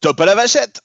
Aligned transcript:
Top 0.00 0.20
à 0.20 0.26
la 0.26 0.36
vachette. 0.36 0.80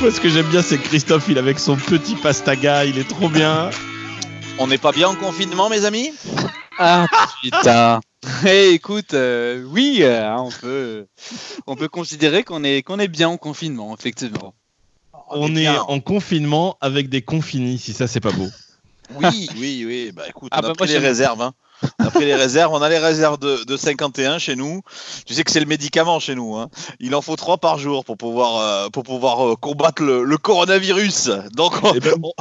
Moi, 0.00 0.10
ce 0.10 0.20
que 0.20 0.28
j'aime 0.28 0.46
bien, 0.46 0.62
c'est 0.62 0.78
Christophe, 0.78 1.26
il 1.28 1.36
est 1.36 1.40
avec 1.40 1.58
son 1.60 1.76
petit 1.76 2.16
pastaga, 2.16 2.84
il 2.84 2.98
est 2.98 3.08
trop 3.08 3.28
bien. 3.28 3.70
On 4.58 4.66
n'est 4.66 4.78
pas 4.78 4.92
bien 4.92 5.08
en 5.08 5.14
confinement, 5.14 5.68
mes 5.68 5.84
amis? 5.84 6.12
Ah 6.82 7.06
putain. 7.42 8.00
Eh, 8.46 8.72
écoute, 8.74 9.14
euh, 9.14 9.64
oui, 9.70 10.00
euh, 10.02 10.34
on 10.36 10.50
peut, 10.50 11.06
on 11.66 11.74
peut 11.74 11.88
considérer 11.88 12.42
qu'on 12.44 12.64
est, 12.64 12.82
qu'on 12.82 12.98
est 12.98 13.08
bien 13.08 13.30
en 13.30 13.38
confinement, 13.38 13.96
effectivement. 13.98 14.52
On 15.30 15.56
est 15.56 15.68
en 15.68 16.00
confinement 16.00 16.76
avec 16.82 17.08
des 17.08 17.22
confinis, 17.22 17.78
si 17.78 17.94
ça 17.94 18.06
c'est 18.06 18.20
pas 18.20 18.32
beau. 18.32 18.48
Oui, 19.16 19.48
oui, 19.56 19.84
oui. 19.86 20.12
Bah 20.14 20.24
écoute, 20.28 20.50
Ah 20.52 20.60
on 20.62 20.66
a 20.66 20.68
bah, 20.68 20.74
pris 20.76 20.86
moi, 20.86 20.98
les 21.00 21.06
réserves. 21.06 21.40
hein. 21.42 21.52
On 21.98 22.04
a 22.04 22.10
pris 22.10 22.26
les 22.26 22.34
réserves. 22.34 22.72
On 22.74 22.80
a 22.82 22.88
les 22.88 22.98
réserves 22.98 23.38
de, 23.40 23.64
de 23.64 23.76
51 23.76 24.38
chez 24.38 24.54
nous. 24.54 24.82
Tu 25.26 25.34
sais 25.34 25.42
que 25.42 25.50
c'est 25.50 25.58
le 25.60 25.66
médicament 25.66 26.20
chez 26.20 26.34
nous. 26.36 26.54
hein. 26.56 26.68
Il 27.00 27.14
en 27.16 27.20
faut 27.22 27.34
trois 27.36 27.56
par 27.58 27.78
jour 27.78 28.04
pour 28.04 28.16
pouvoir, 28.18 28.58
euh, 28.58 28.88
pour 28.90 29.02
pouvoir 29.02 29.44
euh, 29.48 29.56
combattre 29.56 30.02
le, 30.02 30.22
le 30.24 30.36
coronavirus. 30.38 31.30
Donc, 31.54 31.82
on- 31.82 31.92
Eh 31.94 32.00
ben, 32.00 32.14
on- 32.22 32.32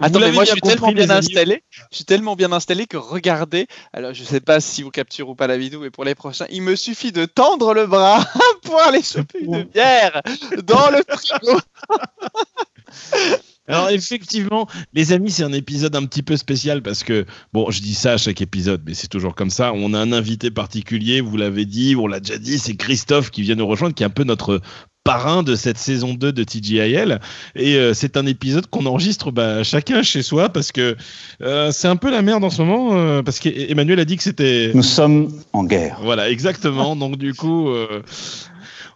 Attends, 0.00 0.20
mais 0.20 0.32
moi 0.32 0.44
je 0.44 0.52
suis 0.52 0.60
tellement 0.60 0.92
bien 0.92 1.10
installé, 1.10 1.62
je 1.90 1.96
suis 1.96 2.04
tellement 2.04 2.36
bien 2.36 2.52
installé 2.52 2.86
que 2.86 2.96
regardez, 2.96 3.66
alors 3.92 4.12
je 4.12 4.22
sais 4.22 4.40
pas 4.40 4.60
si 4.60 4.82
vous 4.82 4.90
capturez 4.90 5.28
ou 5.28 5.34
pas 5.34 5.46
la 5.46 5.56
vidéo, 5.56 5.80
mais 5.80 5.90
pour 5.90 6.04
les 6.04 6.14
prochains, 6.14 6.46
il 6.50 6.62
me 6.62 6.76
suffit 6.76 7.12
de 7.12 7.24
tendre 7.24 7.72
le 7.74 7.86
bras 7.86 8.24
pour 8.62 8.80
aller 8.80 9.02
choper 9.02 9.40
une 9.40 9.62
bière 9.64 10.20
dans 10.64 10.90
le 10.90 11.02
frigo. 11.08 11.58
Alors 13.68 13.90
effectivement, 13.90 14.66
les 14.92 15.12
amis, 15.12 15.30
c'est 15.30 15.44
un 15.44 15.52
épisode 15.52 15.94
un 15.94 16.04
petit 16.04 16.22
peu 16.22 16.36
spécial 16.36 16.82
parce 16.82 17.04
que, 17.04 17.24
bon, 17.52 17.70
je 17.70 17.80
dis 17.80 17.94
ça 17.94 18.14
à 18.14 18.16
chaque 18.16 18.42
épisode, 18.42 18.82
mais 18.84 18.92
c'est 18.92 19.06
toujours 19.06 19.36
comme 19.36 19.50
ça. 19.50 19.72
On 19.72 19.94
a 19.94 20.00
un 20.00 20.12
invité 20.12 20.50
particulier, 20.50 21.20
vous 21.20 21.36
l'avez 21.36 21.64
dit, 21.64 21.94
on 21.96 22.08
l'a 22.08 22.18
déjà 22.18 22.38
dit, 22.38 22.58
c'est 22.58 22.74
Christophe 22.74 23.30
qui 23.30 23.42
vient 23.42 23.54
nous 23.54 23.66
rejoindre, 23.66 23.94
qui 23.94 24.02
est 24.02 24.06
un 24.06 24.10
peu 24.10 24.24
notre 24.24 24.60
parrain 25.04 25.42
de 25.42 25.54
cette 25.54 25.78
saison 25.78 26.14
2 26.14 26.32
de 26.32 26.44
TGIL. 26.44 27.20
Et 27.54 27.76
euh, 27.76 27.94
c'est 27.94 28.16
un 28.16 28.26
épisode 28.26 28.66
qu'on 28.66 28.86
enregistre 28.86 29.30
bah, 29.30 29.62
chacun 29.62 30.02
chez 30.02 30.22
soi 30.22 30.48
parce 30.48 30.72
que 30.72 30.96
euh, 31.42 31.70
c'est 31.72 31.88
un 31.88 31.96
peu 31.96 32.10
la 32.10 32.22
merde 32.22 32.44
en 32.44 32.50
ce 32.50 32.62
moment, 32.62 32.90
euh, 32.92 33.22
parce 33.22 33.38
qu'Emmanuel 33.40 34.00
a 34.00 34.04
dit 34.04 34.16
que 34.16 34.22
c'était... 34.22 34.70
Nous 34.74 34.82
sommes 34.82 35.32
en 35.52 35.64
guerre. 35.64 35.98
Voilà, 36.02 36.30
exactement. 36.30 36.96
Donc 36.96 37.16
du 37.16 37.34
coup, 37.34 37.68
euh, 37.68 38.02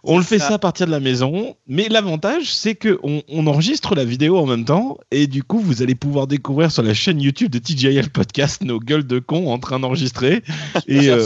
on 0.03 0.17
le 0.17 0.23
fait 0.23 0.39
ça 0.39 0.53
à 0.53 0.59
partir 0.59 0.85
de 0.85 0.91
la 0.91 0.99
maison. 0.99 1.55
Mais 1.67 1.89
l'avantage, 1.89 2.53
c'est 2.53 2.75
que 2.75 2.97
on, 3.03 3.21
on 3.27 3.45
enregistre 3.47 3.95
la 3.95 4.05
vidéo 4.05 4.37
en 4.37 4.45
même 4.45 4.65
temps, 4.65 4.97
et 5.11 5.27
du 5.27 5.43
coup, 5.43 5.59
vous 5.59 5.81
allez 5.81 5.95
pouvoir 5.95 6.27
découvrir 6.27 6.71
sur 6.71 6.83
la 6.83 6.93
chaîne 6.93 7.19
YouTube 7.21 7.51
de 7.51 7.59
TJL 7.59 8.09
Podcast 8.09 8.63
nos 8.63 8.79
gueules 8.79 9.05
de 9.05 9.19
cons 9.19 9.51
en 9.51 9.59
train 9.59 9.79
d'enregistrer. 9.79 10.43
Et 10.87 11.09
euh, 11.09 11.25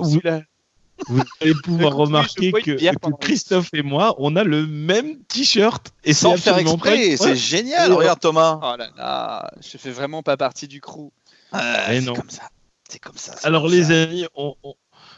vous. 0.00 0.20
Vous 1.08 1.22
allez 1.40 1.54
pouvoir 1.54 1.94
remarquer 1.96 2.52
que, 2.52 3.16
Christophe 3.20 3.70
et 3.72 3.82
moi, 3.82 4.14
on 4.18 4.36
a 4.36 4.44
le 4.44 4.66
même 4.66 5.22
t-shirt. 5.24 5.92
Et 6.04 6.12
sans 6.12 6.36
c'est 6.36 6.42
faire 6.42 6.58
exprès, 6.58 7.16
c'est 7.16 7.36
génial. 7.36 7.92
Regarde 7.92 8.20
Thomas. 8.20 8.58
Oh 8.62 8.76
là 8.76 8.88
là, 8.96 9.50
je 9.60 9.78
fais 9.78 9.90
vraiment 9.90 10.22
pas 10.22 10.36
partie 10.36 10.68
du 10.68 10.80
crew. 10.80 11.10
Ah, 11.52 11.86
c'est 11.88 12.00
non. 12.02 12.14
comme 12.14 12.30
ça. 12.30 12.48
C'est 12.88 12.98
comme 12.98 13.16
ça. 13.16 13.34
Alors 13.42 13.62
comme 13.64 13.72
les 13.72 13.84
ça. 13.84 14.02
amis, 14.02 14.26
on- 14.34 14.54
on- 14.62 14.74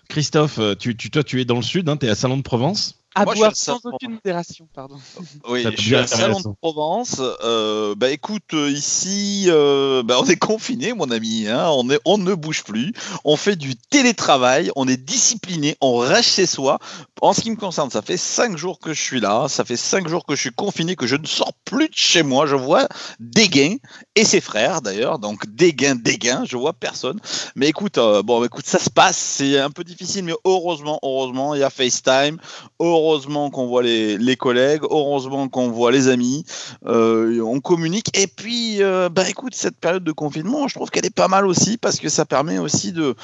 Christophe, 0.08 0.58
tu, 0.78 0.96
tu, 0.96 1.10
toi, 1.10 1.22
tu 1.24 1.40
es 1.40 1.44
dans 1.44 1.56
le 1.56 1.62
sud, 1.62 1.88
hein, 1.88 1.96
tu 1.96 2.06
es 2.06 2.08
à 2.10 2.14
Salon 2.14 2.36
de 2.36 2.42
Provence. 2.42 3.01
À 3.14 3.24
Moi, 3.26 3.34
boire 3.34 3.52
sans 3.54 3.78
aucune 3.84 4.12
modération, 4.12 4.66
pardon. 4.74 4.96
Oui, 5.48 5.66
je 5.76 5.80
suis 5.82 5.94
à 5.96 6.06
Salon 6.06 6.40
de 6.40 6.48
Provence. 6.62 7.20
Euh, 7.44 7.94
bah 7.94 8.10
écoute, 8.10 8.54
euh, 8.54 8.70
ici, 8.70 9.46
euh, 9.48 10.02
bah, 10.02 10.16
on 10.18 10.24
est 10.26 10.36
confiné, 10.36 10.94
mon 10.94 11.10
ami. 11.10 11.46
hein. 11.46 11.68
On, 11.72 11.90
est, 11.90 12.00
on 12.06 12.16
ne 12.16 12.32
bouge 12.34 12.64
plus. 12.64 12.92
On 13.24 13.36
fait 13.36 13.56
du 13.56 13.76
télétravail. 13.76 14.70
On 14.76 14.88
est 14.88 14.96
discipliné. 14.96 15.76
On 15.82 15.98
reste 15.98 16.30
chez 16.30 16.46
soi. 16.46 16.78
En 17.20 17.34
ce 17.34 17.42
qui 17.42 17.50
me 17.50 17.56
concerne, 17.56 17.90
ça 17.90 18.00
fait 18.00 18.16
cinq 18.16 18.56
jours 18.56 18.78
que 18.78 18.94
je 18.94 19.00
suis 19.02 19.20
là. 19.20 19.46
Ça 19.48 19.64
fait 19.64 19.76
cinq 19.76 20.08
jours 20.08 20.24
que 20.24 20.34
je 20.34 20.40
suis 20.40 20.52
confiné, 20.52 20.96
que 20.96 21.06
je 21.06 21.16
ne 21.16 21.26
sors 21.26 21.52
plus 21.66 21.88
de 21.88 21.94
chez 21.94 22.22
moi. 22.22 22.46
Je 22.46 22.56
vois 22.56 22.88
Dégain 23.20 23.76
et 24.16 24.24
ses 24.24 24.40
frères 24.40 24.80
d'ailleurs. 24.80 25.18
Donc 25.18 25.46
Dégain, 25.54 25.96
Dégain. 25.96 26.44
Je 26.46 26.56
vois 26.56 26.72
personne. 26.72 27.20
Mais 27.56 27.68
écoute, 27.68 27.98
euh, 27.98 28.22
bon, 28.22 28.42
écoute, 28.42 28.66
ça 28.66 28.78
se 28.78 28.88
passe. 28.90 29.18
C'est 29.18 29.58
un 29.58 29.70
peu 29.70 29.84
difficile, 29.84 30.24
mais 30.24 30.34
heureusement, 30.46 30.98
heureusement, 31.02 31.54
il 31.54 31.60
y 31.60 31.64
a 31.64 31.68
FaceTime. 31.70 32.38
Heureusement 32.80 33.01
qu'on 33.50 33.66
voit 33.66 33.82
les, 33.82 34.36
collègues, 34.36 34.82
heureusement 34.90 35.48
qu'on 35.48 35.70
voit 35.70 35.90
les 35.90 36.08
amis, 36.08 36.44
euh, 36.86 37.40
on 37.40 37.60
communique. 37.60 38.16
Et 38.18 38.26
puis, 38.26 38.82
euh, 38.82 39.08
bah 39.08 39.28
écoute, 39.28 39.54
cette 39.54 39.76
période 39.76 40.04
de 40.04 40.12
confinement, 40.12 40.68
je 40.68 40.74
trouve 40.74 40.90
qu'elle 40.90 41.06
est 41.06 41.14
pas 41.14 41.28
mal 41.28 41.46
aussi 41.46 41.78
parce 41.78 41.98
que 41.98 42.08
ça 42.08 42.24
permet 42.24 42.58
aussi 42.58 42.92
de, 42.92 43.14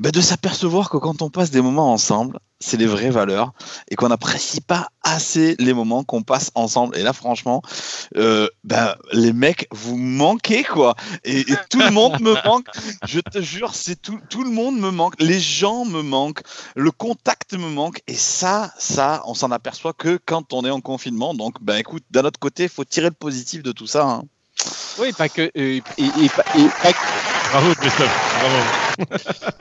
bah, 0.00 0.10
de 0.10 0.20
s'apercevoir 0.20 0.90
que 0.90 0.96
quand 0.96 1.22
on 1.22 1.30
passe 1.30 1.50
des 1.50 1.60
moments 1.60 1.92
ensemble, 1.92 2.38
c'est 2.60 2.76
les 2.76 2.86
vraies 2.86 3.10
valeurs 3.10 3.52
et 3.90 3.94
qu'on 3.96 4.08
n'apprécie 4.08 4.60
pas 4.60 4.88
assez 5.04 5.54
les 5.58 5.72
moments 5.72 6.02
qu'on 6.04 6.22
passe 6.22 6.50
ensemble. 6.54 6.96
Et 6.98 7.02
là, 7.02 7.12
franchement, 7.12 7.62
euh, 8.16 8.48
ben, 8.64 8.94
les 9.12 9.32
mecs, 9.32 9.68
vous 9.70 9.96
manquez 9.96 10.64
quoi. 10.64 10.94
Et, 11.24 11.40
et 11.40 11.54
tout 11.70 11.80
le 11.80 11.90
monde 11.90 12.20
me 12.20 12.34
manque. 12.44 12.66
Je 13.06 13.20
te 13.20 13.40
jure, 13.40 13.74
c'est 13.74 14.00
tout, 14.02 14.18
tout 14.28 14.42
le 14.44 14.50
monde 14.50 14.78
me 14.78 14.90
manque. 14.90 15.14
Les 15.20 15.40
gens 15.40 15.84
me 15.84 16.02
manquent. 16.02 16.42
Le 16.74 16.90
contact 16.90 17.52
me 17.54 17.68
manque. 17.68 18.00
Et 18.08 18.14
ça, 18.16 18.72
ça, 18.78 19.22
on 19.26 19.34
s'en 19.34 19.50
aperçoit 19.50 19.92
que 19.92 20.18
quand 20.26 20.52
on 20.52 20.64
est 20.64 20.70
en 20.70 20.80
confinement. 20.80 21.34
Donc, 21.34 21.62
ben 21.62 21.76
écoute, 21.76 22.02
d'un 22.10 22.24
autre 22.24 22.40
côté, 22.40 22.64
il 22.64 22.68
faut 22.68 22.84
tirer 22.84 23.08
le 23.08 23.14
positif 23.14 23.62
de 23.62 23.72
tout 23.72 23.86
ça. 23.86 24.04
hein. 24.04 24.22
Oui, 24.98 25.12
pas 25.12 25.28
que. 25.28 25.42
euh, 25.42 25.50
et, 25.56 25.80
et 25.98 26.28
pas- 26.28 26.44
et 26.56 26.68
pas 26.82 26.92
que- 26.92 27.50
Bravo 27.52 27.74
Christophe, 27.76 28.38
bravo. 28.40 28.87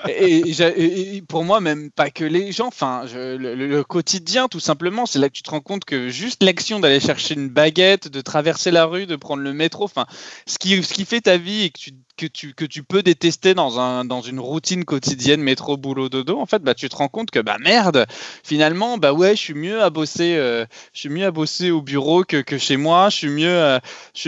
Et, 0.10 1.22
pour 1.28 1.44
moi, 1.44 1.60
même 1.60 1.92
pas 1.92 2.10
que 2.10 2.24
les 2.24 2.52
gens, 2.52 2.68
enfin, 2.68 3.04
le, 3.14 3.82
quotidien, 3.84 4.48
tout 4.48 4.60
simplement, 4.60 5.06
c'est 5.06 5.20
là 5.20 5.30
que 5.30 5.34
tu 5.34 5.44
te 5.44 5.52
rends 5.52 5.62
compte 5.62 5.86
que 5.86 6.10
juste 6.10 6.44
l'action 6.44 6.80
d'aller 6.80 7.00
chercher 7.00 7.36
une 7.36 7.50
baguette, 7.50 8.08
de 8.08 8.22
traverser 8.22 8.72
la 8.72 8.86
rue, 8.86 9.06
de 9.06 9.16
prendre 9.16 9.44
le 9.44 9.54
métro, 9.54 9.84
enfin, 9.84 10.06
ce 10.46 10.58
qui, 10.58 10.82
ce 10.84 10.94
qui 10.94 11.06
fait 11.06 11.22
ta 11.22 11.38
vie 11.38 11.64
et 11.64 11.70
que 11.70 11.80
tu, 11.80 11.92
que 12.18 12.26
tu, 12.26 12.54
que 12.54 12.66
tu 12.66 12.84
peux 12.84 13.04
détester 13.04 13.54
dans, 13.54 13.80
un, 13.80 14.04
dans 14.04 14.22
une 14.22 14.40
routine 14.40 14.86
quotidienne, 14.86 15.42
métro, 15.42 15.78
boulot, 15.78 16.10
dodo, 16.10 16.40
en 16.40 16.46
fait, 16.46 16.64
bah, 16.64 16.74
tu 16.74 16.90
te 16.90 16.96
rends 16.96 17.08
compte 17.08 17.32
que, 17.32 17.40
bah 17.40 17.58
merde, 17.60 18.06
finalement, 18.44 18.98
bah 18.98 19.14
ouais, 19.14 19.36
je 19.36 19.42
suis 19.42 19.54
mieux 19.54 19.82
à 19.84 19.90
bosser, 19.90 20.36
euh, 20.36 20.66
je 20.94 21.02
suis 21.02 21.10
mieux 21.10 21.26
à 21.26 21.32
bosser 21.32 21.72
au 21.72 21.82
bureau 21.82 22.24
que, 22.24 22.38
que 22.42 22.58
chez 22.58 22.78
moi, 22.78 23.10
je 23.10 23.16
suis 23.16 23.30
mieux, 23.30 23.80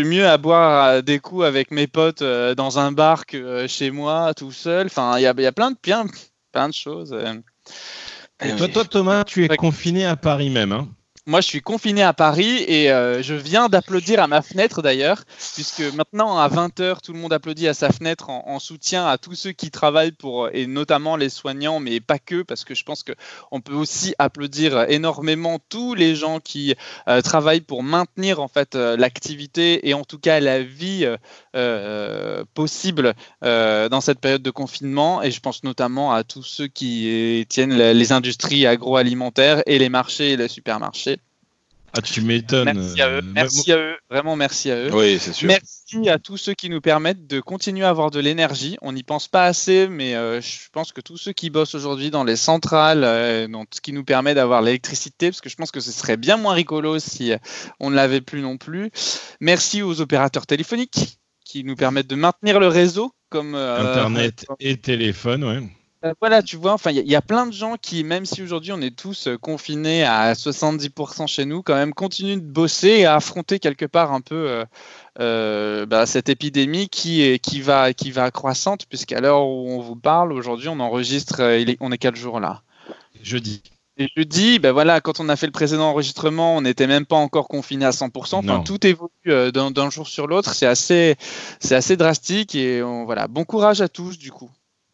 mieux 0.03 0.27
à 0.27 0.37
boire 0.37 0.85
euh, 0.85 1.01
des 1.01 1.19
coups 1.19 1.45
avec 1.45 1.71
mes 1.71 1.87
potes 1.87 2.21
euh, 2.21 2.55
dans 2.55 2.79
un 2.79 2.91
bar 2.91 3.25
que 3.25 3.67
chez 3.67 3.91
moi, 3.91 4.33
tout 4.33 4.51
seul. 4.51 4.89
Enfin, 4.99 5.17
il 5.17 5.23
y 5.23 5.27
a, 5.27 5.33
il 5.37 5.43
y 5.43 5.45
a 5.45 5.51
plein 5.51 5.71
de 5.71 5.77
plein, 5.77 6.05
plein 6.51 6.67
de 6.67 6.73
choses. 6.73 7.13
euh. 7.13 7.35
Et 8.43 8.55
toi, 8.55 8.67
toi 8.67 8.85
Thomas, 8.85 9.23
tu 9.23 9.45
es 9.45 9.55
confiné 9.55 10.05
à 10.05 10.15
Paris 10.15 10.49
même. 10.49 10.71
Hein 10.71 10.89
Moi, 11.29 11.41
je 11.41 11.47
suis 11.47 11.61
confiné 11.61 12.01
à 12.01 12.11
Paris 12.11 12.63
et 12.67 12.91
euh, 12.91 13.21
je 13.21 13.35
viens 13.35 13.69
d'applaudir 13.69 14.19
à 14.19 14.25
ma 14.25 14.41
fenêtre 14.41 14.81
d'ailleurs, 14.81 15.25
puisque 15.53 15.81
maintenant 15.93 16.39
à 16.39 16.49
20h, 16.49 17.01
tout 17.03 17.13
le 17.13 17.19
monde 17.19 17.33
applaudit 17.33 17.67
à 17.67 17.75
sa 17.75 17.91
fenêtre 17.91 18.31
en, 18.31 18.45
en 18.47 18.57
soutien 18.57 19.05
à 19.05 19.19
tous 19.19 19.35
ceux 19.35 19.51
qui 19.51 19.69
travaillent 19.69 20.11
pour, 20.11 20.49
et 20.51 20.65
notamment 20.65 21.17
les 21.17 21.29
soignants, 21.29 21.79
mais 21.79 21.99
pas 21.99 22.17
que, 22.17 22.41
parce 22.41 22.63
que 22.63 22.73
je 22.73 22.83
pense 22.83 23.03
qu'on 23.03 23.61
peut 23.61 23.75
aussi 23.75 24.15
applaudir 24.17 24.89
énormément 24.89 25.59
tous 25.69 25.93
les 25.93 26.15
gens 26.15 26.39
qui 26.39 26.73
euh, 27.07 27.21
travaillent 27.21 27.61
pour 27.61 27.83
maintenir 27.83 28.39
en 28.39 28.47
fait 28.47 28.73
euh, 28.73 28.97
l'activité 28.97 29.87
et 29.87 29.93
en 29.93 30.05
tout 30.05 30.17
cas 30.17 30.39
la 30.39 30.63
vie 30.63 31.05
euh, 31.05 31.15
euh, 31.55 32.43
possible 32.55 33.13
euh, 33.43 33.87
dans 33.87 34.01
cette 34.01 34.19
période 34.19 34.41
de 34.41 34.49
confinement. 34.51 35.21
Et 35.21 35.29
je 35.29 35.41
pense 35.41 35.63
notamment 35.63 36.11
à 36.11 36.23
tous 36.23 36.41
ceux 36.41 36.67
qui 36.67 37.41
euh, 37.41 37.45
tiennent 37.45 37.77
les 37.77 38.11
industries 38.13 38.65
agroalimentaires 38.65 39.61
et 39.67 39.77
les 39.77 39.89
marchés 39.89 40.31
et 40.31 40.37
les 40.37 40.47
supermarchés. 40.47 41.18
Ah, 41.93 42.01
tu 42.01 42.21
m'étonnes. 42.21 42.73
Merci 42.73 43.01
à 43.01 43.09
eux. 43.09 43.21
Merci 43.21 43.71
à 43.71 43.77
eux. 43.77 43.95
Vraiment 44.09 44.35
merci 44.35 44.71
à 44.71 44.75
eux. 44.75 44.89
Oui, 44.93 45.17
c'est 45.19 45.33
sûr. 45.33 45.47
Merci 45.47 46.09
à 46.09 46.19
tous 46.19 46.37
ceux 46.37 46.53
qui 46.53 46.69
nous 46.69 46.81
permettent 46.81 47.27
de 47.27 47.39
continuer 47.39 47.85
à 47.85 47.89
avoir 47.89 48.11
de 48.11 48.19
l'énergie. 48.19 48.77
On 48.81 48.91
n'y 48.91 49.03
pense 49.03 49.27
pas 49.27 49.45
assez, 49.45 49.87
mais 49.87 50.15
euh, 50.15 50.41
je 50.41 50.69
pense 50.71 50.91
que 50.91 51.01
tous 51.01 51.17
ceux 51.17 51.33
qui 51.33 51.49
bossent 51.49 51.75
aujourd'hui 51.75 52.11
dans 52.11 52.23
les 52.23 52.35
centrales, 52.35 53.03
euh, 53.03 53.47
dans 53.47 53.65
ce 53.71 53.81
qui 53.81 53.93
nous 53.93 54.03
permet 54.03 54.33
d'avoir 54.33 54.61
l'électricité, 54.61 55.29
parce 55.29 55.41
que 55.41 55.49
je 55.49 55.55
pense 55.55 55.71
que 55.71 55.79
ce 55.79 55.91
serait 55.91 56.17
bien 56.17 56.37
moins 56.37 56.53
rigolo 56.53 56.99
si 56.99 57.31
euh, 57.31 57.37
on 57.79 57.89
ne 57.89 57.95
l'avait 57.95 58.21
plus 58.21 58.41
non 58.41 58.57
plus. 58.57 58.91
Merci 59.39 59.81
aux 59.81 60.01
opérateurs 60.01 60.45
téléphoniques 60.45 61.19
qui 61.43 61.63
nous 61.63 61.75
permettent 61.75 62.07
de 62.07 62.15
maintenir 62.15 62.59
le 62.59 62.67
réseau 62.67 63.11
comme 63.29 63.55
euh, 63.55 63.79
Internet 63.79 64.45
et 64.59 64.77
téléphone, 64.77 65.43
ouais. 65.43 65.61
Euh, 66.05 66.13
voilà, 66.21 66.41
tu 66.41 66.55
vois, 66.55 66.71
enfin, 66.71 66.91
il 66.91 67.09
y, 67.09 67.15
a 67.15 67.21
plein 67.21 67.45
de 67.45 67.51
gens 67.51 67.75
qui, 67.75 68.05
même 68.05 68.25
si 68.25 68.41
aujourd'hui 68.41 68.71
on 68.71 68.79
est 68.79 68.95
tous 68.95 69.27
euh, 69.27 69.37
confinés 69.37 70.05
à 70.05 70.31
70% 70.31 71.27
chez 71.27 71.43
nous, 71.43 71.61
quand 71.61 71.75
même 71.75 71.93
continuent 71.93 72.37
de 72.37 72.49
bosser 72.49 72.87
et 72.87 73.05
à 73.05 73.15
affronter 73.15 73.59
quelque 73.59 73.85
part 73.85 74.13
un 74.13 74.21
peu 74.21 74.63
euh, 75.19 75.85
bah, 75.85 76.05
cette 76.05 76.29
épidémie 76.29 76.87
qui, 76.87 77.21
est, 77.23 77.39
qui, 77.39 77.59
va, 77.59 77.91
qui 77.93 78.11
va 78.11 78.31
croissante, 78.31 78.85
puisqu'à 78.85 79.19
l'heure 79.19 79.45
où 79.45 79.71
on 79.71 79.81
vous 79.81 79.97
parle, 79.97 80.31
aujourd'hui 80.31 80.69
on 80.69 80.79
enregistre, 80.79 81.41
il 81.41 81.69
est, 81.69 81.77
on 81.81 81.91
est 81.91 81.97
quatre 81.97 82.15
jours 82.15 82.39
là. 82.39 82.61
Jeudi. 83.21 83.61
Et 83.97 84.07
jeudi, 84.15 84.59
ben 84.59 84.71
voilà, 84.71 85.01
quand 85.01 85.19
on 85.19 85.27
a 85.27 85.35
fait 85.35 85.47
le 85.47 85.51
précédent 85.51 85.89
enregistrement, 85.89 86.55
on 86.55 86.61
n'était 86.61 86.87
même 86.87 87.05
pas 87.05 87.17
encore 87.17 87.49
confiné 87.49 87.83
à 87.83 87.89
100%. 87.89 88.35
Enfin, 88.35 88.61
tout 88.61 88.87
évolue 88.87 89.51
d'un 89.51 89.89
jour 89.89 90.07
sur 90.07 90.27
l'autre. 90.27 90.53
C'est 90.53 90.65
assez, 90.65 91.17
c'est 91.59 91.75
assez 91.75 91.97
drastique 91.97 92.55
et 92.55 92.81
voilà. 92.81 93.27
Bon 93.27 93.43
courage 93.43 93.81
à 93.81 93.89
tous 93.89 94.17
du 94.17 94.31
coup. 94.31 94.49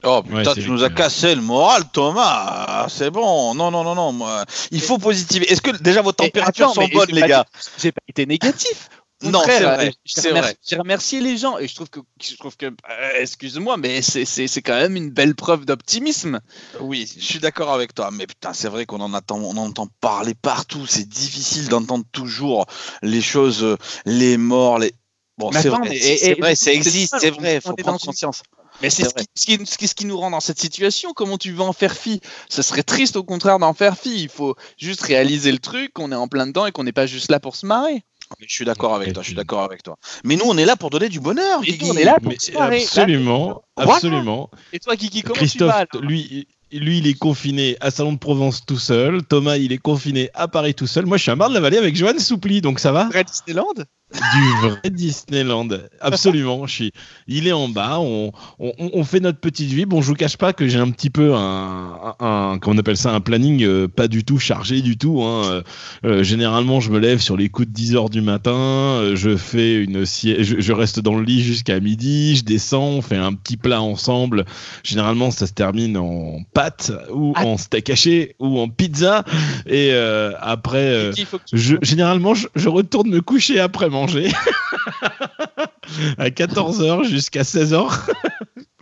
Oh 0.06 0.24
putain, 0.24 0.54
tu 0.54 0.70
nous 0.70 0.84
as 0.84 0.90
cassé 0.90 1.36
le 1.36 1.42
moral, 1.42 1.84
Thomas. 1.92 2.88
C'est 2.90 3.10
bon. 3.10 3.54
Non, 3.56 3.72
non, 3.72 3.84
non, 3.84 3.96
non. 3.96 4.12
Moi, 4.12 4.46
il 4.72 4.82
faut 4.82 4.98
positiver. 4.98 5.52
Est-ce 5.52 5.62
que 5.62 5.72
déjà 5.72 6.02
vos 6.02 6.12
températures 6.12 6.74
sont 6.74 6.88
bonnes, 6.88 7.12
les 7.12 7.28
gars 7.28 7.46
J'ai 7.78 7.92
pas 7.92 8.02
été 8.08 8.26
négatif. 8.26 8.90
Non, 9.24 9.42
c'est 9.46 9.64
vrai. 9.64 9.94
C'est 10.06 10.32
vrai. 10.32 10.58
J'ai 10.62 10.76
remercié 10.76 11.22
les 11.22 11.38
gens 11.38 11.58
et 11.58 11.68
je 11.68 11.76
trouve 11.76 11.90
que, 11.90 12.02
je 12.22 12.36
trouve 12.36 12.58
que, 12.58 12.66
euh, 12.66 13.10
excuse-moi, 13.18 13.78
mais 13.78 14.02
c'est 14.02 14.62
quand 14.62 14.76
même 14.76 14.96
une 14.96 15.10
belle 15.10 15.36
preuve 15.36 15.66
d'optimisme. 15.66 16.42
Oui, 16.82 17.10
je 17.18 17.24
suis 17.24 17.40
d'accord 17.40 17.72
avec 17.72 17.94
toi. 17.96 18.10
Mais 18.12 18.28
putain, 18.28 18.54
c'est 18.54 18.68
vrai 18.68 18.86
qu'on 18.86 19.00
en 19.00 19.14
attend, 19.14 19.38
on 19.38 19.58
entend 19.58 19.88
parler 20.02 20.34
partout. 20.36 20.86
C'est 20.86 21.08
difficile 21.08 21.70
d'entendre 21.70 22.06
toujours 22.12 22.66
les 23.02 23.22
choses, 23.22 23.64
euh, 23.64 23.78
les 24.06 24.38
morts, 24.38 24.80
les. 24.80 24.94
Bon, 25.38 25.52
c'est 25.52 25.70
vrai, 25.70 25.98
c'est 25.98 26.40
vrai, 26.40 26.56
ça 26.56 26.72
existe, 26.72 27.16
c'est 27.20 27.32
vrai. 27.32 27.60
Faut 27.62 27.74
prendre 27.76 28.00
conscience. 28.00 28.44
Mais 28.82 28.90
c'est 28.90 29.06
ce 29.06 29.46
qui, 29.46 29.66
ce, 29.66 29.96
qui, 29.96 30.06
nous 30.06 30.18
rend 30.18 30.32
dans 30.32 30.40
cette 30.40 30.60
situation. 30.60 31.14
Comment 31.14 31.38
tu 31.38 31.52
veux 31.52 31.62
en 31.62 31.74
faire 31.74 31.96
fi? 31.96 32.22
Ce 32.50 32.62
serait 32.62 32.84
triste 32.84 33.16
au 33.16 33.24
contraire 33.24 33.60
d'en 33.60 33.74
faire 33.74 33.98
fi. 33.98 34.24
Il 34.24 34.30
faut 34.30 34.56
juste 34.78 35.02
réaliser 35.02 35.52
le 35.52 35.60
truc, 35.60 35.94
qu'on 35.94 36.12
est 36.12 36.16
en 36.16 36.28
plein 36.28 36.48
dedans 36.48 36.66
et 36.66 36.72
qu'on 36.72 36.84
n'est 36.84 36.92
pas 36.92 37.08
juste 37.08 37.32
là 37.32 37.40
pour 37.40 37.56
se 37.56 37.66
marrer. 37.66 38.04
Je 38.40 38.54
suis 38.54 38.66
d'accord 38.66 38.96
avec 38.96 39.14
toi, 39.14 39.22
je 39.22 39.28
suis 39.28 39.36
d'accord 39.36 39.64
avec 39.64 39.84
toi. 39.84 39.98
Mais 40.24 40.36
nous, 40.36 40.46
on 40.46 40.58
est 40.58 40.66
là 40.66 40.76
pour 40.76 40.90
donner 40.90 41.10
du 41.10 41.20
bonheur. 41.20 41.62
Et 41.66 41.78
on 41.84 41.96
est 41.96 42.04
là 42.04 42.18
pour 42.22 42.34
se 42.40 42.52
marrer. 42.52 42.82
Absolument, 42.82 43.64
absolument. 43.78 44.50
Et 44.74 44.80
toi, 44.80 44.96
Kiki, 44.96 45.22
comment 45.22 45.36
Christophe, 45.36 45.74
tu 45.92 46.00
vas 46.00 46.06
lui, 46.06 46.48
lui, 46.72 46.98
il 46.98 47.08
est 47.08 47.14
confiné 47.18 47.78
à 47.80 47.92
Salon 47.92 48.14
de 48.14 48.18
Provence 48.18 48.66
tout 48.66 48.80
seul. 48.80 49.24
Thomas, 49.24 49.58
il 49.58 49.72
est 49.72 49.78
confiné 49.78 50.30
à 50.34 50.48
Paris 50.48 50.74
tout 50.74 50.88
seul. 50.88 51.06
Moi, 51.06 51.18
je 51.18 51.24
suis 51.24 51.32
à 51.32 51.36
Marne-la-Vallée 51.36 51.78
avec 51.78 51.96
Joanne 51.96 52.20
Soupli, 52.20 52.62
donc 52.62 52.80
ça 52.80 52.92
va 52.92 53.10
Disneyland? 53.26 53.86
Du 54.14 54.68
vrai 54.68 54.90
Disneyland. 54.92 55.68
Absolument. 56.00 56.68
Je 56.68 56.74
suis... 56.74 56.92
Il 57.28 57.48
est 57.48 57.52
en 57.52 57.68
bas. 57.68 58.00
On, 58.00 58.32
on, 58.60 59.04
fait 59.04 59.20
notre 59.20 59.40
petite 59.40 59.70
vie. 59.72 59.86
Bon, 59.86 60.02
je 60.02 60.08
vous 60.08 60.14
cache 60.14 60.38
pas 60.38 60.54
que 60.54 60.68
j'ai 60.68 60.78
un 60.78 60.92
petit 60.92 61.10
peu 61.10 61.34
un, 61.34 62.16
un, 62.20 62.60
on 62.66 62.78
appelle 62.78 62.98
ça, 62.98 63.14
un 63.14 63.20
planning 63.20 63.64
euh, 63.64 63.88
pas 63.88 64.08
du 64.08 64.24
tout 64.24 64.38
chargé 64.38 64.82
du 64.82 64.98
tout. 64.98 65.24
Hein. 65.24 65.44
Euh, 65.46 65.62
euh, 66.06 66.24
généralement, 66.24 66.80
je 66.80 66.92
me 66.92 67.00
lève 67.00 67.20
sur 67.20 67.36
les 67.36 67.50
coups 67.50 67.68
de 67.68 67.74
10 67.74 67.96
heures 67.96 68.10
du 68.10 68.22
matin. 68.22 69.16
je 69.16 69.36
fais 69.36 69.84
une 69.84 70.06
je, 70.06 70.60
je 70.60 70.72
reste 70.72 71.00
dans 71.00 71.16
le 71.16 71.24
lit 71.24 71.42
jusqu'à 71.42 71.80
midi. 71.80 72.36
Je 72.38 72.44
descends. 72.44 72.88
On 72.90 73.02
fait 73.02 73.18
un 73.18 73.34
petit 73.34 73.58
plat 73.58 73.82
ensemble. 73.82 74.46
Généralement, 74.84 75.32
ça 75.32 75.48
se 75.48 75.54
termine 75.54 75.98
en 75.98 76.44
pâtes 76.66 76.92
ou 77.12 77.34
ah. 77.36 77.46
en 77.46 77.58
steak 77.58 77.90
haché 77.90 78.36
ou 78.40 78.60
en 78.60 78.70
pizza. 78.70 79.24
Et 79.66 79.94
après, 80.40 81.12
je, 81.54 81.76
généralement, 81.82 82.34
je, 82.34 82.48
je 82.56 82.70
retourne 82.70 83.10
me 83.10 83.22
coucher 83.22 83.60
après 83.60 83.90
manger 83.90 84.32
à 86.18 86.30
14h 86.30 87.04
jusqu'à 87.04 87.44
16h. 87.44 87.88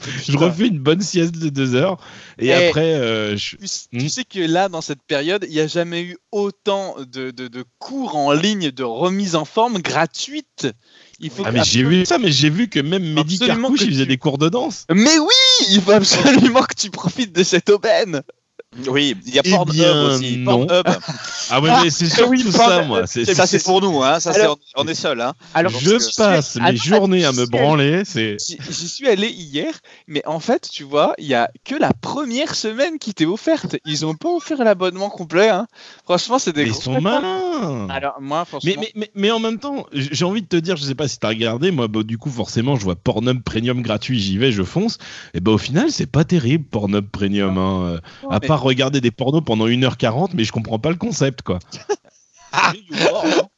je 0.28 0.38
refais 0.38 0.68
une 0.68 0.80
bonne 0.80 1.02
sieste 1.02 1.36
de 1.36 1.50
2 1.50 1.76
heures 1.76 1.98
et, 2.40 2.54
après 2.54 2.96
euh, 2.96 3.36
tu, 3.36 3.58
hmm? 3.94 4.10
sais 4.10 4.24
que 4.24 4.40
là 4.40 4.70
dans 4.70 4.82
cette 4.82 5.02
période 5.04 5.46
il 5.48 5.54
n'y 5.54 5.60
a 5.60 5.68
jamais 5.68 6.04
eu 6.04 6.18
autant 6.32 6.96
de, 7.00 7.32
de, 7.32 7.64
cours 7.80 8.16
en 8.16 8.32
ligne 8.34 8.72
de 8.72 8.84
remise 8.84 9.36
en 9.36 9.46
forme 9.46 9.80
gratuite 9.80 10.68
il 11.24 11.30
faut 11.32 11.44
ah, 11.46 11.52
mais 11.52 11.64
j'ai 11.64 11.84
vu 11.84 12.06
ça 12.06 12.18
mais 12.18 12.32
j'ai 12.32 12.50
vu 12.50 12.68
que 12.68 12.80
même 12.80 13.14
Mehdi 13.14 13.40
Carcouche 13.40 13.82
il 13.82 13.92
faisait 13.92 14.06
des 14.06 14.18
cours 14.18 14.38
de 14.38 14.50
danse. 14.50 14.86
Mais 14.92 15.18
oui 15.18 15.66
il 15.72 15.82
faut 15.82 15.92
absolument 15.92 16.62
que 16.64 16.76
tu 16.76 16.90
profites 16.92 17.34
de 17.34 17.44
cette 17.44 17.70
aubaine 17.70 18.22
oui, 18.88 19.16
il 19.26 19.36
y 19.36 19.40
a 19.40 19.42
eh 19.46 19.50
Pornhub 19.50 19.96
aussi. 20.12 20.38
Non. 20.38 20.68
Ah 21.50 21.62
ouais, 21.62 21.70
mais 21.84 21.90
c'est 21.90 22.06
surtout 22.10 22.32
oui, 22.32 22.52
ça, 22.52 22.84
moi. 22.84 23.06
Ça, 23.08 23.46
c'est 23.46 23.64
pour 23.64 23.82
nous, 23.82 24.02
hein. 24.04 24.20
Ça, 24.20 24.32
Alors, 24.32 24.58
on 24.76 24.88
est 24.88 24.96
seul, 24.96 25.22
hein. 25.22 25.34
Alors, 25.54 25.72
je 25.72 26.16
passe 26.18 26.56
mes 26.56 26.76
journées 26.76 27.26
à 27.26 27.32
me 27.32 27.46
branler. 27.46 28.04
J'y 28.06 28.88
suis 28.88 29.08
allé 29.08 29.30
hier, 29.30 29.74
mais 30.08 30.26
en 30.26 30.40
fait, 30.40 30.68
tu 30.72 30.84
vois, 30.84 31.14
il 31.18 31.26
y 31.26 31.34
a 31.34 31.50
que 31.66 31.76
la 31.76 31.94
première 31.94 32.56
semaine 32.56 33.00
qui 33.00 33.14
t'est 33.14 33.26
offerte. 33.26 33.78
Ils 33.86 34.06
ont 34.06 34.16
pas 34.16 34.30
offert 34.30 34.64
l'abonnement 34.64 35.10
complet, 35.10 35.50
hein. 35.50 35.68
Franchement, 36.06 36.40
c'est 36.40 36.54
des. 36.54 36.64
Ils 36.64 36.74
sont 36.74 37.00
malins. 37.02 37.88
Alors 37.90 38.16
moi, 38.20 38.46
franchement. 38.46 38.72
Mais, 38.78 38.92
mais, 38.96 39.12
mais, 39.16 39.32
en 39.32 39.40
même 39.40 39.60
temps, 39.60 39.86
j'ai 39.94 40.26
envie 40.26 40.42
de 40.42 40.48
te 40.48 40.56
dire, 40.56 40.78
je 40.78 40.84
sais 40.84 40.96
pas 40.96 41.08
si 41.08 41.20
t'as 41.20 41.30
regardé, 41.30 41.72
moi, 41.72 41.88
bah, 41.88 42.04
du 42.04 42.18
coup, 42.18 42.30
forcément, 42.30 42.76
je 42.76 42.84
vois 42.84 42.96
Pornhub 42.96 43.42
Premium 43.44 43.82
gratuit, 43.82 44.20
j'y 44.20 44.38
vais, 44.38 44.52
je 44.52 44.64
fonce. 44.64 44.98
Et 45.34 45.40
bah, 45.40 45.52
au 45.52 45.58
final, 45.58 45.92
c'est 45.92 46.06
pas 46.06 46.24
terrible, 46.24 46.64
Pornhub 46.64 47.08
Premium, 47.10 47.58
hein. 47.58 48.00
À 48.30 48.40
part 48.40 48.63
regarder 48.64 49.02
des 49.02 49.12
pornos 49.12 49.44
pendant 49.44 49.68
1h40, 49.68 50.32
mais 50.34 50.44
je 50.44 50.52
comprends 50.52 50.80
pas 50.80 50.90
le 50.90 50.96
concept, 50.96 51.42
quoi. 51.42 51.60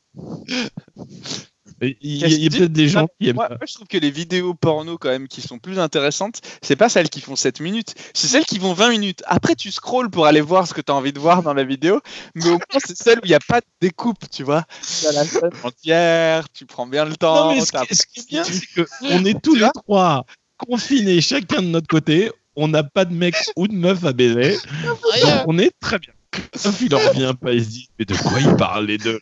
Il 1.81 2.16
y 2.16 2.24
a, 2.24 2.50
peut-être 2.50 2.72
des 2.72 2.88
gens 2.88 3.07
qui 3.19 3.30
aiment 3.30 3.36
moi, 3.36 3.50
je 3.68 3.74
trouve 3.74 3.88
que 3.88 3.98
les 3.98 4.10
vidéos 4.10 4.54
porno 4.54 4.98
quand 4.98 5.10
même 5.10 5.28
qui 5.28 5.42
sont 5.42 5.60
plus 5.60 5.78
intéressantes, 5.78 6.42
c'est 6.62 6.78
pas 6.78 6.88
celles 6.88 7.10
qui 7.10 7.19
font 7.19 7.36
7 7.36 7.60
minutes, 7.60 7.96
c'est 8.13 8.28
celles 8.28 8.46
qui 8.46 8.60
vont 8.60 8.74
20 8.74 8.92
minutes. 8.92 9.24
Après 9.28 9.56
tu 9.56 9.72
scrolls 9.72 10.10
pour 10.10 10.25
aller 10.25 10.42
voir 10.42 10.68
ce 10.68 10.74
que 10.74 10.81
tu 10.81 10.92
as 10.92 10.96
envie 10.96 11.12
de 11.12 11.19
voir 11.19 11.44
dans 11.44 11.54
la 11.54 11.66
vidéo, 11.66 12.00
mais 12.34 12.48
au 12.48 12.51
moins 12.51 12.80
c'est 12.80 12.98
celle 12.98 13.18
où 13.19 13.25
il 13.25 13.30
n'y 13.30 13.36
a 13.36 13.40
pas 13.46 13.60
de 13.60 13.66
découpe, 13.81 14.30
tu 14.31 14.44
vois. 14.44 14.63
Tu 15.01 15.08
as 15.08 15.12
la 15.12 15.25
scène 15.25 15.50
entière, 15.63 16.48
tu 16.54 16.66
prends 16.66 16.88
bien 16.88 17.04
le 17.04 17.18
temps. 17.18 17.50
Non, 17.50 17.56
mais 17.56 17.62
ce, 17.62 17.72
qui 18.06 18.22
est 18.22 18.28
bien, 18.30 18.44
c'est 18.46 18.68
qu'on 18.74 19.25
est 19.25 19.42
tous 19.42 19.56
les 19.56 19.68
trois 19.74 20.25
confinés 20.58 21.19
chacun 21.19 21.62
de 21.62 21.68
notre 21.68 21.88
côté, 21.88 22.31
on 22.56 22.68
n'a 22.68 22.84
pas 22.84 23.06
de 23.06 23.13
mec 23.13 23.36
ou 23.56 23.68
de 23.68 23.74
meuf 23.74 24.04
à 24.06 24.13
baiser. 24.13 24.57
donc 24.84 25.44
on 25.48 25.57
est 25.57 25.72
très 25.80 26.00
bien. 26.00 26.13
Sauf 26.56 26.81
il 26.81 26.94
en 26.94 27.00
revient 27.00 27.34
pas, 27.40 27.54
il 27.54 27.63
se 27.63 27.69
dit 27.69 27.90
mais 27.98 28.06
de 28.06 28.16
quoi 28.16 28.40
ils 28.40 28.56
parlent 28.56 28.86
les 28.86 28.98
deux 28.98 29.19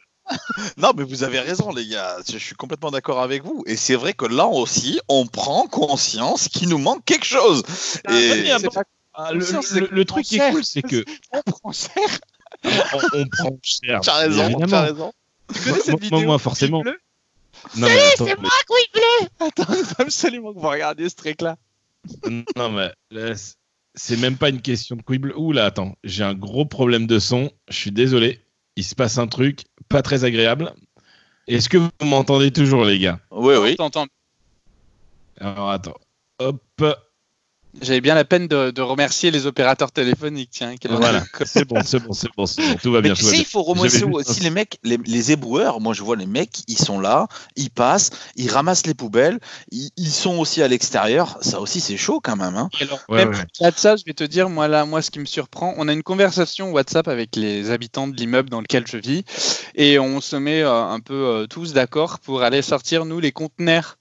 non, 0.78 0.92
mais 0.96 1.04
vous 1.04 1.24
avez 1.24 1.40
raison, 1.40 1.72
les 1.72 1.86
gars. 1.86 2.18
Je 2.28 2.38
suis 2.38 2.56
complètement 2.56 2.92
d'accord 2.92 3.22
avec 3.22 3.44
vous. 3.44 3.64
Et 3.68 3.76
c'est 3.76 3.96
vrai 3.96 4.14
que 4.14 4.26
là 4.26 4.48
aussi, 4.48 5.00
on 5.10 5.28
prend 5.28 5.68
conscience 5.68 6.48
qu'il 6.48 6.70
nous 6.70 6.78
manque 6.78 7.04
quelque 7.06 7.26
chose. 7.26 7.64
Ah, 8.06 8.14
et 8.14 8.52
ah, 9.16 9.32
le, 9.32 10.04
truc 10.06 10.26
qui 10.26 10.38
est 10.38 10.52
cool, 10.52 10.64
c'est 10.64 10.82
que 10.82 11.04
on 11.32 11.42
prend 11.42 11.72
cher. 11.72 12.20
on, 12.64 13.26
prend 13.28 13.58
cher. 13.62 14.00
T'as 14.02 14.18
raison, 14.20 14.60
t'as 14.68 14.82
raison. 14.82 15.14
Tu 15.54 15.62
connais 15.62 15.80
cette 15.80 16.00
vidéo 16.00 16.22
Moi, 16.22 16.40
forcément. 16.40 16.84
Non, 17.76 17.88
mais 17.88 18.00
c'est 18.18 18.40
moi, 18.40 18.52
qui 18.68 18.92
bleu 18.94 19.30
Attends, 19.40 19.74
il 19.74 19.86
faut 19.86 19.96
absolument 20.02 20.54
que 20.54 20.60
vous 20.60 20.68
regardiez 20.68 21.10
ce 21.10 21.16
truc-là 21.16 21.58
non, 22.56 22.72
mais 22.72 22.92
c'est 23.96 24.18
même 24.18 24.38
pas 24.38 24.50
une 24.50 24.62
question 24.62 24.96
de 24.96 25.02
quible. 25.02 25.34
Ouh 25.38 25.52
là, 25.52 25.66
attends, 25.66 25.96
j'ai 26.04 26.24
un 26.24 26.34
gros 26.34 26.66
problème 26.66 27.08
de 27.08 27.20
son. 27.20 27.52
Je 27.70 27.76
suis 27.76 27.92
désolé. 27.92 28.40
Il 28.76 28.84
se 28.84 28.96
passe 28.96 29.18
un 29.18 29.28
truc 29.28 29.62
pas 29.88 30.02
très 30.02 30.24
agréable. 30.24 30.74
Est-ce 31.48 31.70
que 31.70 31.78
vous 31.78 31.90
m'entendez 32.04 32.52
toujours, 32.52 32.86
les 32.86 33.00
gars? 33.00 33.20
Oui, 33.32 33.56
oui. 33.56 33.76
Alors 35.40 35.70
attends. 35.70 35.98
Hop. 36.40 36.64
J'avais 37.82 38.02
bien 38.02 38.14
la 38.14 38.24
peine 38.26 38.48
de, 38.48 38.82
remercier 38.82 39.32
les 39.32 39.46
opérateurs 39.46 39.92
téléphoniques. 39.92 40.50
Tiens, 40.52 40.76
voilà, 40.90 41.24
c'est 41.46 41.66
bon, 41.66 41.82
c'est 41.84 42.00
bon, 42.00 42.14
c'est 42.14 42.30
bon, 42.36 42.46
tout 42.82 42.92
va 42.92 43.02
bien. 43.02 43.14
tu 43.14 43.24
sais, 43.24 43.38
il 43.38 43.46
faut 43.46 43.64
remercier 43.64 44.04
aussi 44.04 44.42
les 44.42 44.50
mecs, 44.50 44.78
les, 44.84 45.32
éboueurs. 45.32 45.80
Moi, 45.80 45.94
je 45.94 46.04
vois 46.04 46.16
les 46.16 46.26
mecs, 46.26 46.62
ils 46.68 46.78
sont 46.78 47.00
là, 47.00 47.28
ils 47.56 47.72
passent, 47.72 48.12
ils 48.36 48.50
ramassent 48.50 48.86
les 48.86 48.94
poubelles, 48.94 49.40
ils, 49.72 50.12
sont 50.12 50.38
aussi 50.38 50.62
à 50.62 50.68
l'extérieur. 50.68 51.38
Ça 51.42 51.60
aussi, 51.60 51.80
c'est 51.80 51.98
chaud 51.98 52.20
quand 52.22 52.36
même. 52.36 52.56
Hein. 52.56 52.70
Alors, 52.80 53.00
même 53.10 53.32
de 53.32 53.72
ça, 53.76 53.96
je 53.96 54.04
vais 54.06 54.14
te 54.14 54.24
dire, 54.24 54.50
moi 54.50 54.68
là, 54.68 54.86
moi, 54.86 55.02
ce 55.02 55.10
qui 55.10 55.20
me 55.20 55.26
surprend, 55.26 55.74
on 55.78 55.88
a 55.88 55.94
une 55.94 56.04
conversation 56.04 56.72
WhatsApp 56.72 57.08
avec 57.08 57.36
les 57.36 57.72
habitants 57.72 58.08
de 58.08 58.16
l'immeuble 58.16 58.50
dans 58.50 58.62
lequel 58.62 58.86
je 58.86 58.98
vis, 58.98 59.24
et 59.76 59.98
on 59.98 60.22
se 60.22 60.36
met 60.36 60.62
euh, 60.62 60.84
un 60.84 61.00
peu 61.00 61.14
euh, 61.14 61.48
tous 61.48 61.74
d'accord 61.74 62.20
pour 62.20 62.44
aller 62.44 62.62
sortir 62.62 63.06
nous 63.06 63.20
les 63.20 63.32
conteneurs 63.32 63.98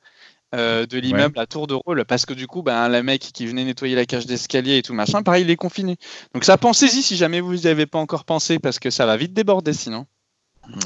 euh, 0.54 0.84
de 0.84 0.98
l'immeuble 0.98 1.38
à 1.38 1.46
tour 1.46 1.66
de 1.66 1.72
rôle 1.72 2.04
parce 2.04 2.26
que 2.26 2.34
du 2.34 2.46
coup 2.46 2.62
ben 2.62 2.88
le 2.88 3.02
mec 3.02 3.22
qui 3.22 3.46
venait 3.46 3.64
nettoyer 3.64 3.94
la 3.94 4.04
cage 4.04 4.26
d'escalier 4.26 4.76
et 4.76 4.82
tout 4.82 4.92
machin 4.92 5.22
pareil 5.22 5.44
il 5.44 5.50
est 5.50 5.56
confiné. 5.56 5.96
Donc 6.34 6.44
ça 6.44 6.58
pensez-y 6.58 7.02
si 7.02 7.16
jamais 7.16 7.40
vous 7.40 7.54
n'y 7.54 7.66
avez 7.68 7.86
pas 7.86 7.98
encore 7.98 8.24
pensé 8.24 8.58
parce 8.58 8.78
que 8.78 8.90
ça 8.90 9.06
va 9.06 9.16
vite 9.16 9.32
déborder 9.32 9.72
sinon. 9.72 10.06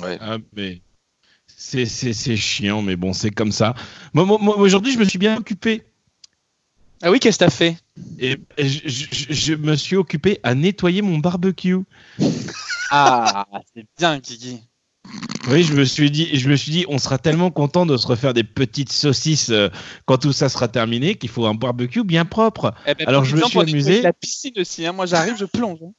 Ouais. 0.03 0.19
ah, 0.21 0.39
mais 0.55 0.81
c'est 1.49 1.87
chiant 2.37 2.81
mais 2.81 2.95
bon 2.95 3.13
c'est 3.13 3.33
comme 3.33 3.51
ça. 3.51 3.75
Moi, 4.15 4.25
moi, 4.25 4.57
aujourd'hui 4.57 4.93
je 4.93 4.99
me 4.99 5.05
suis 5.05 5.19
bien 5.19 5.37
occupé. 5.37 5.83
Ah 7.03 7.11
oui 7.11 7.19
qu'est-ce 7.19 7.39
que 7.39 7.45
t'as 7.45 7.51
fait? 7.51 7.77
Et, 8.21 8.37
je, 8.59 9.07
je, 9.31 9.55
me 9.55 9.75
suis 9.75 9.97
occupé 9.97 10.39
à 10.45 10.55
nettoyer 10.55 11.03
mon 11.03 11.19
barbecue. 11.19 11.79
Ah 12.91 13.47
c'est 13.75 13.85
bien 13.99 14.21
Kiki 14.21 14.63
Oui, 15.49 15.63
je 15.63 15.75
me 15.75 15.85
suis 15.85 16.11
dit, 16.11 16.37
je 16.39 16.49
me 16.49 16.57
suis 16.57 16.73
dit, 16.73 16.85
on 16.89 16.99
sera 16.99 17.19
tellement 17.19 17.51
content 17.51 17.87
de 17.87 17.97
se 17.97 18.07
refaire 18.07 18.35
des 18.35 18.43
petites 18.45 18.91
saucisses 18.93 19.51
euh, 19.51 19.69
quand 20.05 20.19
tout 20.19 20.33
ça 20.33 20.49
sera 20.49 20.67
terminé 20.69 21.15
qu'il 21.15 21.29
faut 21.29 21.47
un 21.47 21.55
barbecue 21.55 22.03
bien 22.05 22.25
propre. 22.25 22.75
Eh 22.87 22.95
ben, 22.95 23.07
Alors, 23.07 23.25
je 23.25 23.37
me 23.37 23.43
suis 23.43 23.59
amusé. 23.61 24.03
La 24.03 24.13
piscine 24.13 24.55
aussi. 24.59 24.85
hein. 24.87 24.93
Moi, 24.93 25.07
j'arrive, 25.07 25.37
je 25.39 25.45
plonge. 25.45 25.79
hein. 25.85 25.93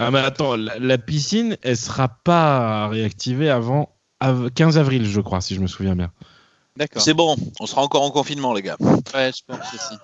Ah 0.00 0.10
mais 0.12 0.20
attends, 0.20 0.54
la, 0.56 0.78
la 0.78 0.96
piscine, 0.98 1.56
elle 1.62 1.76
sera 1.76 2.08
pas 2.08 2.86
réactivée 2.88 3.50
avant 3.50 3.90
av- 4.20 4.48
15 4.54 4.78
avril, 4.78 5.04
je 5.04 5.20
crois, 5.20 5.40
si 5.40 5.56
je 5.56 5.60
me 5.60 5.66
souviens 5.66 5.96
bien. 5.96 6.12
D'accord. 6.76 7.02
C'est 7.02 7.14
bon, 7.14 7.34
on 7.58 7.66
sera 7.66 7.82
encore 7.82 8.02
en 8.02 8.10
confinement, 8.12 8.54
les 8.54 8.62
gars. 8.62 8.76
Ouais, 8.80 9.32
je 9.36 9.42
pense 9.44 9.58
aussi. 9.74 9.94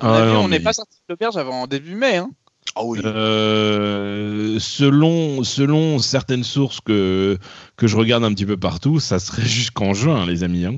On, 0.00 0.06
Ah 0.06 0.26
on 0.38 0.48
n'est 0.48 0.58
mais- 0.58 0.64
pas 0.64 0.72
sorti 0.72 0.98
de 0.98 1.04
l'auberge 1.12 1.36
avant 1.36 1.66
début 1.66 1.96
mai. 1.96 2.18
Hein. 2.18 2.30
Ah 2.78 2.84
oui. 2.84 3.00
Euh, 3.02 4.58
selon, 4.60 5.42
selon 5.44 5.98
certaines 5.98 6.44
sources 6.44 6.80
que, 6.82 7.38
que 7.76 7.86
je 7.86 7.96
regarde 7.96 8.22
un 8.22 8.34
petit 8.34 8.44
peu 8.44 8.58
partout, 8.58 9.00
ça 9.00 9.18
serait 9.18 9.46
jusqu'en 9.46 9.94
juin, 9.94 10.26
les 10.26 10.44
amis. 10.44 10.66
hein. 10.66 10.76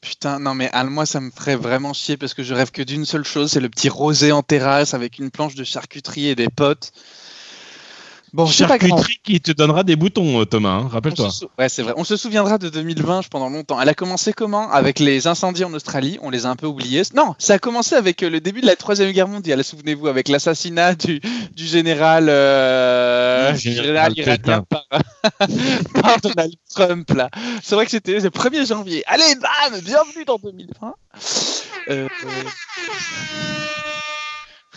Putain, 0.00 0.40
non 0.40 0.54
mais 0.54 0.68
Al, 0.72 0.90
moi 0.90 1.06
ça 1.06 1.20
me 1.20 1.30
ferait 1.30 1.54
vraiment 1.54 1.92
chier 1.92 2.16
parce 2.16 2.34
que 2.34 2.42
je 2.42 2.52
rêve 2.52 2.72
que 2.72 2.82
d'une 2.82 3.04
seule 3.04 3.24
chose, 3.24 3.52
c'est 3.52 3.60
le 3.60 3.68
petit 3.68 3.88
rosé 3.88 4.32
en 4.32 4.42
terrasse 4.42 4.94
avec 4.94 5.20
une 5.20 5.30
planche 5.30 5.54
de 5.54 5.62
charcuterie 5.62 6.26
et 6.26 6.34
des 6.34 6.48
potes. 6.48 6.92
Bon. 8.34 8.46
Charcuterie 8.46 9.18
qui 9.22 9.40
te 9.42 9.52
donnera 9.52 9.84
des 9.84 9.94
boutons, 9.94 10.40
euh, 10.40 10.46
Thomas, 10.46 10.70
hein, 10.70 10.88
rappelle-toi. 10.90 11.30
sou- 11.30 11.48
Ouais, 11.58 11.68
c'est 11.68 11.82
vrai. 11.82 11.92
On 11.98 12.04
se 12.04 12.16
souviendra 12.16 12.56
de 12.56 12.70
2020 12.70 13.28
pendant 13.28 13.50
longtemps. 13.50 13.78
Elle 13.78 13.90
a 13.90 13.94
commencé 13.94 14.32
comment? 14.32 14.70
Avec 14.70 15.00
les 15.00 15.26
incendies 15.26 15.64
en 15.64 15.72
Australie. 15.74 16.18
On 16.22 16.30
les 16.30 16.46
a 16.46 16.48
un 16.48 16.56
peu 16.56 16.66
oubliés. 16.66 17.02
Non, 17.14 17.34
ça 17.38 17.54
a 17.54 17.58
commencé 17.58 17.94
avec 17.94 18.22
euh, 18.22 18.30
le 18.30 18.40
début 18.40 18.62
de 18.62 18.66
la 18.66 18.74
Troisième 18.76 19.10
Guerre 19.12 19.28
mondiale. 19.28 19.62
Souvenez-vous, 19.62 20.08
avec 20.08 20.28
l'assassinat 20.28 20.94
du, 20.94 21.20
du 21.54 21.66
général, 21.66 22.30
euh, 22.30 23.54
général 23.54 24.14
iranien 24.16 24.64
par, 24.66 24.86
par 26.00 26.20
Donald 26.22 26.54
Trump. 26.74 27.10
Là, 27.12 27.28
c'est 27.62 27.74
vrai 27.74 27.84
que 27.84 27.90
c'était 27.90 28.18
le 28.18 28.30
1er 28.30 28.66
janvier. 28.66 29.02
Allez, 29.08 29.34
bam 29.34 29.78
Bienvenue 29.82 30.24
dans 30.26 30.38
2020. 30.42 30.94
Euh, 31.90 32.08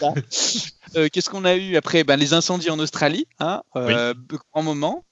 euh, 0.96 1.08
Qu'est-ce 1.12 1.30
qu'on 1.30 1.46
a 1.46 1.56
eu 1.56 1.76
après? 1.76 2.04
Ben, 2.04 2.18
Les 2.18 2.34
incendies 2.34 2.70
en 2.70 2.80
Australie, 2.80 3.28
hein, 3.40 3.62
euh, 3.76 4.14
grand 4.52 4.64
moment. 4.64 5.06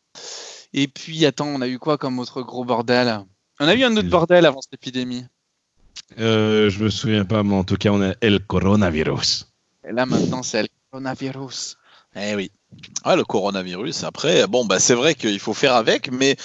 Et 0.74 0.88
puis, 0.88 1.25
attends, 1.25 1.48
on 1.48 1.62
a 1.62 1.68
eu 1.68 1.80
quoi 1.80 1.98
comme 1.98 2.20
autre 2.20 2.42
gros 2.42 2.66
bordel? 2.66 3.24
On 3.60 3.68
a 3.68 3.75
eu 3.75 3.84
un 3.84 3.96
autre 3.96 4.10
bordel 4.10 4.46
avant 4.46 4.62
cette 4.62 4.74
épidémie. 4.74 5.25
Euh, 6.20 6.70
je 6.70 6.84
me 6.84 6.90
souviens 6.90 7.25
pas, 7.25 7.44
mais 7.44 7.56
en 7.56 7.63
tout 7.63 7.78
cas, 7.78 7.90
on 7.90 8.02
a 8.02 8.13
el 8.22 8.40
coronavirus. 8.40 9.48
Et 9.88 9.92
là, 9.92 10.06
maintenant, 10.06 10.44
c'est 10.44 10.63
le 10.63 10.68
coronavirus. 10.92 11.78
Eh 12.16 12.36
oui. 12.36 12.52
Ah, 13.04 13.16
le 13.16 13.24
coronavirus, 13.24 14.04
après, 14.04 14.48
bon, 14.48 14.66
bah, 14.66 14.80
c'est 14.80 14.96
vrai 14.96 15.16
qu'il 15.16 15.40
faut 15.40 15.54
faire 15.54 15.75
avec, 15.75 16.12
mais 16.12 16.36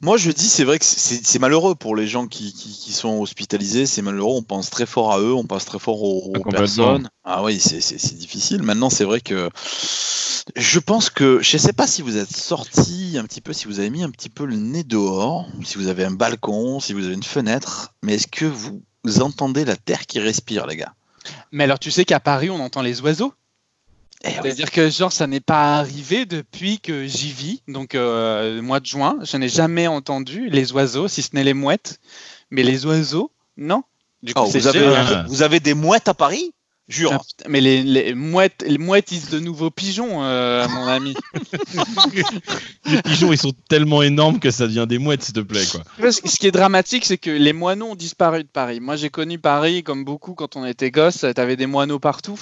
moi, 0.00 0.16
je 0.16 0.30
dis, 0.30 0.48
c'est 0.48 0.64
vrai 0.64 0.78
que 0.78 0.84
c'est 0.84 1.38
malheureux 1.40 1.74
pour 1.74 1.96
les 1.96 2.06
gens 2.06 2.26
qui, 2.28 2.52
qui- 2.52 2.70
qui 2.72 2.92
sont 2.92 3.18
hospitalisés, 3.20 3.86
c'est 3.86 4.02
malheureux, 4.02 4.36
on 4.36 4.42
pense 4.42 4.70
très 4.70 4.86
fort 4.86 5.12
à 5.12 5.18
eux, 5.20 5.34
on 5.34 5.44
pense 5.44 5.64
très 5.64 5.78
fort 5.78 6.02
aux, 6.02 6.32
Ah, 6.34 6.38
aux 6.38 6.50
personnes. 6.50 7.10
Ah 7.24 7.42
oui, 7.42 7.58
c'est- 7.58 8.14
difficile. 8.16 8.62
Maintenant, 8.62 8.90
c'est 8.90 9.04
vrai 9.04 9.20
que 9.20 9.50
je 10.56 10.78
pense 10.78 11.10
que, 11.10 11.40
je 11.42 11.58
sais 11.58 11.72
pas 11.72 11.86
si 11.86 12.02
vous 12.02 12.16
êtes 12.16 12.34
sorti 12.34 13.16
un 13.18 13.24
petit 13.24 13.40
peu, 13.40 13.52
si 13.52 13.66
vous 13.66 13.80
avez 13.80 13.90
mis 13.90 14.02
un 14.04 14.10
petit 14.10 14.28
peu 14.30 14.44
le 14.46 14.56
nez 14.56 14.84
dehors, 14.84 15.46
si 15.64 15.76
vous 15.78 15.88
avez 15.88 16.04
un 16.04 16.12
balcon, 16.12 16.80
si 16.80 16.92
vous 16.92 17.04
avez 17.04 17.14
une 17.14 17.22
fenêtre, 17.22 17.92
mais 18.02 18.14
est-ce 18.14 18.28
que 18.28 18.44
vous 18.46 18.82
entendez 19.20 19.64
la 19.64 19.76
terre 19.76 20.06
qui 20.06 20.20
respire, 20.20 20.66
les 20.66 20.76
gars? 20.76 20.94
Mais 21.50 21.64
alors, 21.64 21.78
tu 21.78 21.90
sais 21.90 22.04
qu'à 22.04 22.20
Paris, 22.20 22.50
on 22.50 22.60
entend 22.60 22.82
les 22.82 23.00
oiseaux? 23.00 23.34
Eh 24.24 24.28
oui. 24.28 24.34
C'est-à-dire 24.42 24.70
que, 24.70 24.90
genre, 24.90 25.12
ça 25.12 25.26
n'est 25.26 25.40
pas 25.40 25.76
arrivé 25.78 26.26
depuis 26.26 26.80
que 26.80 27.06
j'y 27.06 27.30
vis, 27.30 27.62
donc 27.68 27.94
euh, 27.94 28.56
le 28.56 28.62
mois 28.62 28.80
de 28.80 28.86
juin. 28.86 29.18
Je 29.22 29.36
n'ai 29.36 29.48
jamais 29.48 29.86
entendu 29.86 30.48
les 30.48 30.72
oiseaux, 30.72 31.08
si 31.08 31.22
ce 31.22 31.30
n'est 31.34 31.44
les 31.44 31.54
mouettes. 31.54 32.00
Mais 32.50 32.62
les 32.62 32.86
oiseaux, 32.86 33.30
non. 33.56 33.84
Du 34.22 34.34
coup, 34.34 34.42
Oh, 34.44 34.66
avez, 34.66 35.22
vous 35.28 35.42
avez 35.42 35.60
des 35.60 35.74
mouettes 35.74 36.08
à 36.08 36.14
Paris? 36.14 36.52
Jure. 36.88 37.12
Ah, 37.12 37.18
putain, 37.18 37.50
Mais 37.50 37.60
les, 37.60 37.82
les 37.82 38.14
mouettes, 38.14 38.64
les 38.66 38.78
mouettes, 38.78 39.12
ils 39.12 39.28
de 39.28 39.38
nouveaux 39.38 39.70
pigeons, 39.70 40.24
euh, 40.24 40.66
mon 40.68 40.86
ami. 40.86 41.14
Les 42.86 43.02
pigeons, 43.02 43.30
ils 43.30 43.38
sont 43.38 43.52
tellement 43.68 44.02
énormes 44.02 44.40
que 44.40 44.50
ça 44.50 44.66
devient 44.66 44.86
des 44.88 44.98
mouettes, 44.98 45.22
s'il 45.22 45.34
te 45.34 45.40
plaît, 45.40 45.64
quoi. 45.70 45.82
Ce 46.10 46.38
qui 46.38 46.46
est 46.46 46.50
dramatique, 46.50 47.04
c'est 47.04 47.18
que 47.18 47.30
les 47.30 47.52
moineaux 47.52 47.88
ont 47.88 47.94
disparu 47.94 48.42
de 48.42 48.48
Paris. 48.48 48.80
Moi, 48.80 48.96
j'ai 48.96 49.10
connu 49.10 49.38
Paris 49.38 49.82
comme 49.82 50.04
beaucoup 50.04 50.34
quand 50.34 50.56
on 50.56 50.64
était 50.64 50.90
gosse. 50.90 51.26
T'avais 51.34 51.56
des 51.56 51.66
moineaux 51.66 51.98
partout. 51.98 52.40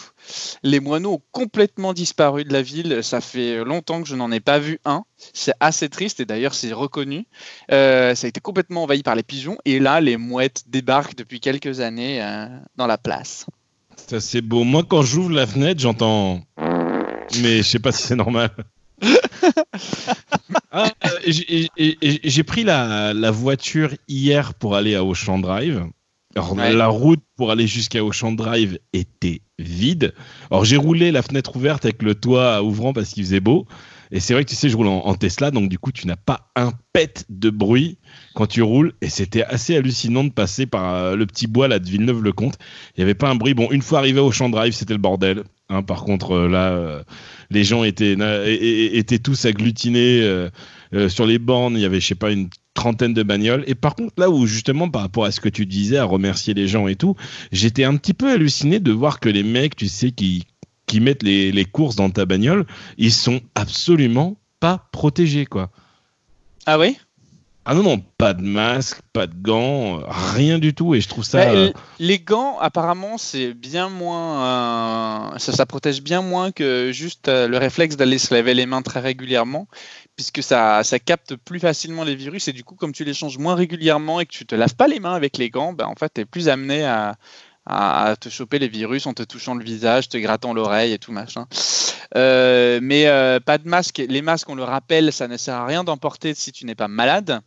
Les 0.62 0.78
moineaux 0.78 1.14
ont 1.14 1.22
complètement 1.32 1.92
disparu 1.92 2.44
de 2.44 2.52
la 2.52 2.62
ville. 2.62 3.02
Ça 3.02 3.20
fait 3.20 3.64
longtemps 3.64 4.00
que 4.02 4.08
je 4.08 4.14
n'en 4.14 4.30
ai 4.30 4.40
pas 4.40 4.60
vu 4.60 4.78
un. 4.84 5.02
C'est 5.32 5.54
assez 5.58 5.88
triste 5.88 6.20
et 6.20 6.24
d'ailleurs, 6.24 6.54
c'est 6.54 6.72
reconnu. 6.72 7.26
Euh, 7.72 8.14
ça 8.14 8.26
a 8.26 8.28
été 8.28 8.40
complètement 8.40 8.84
envahi 8.84 9.02
par 9.02 9.16
les 9.16 9.24
pigeons. 9.24 9.58
Et 9.64 9.80
là, 9.80 10.00
les 10.00 10.16
mouettes 10.16 10.64
débarquent 10.68 11.16
depuis 11.16 11.40
quelques 11.40 11.80
années 11.80 12.22
euh, 12.22 12.46
dans 12.76 12.86
la 12.86 12.98
place. 12.98 13.46
Ça, 13.96 14.20
c'est 14.20 14.40
beau. 14.42 14.64
Moi, 14.64 14.82
quand 14.88 15.02
j'ouvre 15.02 15.30
la 15.32 15.46
fenêtre, 15.46 15.80
j'entends. 15.80 16.42
Mais 17.40 17.58
je 17.58 17.62
sais 17.62 17.78
pas 17.78 17.92
si 17.92 18.02
c'est 18.02 18.16
normal. 18.16 18.50
Ah, 20.70 20.90
euh, 21.06 21.10
j'ai- 21.26 22.42
pris 22.42 22.62
la, 22.64 23.14
la 23.14 23.30
voiture 23.30 23.90
hier 24.08 24.52
pour 24.54 24.74
aller 24.74 24.94
à 24.94 25.04
Ocean 25.04 25.38
Drive. 25.38 25.84
Alors, 26.34 26.52
Ouais. 26.52 26.72
la 26.72 26.88
route 26.88 27.22
pour 27.36 27.50
aller 27.50 27.66
jusqu'à 27.66 28.04
Ocean 28.04 28.32
Drive 28.32 28.78
était 28.92 29.40
vide. 29.58 30.12
Alors, 30.50 30.64
j'ai 30.66 30.76
roulé 30.76 31.12
la 31.12 31.22
fenêtre 31.22 31.56
ouverte 31.56 31.84
avec 31.86 32.02
le 32.02 32.14
toit 32.14 32.62
ouvrant 32.62 32.92
parce 32.92 33.10
qu'il 33.10 33.24
faisait 33.24 33.40
beau. 33.40 33.66
Et 34.10 34.20
c'est 34.20 34.34
vrai 34.34 34.44
que 34.44 34.50
tu 34.50 34.56
sais, 34.56 34.68
je 34.68 34.76
roule 34.76 34.86
en, 34.88 34.98
en 35.06 35.14
Tesla, 35.14 35.50
donc 35.50 35.68
du 35.70 35.78
coup, 35.78 35.92
tu 35.92 36.06
n'as 36.06 36.16
pas 36.16 36.50
un 36.56 36.72
pet 36.92 37.24
de 37.30 37.48
bruit 37.50 37.96
quand 38.36 38.46
tu 38.46 38.62
roules. 38.62 38.92
Et 39.00 39.08
c'était 39.08 39.42
assez 39.42 39.74
hallucinant 39.76 40.22
de 40.22 40.30
passer 40.30 40.66
par 40.66 40.94
euh, 40.94 41.16
le 41.16 41.26
petit 41.26 41.46
bois 41.46 41.68
là 41.68 41.78
de 41.78 41.88
Villeneuve-le-Comte. 41.88 42.56
Il 42.96 43.00
n'y 43.00 43.04
avait 43.04 43.14
pas 43.14 43.30
un 43.30 43.34
bruit. 43.34 43.54
Bon, 43.54 43.68
une 43.70 43.80
fois 43.80 43.98
arrivé 43.98 44.20
au 44.20 44.30
champ 44.30 44.50
drive, 44.50 44.74
c'était 44.74 44.92
le 44.92 45.00
bordel. 45.00 45.42
hein. 45.70 45.82
par 45.82 46.04
contre, 46.04 46.32
euh, 46.32 46.48
là, 46.48 46.70
euh, 46.70 47.02
les 47.50 47.64
gens 47.64 47.82
étaient, 47.82 48.16
étaient 48.96 49.18
tous 49.18 49.46
agglutinés 49.46 50.48
sur 51.08 51.26
les 51.26 51.38
bornes. 51.38 51.74
Il 51.76 51.80
y 51.80 51.84
avait, 51.86 52.00
je 52.00 52.06
sais 52.08 52.14
pas, 52.14 52.30
une 52.30 52.48
trentaine 52.74 53.14
de 53.14 53.22
bagnoles. 53.22 53.64
Et 53.66 53.74
par 53.74 53.94
contre, 53.94 54.14
là 54.18 54.28
où 54.28 54.46
justement, 54.46 54.90
par 54.90 55.02
rapport 55.02 55.24
à 55.24 55.30
ce 55.30 55.40
que 55.40 55.48
tu 55.48 55.64
disais, 55.64 55.96
à 55.96 56.04
remercier 56.04 56.52
les 56.54 56.68
gens 56.68 56.88
et 56.88 56.96
tout, 56.96 57.16
j'étais 57.52 57.84
un 57.84 57.96
petit 57.96 58.14
peu 58.14 58.30
halluciné 58.30 58.80
de 58.80 58.92
voir 58.92 59.18
que 59.18 59.30
les 59.30 59.42
mecs, 59.42 59.76
tu 59.76 59.88
sais, 59.88 60.10
qui, 60.10 60.44
qui 60.86 61.00
mettent 61.00 61.22
les, 61.22 61.52
les 61.52 61.64
courses 61.64 61.96
dans 61.96 62.10
ta 62.10 62.26
bagnole, 62.26 62.66
ils 62.98 63.12
sont 63.12 63.40
absolument 63.54 64.36
pas 64.60 64.88
protégés, 64.92 65.46
quoi. 65.46 65.70
Ah 66.66 66.78
oui? 66.78 66.96
Ah 67.68 67.74
non, 67.74 67.82
non, 67.82 67.98
pas 68.16 68.32
de 68.32 68.42
masque, 68.42 69.00
pas 69.12 69.26
de 69.26 69.34
gants, 69.34 70.00
rien 70.06 70.60
du 70.60 70.72
tout. 70.72 70.94
Et 70.94 71.00
je 71.00 71.08
trouve 71.08 71.24
ça. 71.24 71.44
Bah, 71.46 71.50
euh, 71.50 71.72
Les 71.98 72.20
gants, 72.20 72.58
apparemment, 72.60 73.18
c'est 73.18 73.54
bien 73.54 73.88
moins. 73.88 75.32
euh, 75.34 75.38
ça, 75.38 75.50
ça 75.50 75.66
protège 75.66 76.00
bien 76.00 76.22
moins 76.22 76.52
que 76.52 76.92
juste 76.92 77.26
euh, 77.26 77.48
le 77.48 77.58
réflexe 77.58 77.96
d'aller 77.96 78.18
se 78.18 78.32
laver 78.32 78.54
les 78.54 78.66
mains 78.66 78.82
très 78.82 79.00
régulièrement, 79.00 79.66
puisque 80.14 80.44
ça, 80.44 80.84
ça 80.84 81.00
capte 81.00 81.34
plus 81.34 81.58
facilement 81.58 82.04
les 82.04 82.14
virus. 82.14 82.46
Et 82.46 82.52
du 82.52 82.62
coup, 82.62 82.76
comme 82.76 82.92
tu 82.92 83.02
les 83.02 83.14
changes 83.14 83.36
moins 83.36 83.56
régulièrement 83.56 84.20
et 84.20 84.26
que 84.26 84.32
tu 84.32 84.46
te 84.46 84.54
laves 84.54 84.76
pas 84.76 84.86
les 84.86 85.00
mains 85.00 85.14
avec 85.14 85.36
les 85.36 85.50
gants, 85.50 85.72
bah, 85.72 85.88
en 85.88 85.96
fait, 85.96 86.12
tu 86.14 86.20
es 86.20 86.24
plus 86.24 86.48
amené 86.48 86.84
à, 86.84 87.16
à, 87.66 88.14
te 88.18 88.28
choper 88.28 88.60
les 88.60 88.68
virus 88.68 89.06
en 89.06 89.12
te 89.12 89.24
touchant 89.24 89.56
le 89.56 89.64
visage, 89.64 90.08
te 90.08 90.16
grattant 90.18 90.54
l'oreille 90.54 90.92
et 90.92 90.98
tout 90.98 91.10
machin. 91.10 91.46
Euh, 92.14 92.78
mais 92.80 93.08
euh, 93.08 93.40
pas 93.40 93.58
de 93.58 93.68
masque. 93.68 94.00
Les 94.08 94.22
masques, 94.22 94.48
on 94.48 94.54
le 94.54 94.62
rappelle, 94.62 95.12
ça 95.12 95.26
ne 95.26 95.36
sert 95.36 95.56
à 95.56 95.66
rien 95.66 95.82
d'emporter 95.82 96.32
si 96.34 96.52
tu 96.52 96.64
n'es 96.64 96.76
pas 96.76 96.86
malade. 96.86 97.40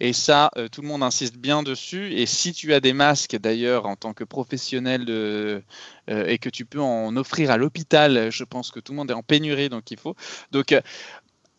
Et 0.00 0.12
ça, 0.12 0.50
euh, 0.56 0.68
tout 0.68 0.82
le 0.82 0.88
monde 0.88 1.02
insiste 1.02 1.36
bien 1.36 1.62
dessus. 1.62 2.12
Et 2.12 2.26
si 2.26 2.52
tu 2.52 2.74
as 2.74 2.80
des 2.80 2.92
masques, 2.92 3.36
d'ailleurs, 3.36 3.86
en 3.86 3.96
tant 3.96 4.12
que 4.12 4.24
professionnel 4.24 5.06
euh, 5.08 5.60
et 6.08 6.38
que 6.38 6.48
tu 6.48 6.64
peux 6.64 6.80
en 6.80 7.16
offrir 7.16 7.50
à 7.50 7.56
l'hôpital, 7.56 8.30
je 8.30 8.44
pense 8.44 8.70
que 8.70 8.80
tout 8.80 8.92
le 8.92 8.96
monde 8.96 9.10
est 9.10 9.14
en 9.14 9.22
pénurie, 9.22 9.68
donc 9.68 9.90
il 9.90 9.98
faut. 9.98 10.16
Donc, 10.50 10.72
euh, 10.72 10.80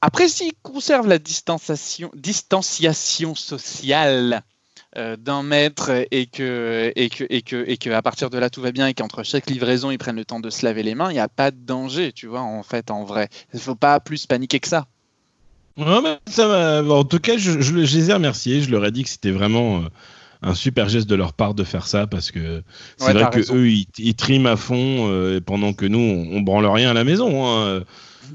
après, 0.02 0.28
s'ils 0.28 0.54
conservent 0.62 1.08
la 1.08 1.20
distanciation, 1.20 2.12
distanciation 2.14 3.34
sociale 3.34 4.44
euh, 4.98 5.18
d'un 5.18 5.44
mètre 5.44 5.92
et 6.12 6.26
que, 6.26 6.94
et, 6.96 7.10
que, 7.10 7.26
et, 7.30 7.42
que, 7.42 7.66
et 7.68 7.78
que 7.78 7.90
à 7.90 8.02
partir 8.02 8.30
de 8.30 8.38
là 8.38 8.50
tout 8.50 8.62
va 8.62 8.72
bien 8.72 8.88
et 8.88 8.94
qu'entre 8.94 9.24
chaque 9.24 9.50
livraison 9.50 9.92
ils 9.92 9.98
prennent 9.98 10.16
le 10.16 10.24
temps 10.24 10.40
de 10.40 10.50
se 10.50 10.66
laver 10.66 10.84
les 10.84 10.96
mains, 10.96 11.10
il 11.10 11.16
n'y 11.16 11.20
a 11.20 11.28
pas 11.28 11.52
de 11.52 11.58
danger, 11.58 12.14
tu 12.14 12.28
vois, 12.28 12.42
en 12.42 12.64
fait, 12.64 12.92
en 12.92 13.04
vrai. 13.04 13.30
Il 13.54 13.58
ne 13.58 13.62
faut 13.62 13.76
pas 13.76 14.00
plus 14.00 14.26
paniquer 14.26 14.60
que 14.62 14.70
ça. 14.70 14.88
Ouais, 15.78 16.02
mais 16.02 16.18
ça 16.28 16.48
m'a- 16.48 16.82
bon, 16.82 17.00
en 17.00 17.04
tout 17.04 17.20
cas, 17.20 17.38
je, 17.38 17.60
je, 17.62 17.84
je 17.86 17.98
les 17.98 18.10
ai 18.10 18.14
remerciés. 18.14 18.62
Je 18.62 18.72
leur 18.72 18.86
ai 18.86 18.92
dit 18.92 19.04
que 19.04 19.10
c'était 19.10 19.32
vraiment 19.32 19.80
euh, 19.80 19.88
un 20.42 20.54
super 20.56 20.88
geste 20.90 21.08
de 21.10 21.16
leur 21.16 21.34
part 21.34 21.54
de 21.54 21.64
faire 21.66 21.86
ça 21.88 22.08
parce 22.08 22.32
que 22.32 22.64
c'est 22.98 23.08
Ouais, 23.08 23.14
vrai 23.14 23.26
que 23.30 23.36
raison. 23.38 23.56
eux 23.56 23.70
ils, 23.70 23.88
ils 23.98 24.16
triment 24.16 24.48
à 24.48 24.56
fond 24.56 25.10
euh, 25.10 25.42
pendant 25.42 25.74
que 25.74 25.86
nous 25.86 26.00
on, 26.00 26.38
on 26.38 26.42
branle 26.42 26.66
rien 26.68 26.92
à 26.92 26.94
la 26.94 27.04
maison. 27.04 27.46
hein. 27.46 27.84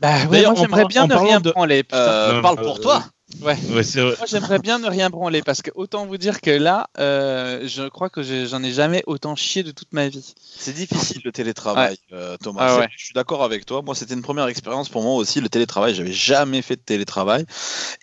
Bah 0.00 0.26
ouais, 0.26 0.42
moi 0.44 0.54
j'aimerais 0.54 0.84
bien 0.84 1.04
en 1.04 1.08
ne 1.08 1.14
rien 1.14 1.40
de- 1.40 1.50
branler. 1.50 1.84
Euh, 1.92 2.42
parle 2.42 2.58
euh, 2.58 2.64
pour 2.64 2.80
toi. 2.80 3.04
Ouais. 3.40 3.56
Ouais, 3.70 3.82
c'est 3.82 4.00
vrai. 4.00 4.14
Moi, 4.18 4.26
j'aimerais 4.26 4.58
bien 4.58 4.78
ne 4.78 4.88
rien 4.88 5.08
branler 5.08 5.42
parce 5.42 5.62
que 5.62 5.70
autant 5.74 6.06
vous 6.06 6.18
dire 6.18 6.40
que 6.40 6.50
là, 6.50 6.88
euh, 6.98 7.66
je 7.66 7.88
crois 7.88 8.10
que 8.10 8.22
j'en 8.22 8.62
ai 8.62 8.72
jamais 8.72 9.02
autant 9.06 9.36
chié 9.36 9.62
de 9.62 9.70
toute 9.70 9.92
ma 9.92 10.08
vie. 10.08 10.34
C'est 10.58 10.74
difficile 10.74 11.22
le 11.24 11.32
télétravail, 11.32 11.96
euh, 12.12 12.36
Thomas. 12.36 12.60
Ah 12.62 12.78
ouais. 12.78 12.88
Je 12.96 13.04
suis 13.04 13.14
d'accord 13.14 13.42
avec 13.42 13.64
toi. 13.64 13.82
Moi, 13.82 13.94
c'était 13.94 14.14
une 14.14 14.22
première 14.22 14.48
expérience 14.48 14.88
pour 14.88 15.02
moi 15.02 15.14
aussi, 15.14 15.40
le 15.40 15.48
télétravail. 15.48 15.94
J'avais 15.94 16.12
jamais 16.12 16.60
fait 16.60 16.76
de 16.76 16.82
télétravail. 16.82 17.46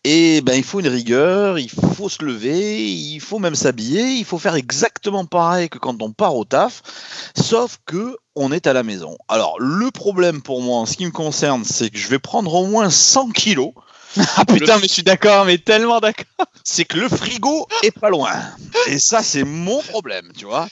Et 0.04 0.42
ben, 0.42 0.56
il 0.56 0.64
faut 0.64 0.80
une 0.80 0.88
rigueur, 0.88 1.60
il 1.60 1.70
faut 1.70 2.10
se 2.10 2.24
lever, 2.24 2.90
il 2.90 3.20
faut 3.20 3.40
même 3.40 3.56
s'habiller, 3.56 4.14
il 4.14 4.26
faut 4.26 4.40
faire 4.40 4.56
exactement 4.56 5.26
pareil 5.26 5.70
que 5.70 5.78
quand 5.78 6.02
on 6.02 6.12
part 6.12 6.36
au 6.36 6.46
taf, 6.46 6.82
sauf 7.36 7.78
que 7.86 8.18
on 8.36 8.52
est 8.52 8.68
à 8.68 8.74
la 8.74 8.84
maison. 8.84 9.18
Alors, 9.28 9.60
le 9.60 9.90
problème 9.92 10.42
pour 10.42 10.62
moi, 10.62 10.80
en 10.80 10.86
ce 10.86 10.96
qui 10.96 11.06
me 11.06 11.12
concerne, 11.12 11.64
c'est 11.64 11.90
que 11.90 11.98
je 11.98 12.08
vais 12.08 12.20
prendre 12.20 12.54
au 12.54 12.68
moins 12.68 12.90
100 12.90 13.32
kilos. 13.32 13.72
Ah 14.38 14.46
putain, 14.46 14.78
mais 14.78 14.88
je 14.88 14.94
suis 14.94 15.04
d'accord, 15.04 15.46
mais 15.46 15.58
tellement 15.58 16.00
d'accord. 16.00 16.48
c'est 16.64 16.86
que 16.86 16.98
le 16.98 17.10
frigo 17.10 17.68
est 17.84 17.92
pas 17.92 18.10
loin. 18.10 18.32
Et 18.88 19.00
ça, 19.00 19.22
c'est 19.24 19.44
mon 19.44 19.82
problème, 19.82 20.32
tu 20.38 20.46
vois. 20.46 20.68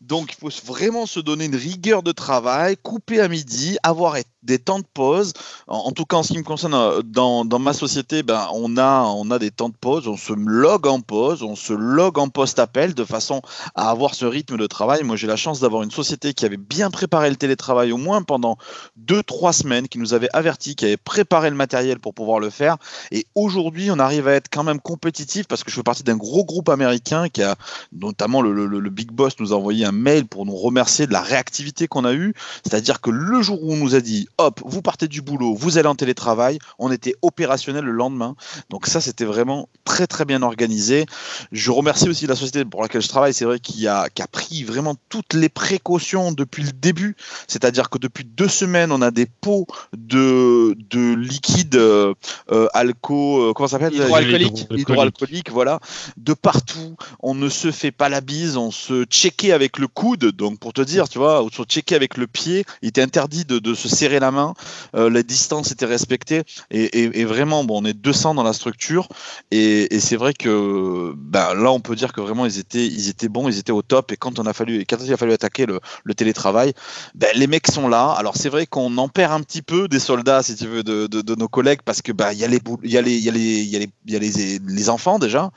Donc, 0.00 0.32
il 0.32 0.36
faut 0.36 0.50
vraiment 0.66 1.06
se 1.06 1.20
donner 1.20 1.46
une 1.46 1.56
rigueur 1.56 2.02
de 2.02 2.12
travail, 2.12 2.76
couper 2.76 3.20
à 3.20 3.28
midi, 3.28 3.78
avoir 3.82 4.16
des 4.42 4.58
temps 4.58 4.78
de 4.78 4.86
pause. 4.94 5.32
En, 5.66 5.78
en 5.78 5.92
tout 5.92 6.04
cas, 6.04 6.16
en 6.16 6.22
ce 6.22 6.32
qui 6.32 6.38
me 6.38 6.44
concerne, 6.44 6.74
euh, 6.74 7.02
dans, 7.02 7.44
dans 7.44 7.58
ma 7.58 7.72
société, 7.72 8.22
ben, 8.22 8.48
on, 8.52 8.76
a, 8.76 9.02
on 9.02 9.30
a 9.30 9.38
des 9.38 9.50
temps 9.50 9.68
de 9.68 9.76
pause, 9.76 10.08
on 10.08 10.16
se 10.16 10.32
log 10.32 10.86
en 10.86 11.00
pause, 11.00 11.42
on 11.42 11.56
se 11.56 11.72
log 11.72 12.18
en 12.18 12.28
post-appel 12.28 12.94
de 12.94 13.04
façon 13.04 13.42
à 13.74 13.90
avoir 13.90 14.14
ce 14.14 14.24
rythme 14.24 14.56
de 14.56 14.66
travail. 14.66 15.02
Moi, 15.02 15.16
j'ai 15.16 15.26
la 15.26 15.36
chance 15.36 15.60
d'avoir 15.60 15.82
une 15.82 15.90
société 15.90 16.32
qui 16.32 16.44
avait 16.44 16.56
bien 16.56 16.90
préparé 16.90 17.28
le 17.30 17.36
télétravail 17.36 17.92
au 17.92 17.98
moins 17.98 18.22
pendant 18.22 18.56
deux, 18.96 19.22
trois 19.22 19.52
semaines, 19.52 19.88
qui 19.88 19.98
nous 19.98 20.14
avait 20.14 20.30
averti, 20.32 20.74
qui 20.74 20.86
avait 20.86 20.96
préparé 20.96 21.50
le 21.50 21.56
matériel 21.56 21.98
pour 21.98 22.14
pouvoir 22.14 22.40
le 22.40 22.50
faire. 22.50 22.76
Et 23.10 23.26
aujourd'hui, 23.34 23.90
on 23.90 23.98
arrive 23.98 24.28
à 24.28 24.32
être 24.32 24.48
quand 24.50 24.64
même 24.64 24.80
compétitif 24.80 25.46
parce 25.46 25.64
que 25.64 25.70
je 25.70 25.76
fais 25.76 25.82
partie 25.82 26.02
d'un 26.02 26.16
gros 26.16 26.44
groupe 26.44 26.68
américain 26.68 27.28
qui 27.28 27.42
a, 27.42 27.56
notamment 27.92 28.42
le, 28.42 28.90
Big 28.90 29.10
Boss, 29.10 29.34
nous 29.38 29.52
a 29.52 29.56
envoyé 29.56 29.84
un 29.84 29.92
mail 29.92 30.26
pour 30.26 30.46
nous 30.46 30.56
remercier 30.56 31.06
de 31.06 31.12
la 31.12 31.22
réactivité 31.22 31.86
qu'on 31.86 32.04
a 32.04 32.12
eue. 32.12 32.34
C'est-à-dire 32.64 33.00
que 33.00 33.10
le 33.10 33.42
jour 33.42 33.62
où 33.62 33.72
on 33.72 33.76
nous 33.76 33.94
a 33.94 34.00
dit, 34.00 34.28
hop, 34.38 34.60
vous 34.64 34.82
partez 34.82 35.08
du 35.08 35.22
boulot, 35.22 35.54
vous 35.54 35.78
allez 35.78 35.88
en 35.88 35.94
télétravail, 35.94 36.58
on 36.78 36.90
était 36.90 37.14
opérationnel 37.22 37.84
le 37.84 37.92
lendemain. 37.92 38.34
Donc 38.68 38.86
ça, 38.86 39.00
c'était 39.00 39.24
vraiment 39.24 39.68
très 39.84 40.06
très 40.06 40.24
bien 40.24 40.42
organisé. 40.42 41.06
Je 41.52 41.70
remercie 41.70 42.08
aussi 42.08 42.26
la 42.26 42.36
société 42.36 42.64
pour 42.64 42.82
laquelle 42.82 43.02
je 43.02 43.08
travaille. 43.08 43.34
C'est 43.34 43.44
vrai 43.44 43.60
qui 43.60 43.86
a 43.86 44.08
pris 44.32 44.64
vraiment 44.64 44.96
toutes 45.08 45.34
les 45.34 45.48
précautions 45.48 46.32
depuis 46.32 46.62
le 46.62 46.72
début. 46.72 47.16
C'est-à-dire 47.48 47.90
que 47.90 47.98
depuis 47.98 48.24
deux 48.24 48.48
semaines, 48.48 48.92
on 48.92 49.02
a 49.02 49.10
des 49.10 49.26
pots 49.26 49.66
de, 49.96 50.76
de 50.90 51.14
liquide 51.30 51.76
euh, 51.76 52.14
euh, 52.52 52.66
alco, 52.74 53.40
euh, 53.40 53.52
comment 53.54 53.68
ça 53.68 53.78
s'appelle 53.78 53.94
Hydroalcoolique. 54.04 54.66
Hydroalcoolique, 54.92 55.50
voilà, 55.50 55.80
de 56.16 56.34
partout. 56.34 56.96
On 57.20 57.34
ne 57.34 57.48
se 57.48 57.70
fait 57.70 57.92
pas 57.92 58.08
la 58.08 58.20
bise, 58.20 58.56
on 58.56 58.70
se 58.70 59.04
checkait 59.04 59.52
avec 59.52 59.78
le 59.78 59.86
coude, 59.86 60.26
donc 60.32 60.58
pour 60.58 60.72
te 60.72 60.80
dire, 60.82 61.08
tu 61.08 61.18
vois, 61.18 61.42
on 61.42 61.48
se 61.50 61.62
checkait 61.62 61.94
avec 61.94 62.16
le 62.16 62.26
pied. 62.26 62.64
Il 62.82 62.88
était 62.88 63.02
interdit 63.02 63.44
de, 63.44 63.58
de 63.58 63.74
se 63.74 63.88
serrer 63.88 64.20
la 64.20 64.30
main. 64.30 64.54
Euh, 64.94 65.08
la 65.10 65.22
distance 65.22 65.70
était 65.70 65.86
respectée. 65.86 66.42
Et, 66.70 66.84
et- 67.04 67.20
et 67.20 67.24
vraiment, 67.24 67.64
bon, 67.64 67.82
on 67.82 67.84
est 67.84 67.92
200 67.94 68.34
dans 68.34 68.42
la 68.42 68.52
structure. 68.52 69.08
Et, 69.50 69.94
et 69.94 70.00
c'est 70.00 70.16
vrai 70.16 70.32
que 70.34 71.12
ben, 71.16 71.54
là, 71.54 71.70
on 71.72 71.80
peut 71.80 71.94
dire 71.96 72.12
que 72.12 72.20
vraiment, 72.20 72.46
ils 72.46 72.58
étaient, 72.58 72.86
ils 72.86 73.08
étaient 73.08 73.28
bons, 73.28 73.48
ils 73.48 73.58
étaient 73.58 73.72
au 73.72 73.82
top. 73.82 74.12
Et 74.12 74.16
quand, 74.16 74.38
on 74.38 74.46
a 74.46 74.52
fallu, 74.52 74.84
quand 74.88 74.96
il 75.04 75.12
a 75.12 75.16
fallu 75.16 75.32
attaquer 75.32 75.66
le, 75.66 75.80
le 76.04 76.14
télétravail, 76.14 76.72
ben, 77.14 77.28
les 77.34 77.46
mecs 77.46 77.66
sont 77.70 77.88
là. 77.88 78.10
Alors, 78.12 78.36
c'est 78.36 78.48
vrai 78.48 78.66
qu'on 78.66 78.96
en 78.98 79.08
perd 79.08 79.32
un 79.32 79.40
petit 79.40 79.62
peu 79.62 79.88
des 79.88 79.98
soldats, 80.00 80.42
si 80.42 80.56
tu 80.56 80.66
veux, 80.66 80.82
de, 80.82 81.06
de- 81.06 81.19
de 81.22 81.34
nos 81.34 81.48
collègues, 81.48 81.80
parce 81.84 82.02
que 82.02 82.12
ben, 82.12 82.32
il 82.32 82.38
y 82.38 82.44
a 82.44 82.48
les, 82.48 82.60
il 82.82 82.90
y 82.90 82.98
a 82.98 83.02
les, 83.02 83.12
il 83.16 83.24
y 83.24 83.28
a 83.28 83.32
les, 83.32 83.40
il 83.40 83.70
y 83.70 83.76
a 83.76 83.78
les, 83.78 83.90
il 84.06 84.12
y 84.12 84.16
a 84.16 84.18
les, 84.18 84.58
les 84.66 84.88
enfants 84.90 85.18
déjà. 85.18 85.50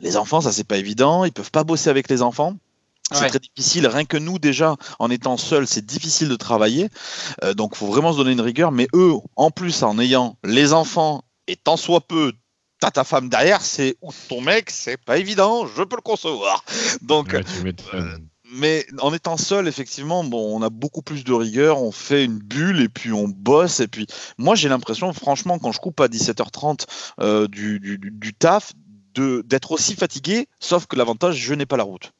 Les 0.00 0.16
enfants, 0.16 0.40
ça, 0.40 0.52
c'est 0.52 0.64
pas 0.66 0.76
évident. 0.78 1.24
Ils 1.24 1.32
peuvent 1.32 1.50
pas 1.50 1.64
bosser 1.64 1.90
avec 1.90 2.08
les 2.08 2.22
enfants. 2.22 2.54
C'est 3.10 3.22
Ouais. 3.22 3.28
très 3.30 3.38
difficile. 3.38 3.86
Rien 3.86 4.04
que 4.04 4.18
nous, 4.18 4.38
déjà, 4.38 4.76
en 4.98 5.10
étant 5.10 5.38
seuls, 5.38 5.66
c'est 5.66 5.84
difficile 5.86 6.28
de 6.28 6.36
travailler. 6.36 6.90
Euh, 7.42 7.54
donc, 7.54 7.74
faut 7.74 7.86
vraiment 7.86 8.12
se 8.12 8.18
donner 8.18 8.32
une 8.32 8.40
rigueur. 8.42 8.70
Mais 8.70 8.86
eux, 8.94 9.12
en 9.36 9.50
plus, 9.50 9.82
en 9.82 9.98
ayant 9.98 10.36
les 10.44 10.74
enfants 10.74 11.24
et 11.46 11.56
tant 11.56 11.78
soit 11.78 12.02
peu, 12.02 12.34
t'as 12.80 12.90
ta 12.90 13.04
femme 13.04 13.30
derrière, 13.30 13.62
c'est 13.62 13.96
ou 14.02 14.10
ton 14.28 14.42
mec, 14.42 14.68
c'est 14.70 14.98
pas 14.98 15.16
évident. 15.16 15.66
Je 15.66 15.82
peux 15.84 15.96
le 15.96 16.02
concevoir. 16.02 16.62
Donc, 17.00 17.32
Ouais. 17.32 17.42
Mais 18.50 18.86
en 19.00 19.12
étant 19.12 19.36
seul, 19.36 19.68
effectivement, 19.68 20.20
on 20.20 20.62
a 20.62 20.70
beaucoup 20.70 21.02
plus 21.02 21.24
de 21.24 21.32
rigueur, 21.32 21.82
on 21.82 21.92
fait 21.92 22.24
une 22.24 22.38
bulle 22.38 22.80
et 22.80 22.88
puis 22.88 23.12
on 23.12 23.28
bosse. 23.28 23.80
Et 23.80 23.88
puis, 23.88 24.06
moi, 24.38 24.54
j'ai 24.54 24.68
l'impression, 24.68 25.12
franchement, 25.12 25.58
quand 25.58 25.72
je 25.72 25.80
coupe 25.80 26.00
à 26.00 26.08
17h30 26.08 26.86
euh, 27.20 27.46
du, 27.48 28.34
taf, 28.38 28.72
d'être 29.14 29.72
aussi 29.72 29.94
fatigué, 29.94 30.48
sauf 30.60 30.86
que 30.86 30.96
l'avantage, 30.96 31.36
je 31.36 31.54
n'ai 31.54 31.66
pas 31.66 31.76
la 31.76 31.84
route. 31.84 32.12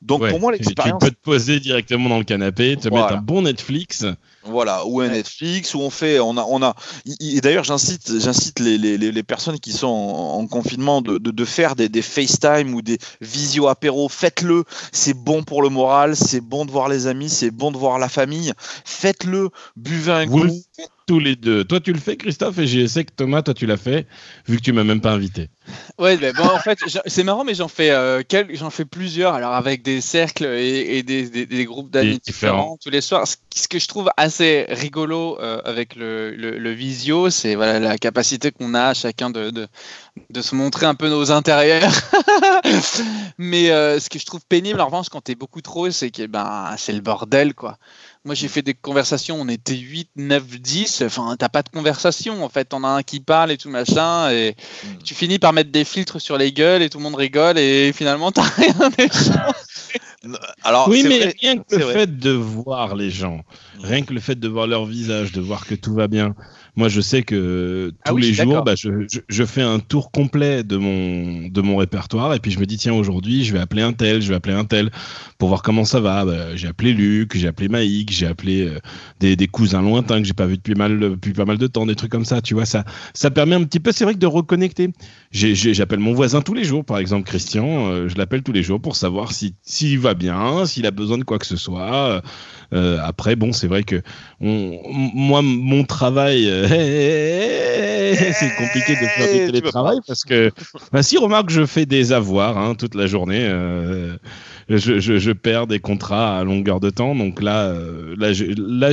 Donc, 0.00 0.22
Ouais, 0.22 0.30
pour 0.30 0.40
moi, 0.40 0.52
tu- 0.52 0.58
Tu 0.58 0.64
l'expérience. 0.64 1.02
peux 1.02 1.10
te 1.10 1.20
poser 1.20 1.58
directement 1.60 2.08
dans 2.08 2.18
le 2.18 2.24
canapé, 2.24 2.76
te 2.76 2.88
Voilà. 2.88 3.06
mettre 3.06 3.18
un 3.18 3.22
bon 3.22 3.42
Netflix. 3.42 4.04
Voilà, 4.44 4.86
ou 4.86 5.00
un. 5.00 5.08
Netflix, 5.08 5.74
où 5.74 5.80
on 5.80 5.90
fait, 5.90 6.20
on 6.20 6.36
a, 6.38 6.44
on 6.48 6.62
a, 6.62 6.74
et 7.20 7.40
d'ailleurs 7.42 7.64
j'incite, 7.64 8.18
j'incite 8.18 8.60
les, 8.60 8.78
les, 8.78 8.96
les 8.96 9.12
les 9.12 9.22
personnes 9.22 9.58
qui 9.58 9.72
sont 9.72 9.88
en, 9.88 10.38
en 10.38 10.46
confinement 10.46 11.02
de, 11.02 11.18
de, 11.18 11.30
de 11.32 11.44
faire 11.44 11.74
des, 11.76 11.88
des 11.90 12.00
FaceTime 12.00 12.72
ou 12.72 12.80
des 12.80 12.98
visio 13.20 13.66
apéro, 13.66 14.08
faites-le, 14.08 14.64
c'est 14.92 15.12
bon 15.14 15.42
pour 15.42 15.60
le 15.60 15.68
moral, 15.68 16.16
c'est 16.16 16.40
bon 16.40 16.64
de 16.64 16.70
voir 16.70 16.88
les 16.88 17.06
amis, 17.08 17.28
c'est 17.28 17.50
bon 17.50 17.72
de 17.72 17.76
voir 17.76 17.98
la 17.98 18.08
famille, 18.08 18.52
faites-le, 18.84 19.50
buvez 19.76 20.12
un 20.12 20.26
Vous 20.26 20.44
le 20.44 20.48
coup. 20.50 20.62
faites 20.74 20.90
tous 21.06 21.18
les 21.18 21.36
deux. 21.36 21.64
Toi, 21.64 21.80
tu 21.80 21.92
le 21.92 21.98
fais, 21.98 22.16
Christophe, 22.16 22.58
et 22.58 22.66
je 22.66 22.86
sais 22.86 23.02
que 23.04 23.12
Thomas, 23.16 23.40
toi, 23.42 23.54
tu 23.54 23.64
l'as 23.66 23.78
fait, 23.78 24.06
vu 24.46 24.58
que 24.58 24.62
tu 24.62 24.72
m'as 24.72 24.84
même 24.84 25.00
pas 25.00 25.12
invité. 25.12 25.48
Ouais, 25.98 26.18
mais 26.18 26.32
bon, 26.34 26.44
en 26.44 26.58
fait, 26.58 26.78
j'en- 26.86 27.00
c'est 27.06 27.24
marrant, 27.24 27.44
mais 27.44 27.54
j'en 27.54 27.68
fais, 27.68 27.90
euh, 27.90 28.22
quel- 28.26 28.54
j'en 28.54 28.68
fais 28.70 28.84
plusieurs, 28.84 29.32
alors 29.34 29.54
avec 29.54 29.82
des 29.94 30.00
cercles 30.00 30.44
et, 30.46 30.98
et 30.98 31.02
des, 31.02 31.28
des- 31.28 31.46
des 31.46 31.64
groupes 31.64 31.90
d'amis 31.90 32.20
différents. 32.24 32.76
tous 32.82 32.90
les 32.90 33.00
soirs. 33.00 33.26
Ce, 33.26 33.68
que 33.68 33.78
je 33.78 33.88
trouve 33.88 34.08
assez 34.16 34.66
rigolo 34.68 35.38
euh, 35.40 35.60
avec 35.64 35.96
le, 35.96 36.30
le- 36.34 36.58
le 36.58 36.70
visio, 36.72 37.28
c'est 37.30 37.54
voilà, 37.54 37.78
la 37.80 37.98
capacité 37.98 38.50
qu'on 38.52 38.74
a 38.74 38.94
chacun 38.94 39.30
de, 39.30 39.50
de, 39.50 39.66
de 40.30 40.42
se 40.42 40.54
montrer 40.54 40.86
un 40.86 40.94
peu 40.94 41.08
nos 41.08 41.30
intérieurs. 41.32 41.92
mais 43.38 43.70
euh, 43.70 43.98
ce 44.00 44.08
que 44.08 44.18
je 44.18 44.26
trouve 44.26 44.40
pénible, 44.48 44.80
en 44.80 44.86
revanche, 44.86 45.08
quand 45.08 45.20
t'es 45.20 45.34
beaucoup 45.34 45.60
trop, 45.62 45.90
c'est 45.90 46.10
que 46.10 46.26
ben, 46.26 46.74
c'est 46.76 46.92
le 46.92 47.00
bordel, 47.00 47.54
quoi. 47.54 47.78
Moi, 48.24 48.34
j'ai 48.34 48.48
fait 48.48 48.62
des 48.62 48.74
conversations, 48.74 49.36
on 49.40 49.48
était 49.48 49.76
8, 49.76 50.10
9, 50.16 50.44
10. 50.60 51.02
Enfin, 51.06 51.36
t'as 51.38 51.48
pas 51.48 51.62
de 51.62 51.68
conversation, 51.70 52.44
en 52.44 52.48
fait. 52.48 52.66
T'en 52.66 52.84
as 52.84 52.88
un 52.88 53.02
qui 53.02 53.20
parle 53.20 53.50
et 53.52 53.56
tout 53.56 53.70
machin. 53.70 54.30
Et 54.30 54.54
Mm. 54.84 55.02
tu 55.04 55.14
finis 55.14 55.38
par 55.38 55.52
mettre 55.52 55.70
des 55.70 55.84
filtres 55.84 56.20
sur 56.20 56.36
les 56.36 56.52
gueules 56.52 56.82
et 56.82 56.90
tout 56.90 56.98
le 56.98 57.04
monde 57.04 57.14
rigole. 57.14 57.58
Et 57.58 57.92
finalement, 57.92 58.30
t'as 58.32 58.42
rien 58.56 58.90
d'échange. 58.96 59.54
Alors, 60.68 60.86
oui, 60.90 61.02
mais 61.02 61.18
vrai, 61.18 61.34
rien 61.40 61.56
que 61.56 61.76
le 61.76 61.82
vrai. 61.82 61.94
fait 61.94 62.18
de 62.18 62.30
voir 62.30 62.94
les 62.94 63.08
gens, 63.08 63.40
rien 63.82 64.02
que 64.02 64.12
le 64.12 64.20
fait 64.20 64.38
de 64.38 64.48
voir 64.48 64.66
leur 64.66 64.84
visage, 64.84 65.32
de 65.32 65.40
voir 65.40 65.66
que 65.66 65.74
tout 65.74 65.94
va 65.94 66.08
bien. 66.08 66.34
Moi, 66.78 66.88
je 66.88 67.00
sais 67.00 67.22
que 67.24 67.92
Ah 68.04 68.10
tous 68.10 68.14
oui, 68.14 68.22
les 68.22 68.32
jours, 68.32 68.62
bah, 68.62 68.74
je, 68.76 68.88
je- 69.12 69.18
je 69.28 69.44
fais 69.44 69.62
un 69.62 69.80
tour 69.80 70.12
complet 70.12 70.62
de 70.62 70.76
mon, 70.76 71.48
de 71.48 71.60
mon 71.60 71.76
répertoire 71.76 72.34
et 72.34 72.38
puis 72.38 72.52
je 72.52 72.60
me 72.60 72.66
dis, 72.66 72.76
tiens, 72.78 72.94
aujourd'hui, 72.94 73.44
je 73.44 73.52
vais 73.52 73.58
appeler 73.58 73.82
un 73.82 73.92
tel, 73.92 74.22
je 74.22 74.28
vais 74.28 74.36
appeler 74.36 74.54
un 74.54 74.64
tel 74.64 74.90
pour 75.38 75.48
voir 75.48 75.62
comment 75.62 75.84
ça 75.84 75.98
va. 76.00 76.24
Bah, 76.24 76.54
j'ai 76.56 76.68
appelé 76.68 76.92
Luc, 76.92 77.36
j'ai 77.36 77.48
appelé 77.48 77.68
Maïk, 77.68 78.12
j'ai 78.12 78.26
appelé 78.26 78.68
euh, 78.68 78.78
des, 79.20 79.34
des 79.36 79.48
cousins 79.48 79.82
lointains 79.82 80.18
que 80.20 80.24
j'ai 80.28 80.34
pas 80.34 80.46
vu 80.46 80.56
depuis, 80.56 80.74
mal, 80.76 81.00
depuis 81.00 81.32
pas 81.32 81.44
mal 81.44 81.58
de 81.58 81.66
temps, 81.66 81.84
des 81.84 81.96
trucs 81.96 82.12
comme 82.12 82.24
ça, 82.24 82.40
tu 82.40 82.54
vois. 82.54 82.64
Ça, 82.64 82.84
ça 83.12 83.30
permet 83.30 83.56
un 83.56 83.64
petit 83.64 83.80
peu, 83.80 83.90
c'est 83.92 84.04
vrai 84.04 84.14
que 84.14 84.20
de 84.20 84.26
reconnecter. 84.26 84.90
J'appelle 85.32 85.98
mon 85.98 86.14
voisin 86.14 86.40
tous 86.42 86.54
les 86.54 86.64
jours, 86.64 86.84
par 86.84 86.98
exemple 86.98 87.24
Christian, 87.26 87.88
euh, 87.88 88.08
je 88.08 88.16
l'appelle 88.16 88.42
tous 88.42 88.52
les 88.52 88.62
jours 88.62 88.80
pour 88.80 88.96
savoir 88.96 89.32
si 89.32 89.54
s'il 89.62 89.98
va 89.98 90.14
bien, 90.14 90.64
s'il 90.64 90.86
a 90.86 90.90
besoin 90.92 91.18
de 91.18 91.24
quoi 91.24 91.38
que 91.38 91.46
ce 91.46 91.56
soit. 91.56 92.22
Euh, 92.74 92.98
après, 93.02 93.34
bon, 93.34 93.52
c'est 93.52 93.66
vrai 93.66 93.82
que 93.82 94.02
on, 94.40 94.78
moi, 94.90 95.40
mon 95.42 95.84
travail, 95.84 96.46
euh, 96.48 96.66
c'est 98.14 98.54
compliqué 98.56 98.92
de 98.92 99.06
faire 99.06 99.32
du 99.32 99.52
télétravail 99.52 99.98
parce 100.06 100.24
que, 100.24 100.50
bah, 100.92 101.02
si 101.02 101.16
remarque, 101.16 101.46
que 101.46 101.52
je 101.52 101.66
fais 101.66 101.86
des 101.86 102.12
avoirs 102.12 102.58
hein, 102.58 102.74
toute 102.74 102.94
la 102.94 103.06
journée. 103.06 103.40
euh, 103.42 104.16
je, 104.68 104.98
je, 105.00 105.18
je 105.18 105.32
perds 105.32 105.66
des 105.66 105.80
contrats 105.80 106.38
à 106.38 106.44
longueur 106.44 106.80
de 106.80 106.90
temps, 106.90 107.14
donc 107.14 107.42
là, 107.42 107.66
euh, 107.68 108.14
là, 108.18 108.32
je- 108.32 108.44
là, 108.56 108.90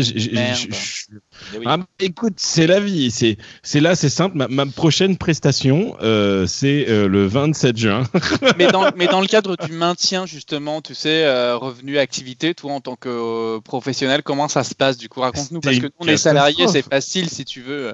Eh 1.53 1.57
oui. 1.57 1.63
ah, 1.67 1.77
écoute, 1.99 2.35
c'est 2.38 2.67
la 2.67 2.79
vie. 2.79 3.11
C'est, 3.11 3.38
c'est 3.63 3.79
là, 3.79 3.95
c'est 3.95 4.09
simple. 4.09 4.38
Ma, 4.38 4.47
ma 4.47 4.65
prochaine 4.65 5.17
prestation, 5.17 5.95
euh, 6.01 6.47
c'est 6.47 6.85
euh, 6.89 7.07
le 7.07 7.25
27 7.27 7.77
juin. 7.77 8.03
mais, 8.57 8.67
dans, 8.67 8.89
mais 8.95 9.07
dans 9.07 9.21
le 9.21 9.27
cadre 9.27 9.55
du 9.57 9.71
maintien, 9.73 10.25
justement, 10.25 10.81
tu 10.81 10.95
sais, 10.95 11.25
euh, 11.25 11.57
revenu, 11.57 11.97
activité, 11.97 12.53
toi, 12.53 12.73
en 12.73 12.79
tant 12.81 12.95
que 12.95 13.59
professionnel, 13.59 14.23
comment 14.23 14.47
ça 14.47 14.63
se 14.63 14.75
passe 14.75 14.97
du 14.97 15.09
coup? 15.09 15.19
Raconte-nous. 15.21 15.59
Parce 15.59 15.79
que 15.79 15.88
nous, 15.99 16.05
les 16.07 16.17
salariés, 16.17 16.55
catastrophe. 16.55 16.83
c'est 16.83 16.89
facile 16.89 17.29
si 17.29 17.45
tu 17.45 17.61
veux. 17.61 17.93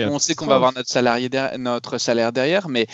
On 0.00 0.18
sait 0.18 0.34
qu'on 0.34 0.46
va 0.46 0.56
avoir 0.56 0.72
notre, 0.74 0.88
salarié 0.90 1.28
derrière- 1.28 1.58
notre 1.58 1.98
salaire 1.98 2.32
derrière, 2.32 2.68
mais 2.68 2.86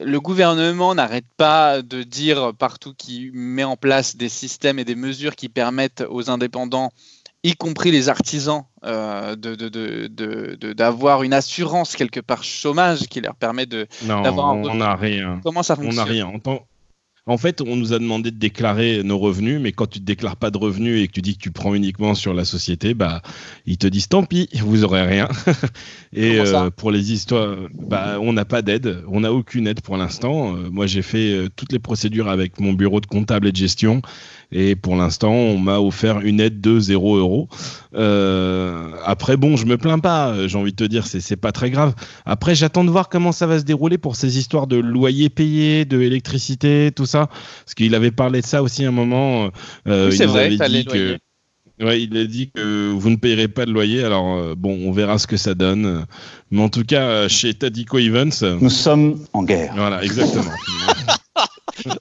le 0.00 0.20
gouvernement 0.20 0.94
n'arrête 0.94 1.26
pas 1.36 1.82
de 1.82 2.02
dire 2.02 2.52
partout 2.58 2.94
qu'il 2.94 3.32
met 3.32 3.64
en 3.64 3.76
place 3.76 4.16
des 4.16 4.28
systèmes 4.28 4.78
et 4.78 4.84
des 4.84 4.94
mesures 4.94 5.34
qui 5.36 5.48
permettent 5.48 6.04
aux 6.08 6.30
indépendants 6.30 6.90
y 7.44 7.54
compris 7.54 7.90
les 7.92 8.08
artisans, 8.08 8.64
euh, 8.84 9.36
d'avoir 10.74 11.22
une 11.22 11.32
assurance 11.32 11.94
quelque 11.96 12.20
part 12.20 12.42
chômage 12.44 13.06
qui 13.08 13.20
leur 13.20 13.34
permet 13.36 13.66
de 13.66 13.86
Non, 14.04 14.22
d'avoir 14.22 14.48
un 14.48 14.62
on 14.64 14.74
n'a 14.74 14.94
rien. 14.96 15.40
Comment 15.42 15.62
ça 15.62 15.74
On 15.74 15.82
fonctionne? 15.82 15.96
n'a 15.96 16.04
rien. 16.04 16.26
En, 16.26 16.38
tant- 16.38 16.66
en 17.28 17.36
fait, 17.36 17.60
on 17.60 17.76
nous 17.76 17.92
a 17.92 17.98
demandé 17.98 18.30
de 18.30 18.38
déclarer 18.38 19.02
nos 19.04 19.18
revenus, 19.18 19.60
mais 19.60 19.72
quand 19.72 19.86
tu 19.86 20.00
ne 20.00 20.04
déclares 20.04 20.36
pas 20.36 20.50
de 20.50 20.56
revenus 20.56 21.02
et 21.02 21.08
que 21.08 21.12
tu 21.12 21.20
dis 21.20 21.36
que 21.36 21.42
tu 21.42 21.50
prends 21.50 21.74
uniquement 21.74 22.14
sur 22.14 22.32
la 22.32 22.46
société, 22.46 22.94
bah, 22.94 23.20
ils 23.66 23.76
te 23.76 23.86
disent 23.86 24.08
tant 24.08 24.24
pis, 24.24 24.48
vous 24.62 24.82
aurez 24.82 25.02
rien. 25.02 25.28
et 26.14 26.40
euh, 26.40 26.70
pour 26.70 26.90
les 26.90 27.12
histoires, 27.12 27.56
bah, 27.74 28.16
on 28.22 28.32
n'a 28.32 28.46
pas 28.46 28.62
d'aide, 28.62 29.04
on 29.08 29.20
n'a 29.20 29.32
aucune 29.32 29.66
aide 29.66 29.82
pour 29.82 29.98
l'instant. 29.98 30.56
Euh, 30.56 30.70
moi, 30.70 30.86
j'ai 30.86 31.02
fait 31.02 31.32
euh, 31.34 31.48
toutes 31.54 31.70
les 31.70 31.78
procédures 31.78 32.28
avec 32.28 32.60
mon 32.60 32.72
bureau 32.72 33.00
de 33.00 33.06
comptable 33.06 33.46
et 33.46 33.52
de 33.52 33.56
gestion, 33.56 34.00
et 34.50 34.74
pour 34.74 34.96
l'instant, 34.96 35.32
on 35.32 35.58
m'a 35.58 35.80
offert 35.80 36.20
une 36.20 36.40
aide 36.40 36.62
de 36.62 36.80
0 36.80 37.16
euros. 37.18 37.48
Après, 39.04 39.36
bon, 39.36 39.58
je 39.58 39.66
me 39.66 39.76
plains 39.76 39.98
pas, 39.98 40.48
j'ai 40.48 40.56
envie 40.56 40.72
de 40.72 40.76
te 40.76 40.84
dire, 40.84 41.06
c'est 41.06 41.20
c'est 41.20 41.36
pas 41.36 41.52
très 41.52 41.70
grave. 41.70 41.94
Après, 42.24 42.54
j'attends 42.54 42.84
de 42.84 42.90
voir 42.90 43.10
comment 43.10 43.32
ça 43.32 43.46
va 43.46 43.58
se 43.58 43.64
dérouler 43.64 43.98
pour 43.98 44.16
ces 44.16 44.38
histoires 44.38 44.66
de 44.66 44.76
loyer 44.76 45.28
payé, 45.28 45.84
de 45.84 46.00
électricité, 46.00 46.90
tout 46.94 47.04
ça. 47.04 47.17
Parce 47.26 47.74
qu'il 47.74 47.94
avait 47.94 48.10
parlé 48.12 48.40
de 48.40 48.46
ça 48.46 48.62
aussi 48.62 48.84
à 48.84 48.88
un 48.88 48.92
moment. 48.92 49.50
euh, 49.88 50.08
Oui, 50.10 50.16
c'est 50.16 50.26
vrai, 50.26 50.46
avait 50.46 50.58
dit 50.58 50.84
que. 50.84 51.18
Ouais, 51.80 52.02
il 52.02 52.16
a 52.16 52.24
dit 52.24 52.50
que 52.52 52.90
vous 52.90 53.08
ne 53.08 53.14
payerez 53.16 53.46
pas 53.46 53.64
de 53.64 53.70
loyer. 53.70 54.02
Alors, 54.02 54.36
euh, 54.36 54.54
bon, 54.56 54.76
on 54.84 54.90
verra 54.90 55.16
ce 55.18 55.28
que 55.28 55.36
ça 55.36 55.54
donne. 55.54 56.06
Mais 56.50 56.60
en 56.60 56.68
tout 56.68 56.82
cas, 56.82 57.02
euh, 57.02 57.28
chez 57.28 57.54
Tadico 57.54 57.98
Evans, 57.98 58.32
euh, 58.42 58.58
Nous 58.60 58.68
sommes 58.70 59.24
en 59.32 59.44
guerre. 59.44 59.74
voilà, 59.76 60.02
exactement. 60.02 60.50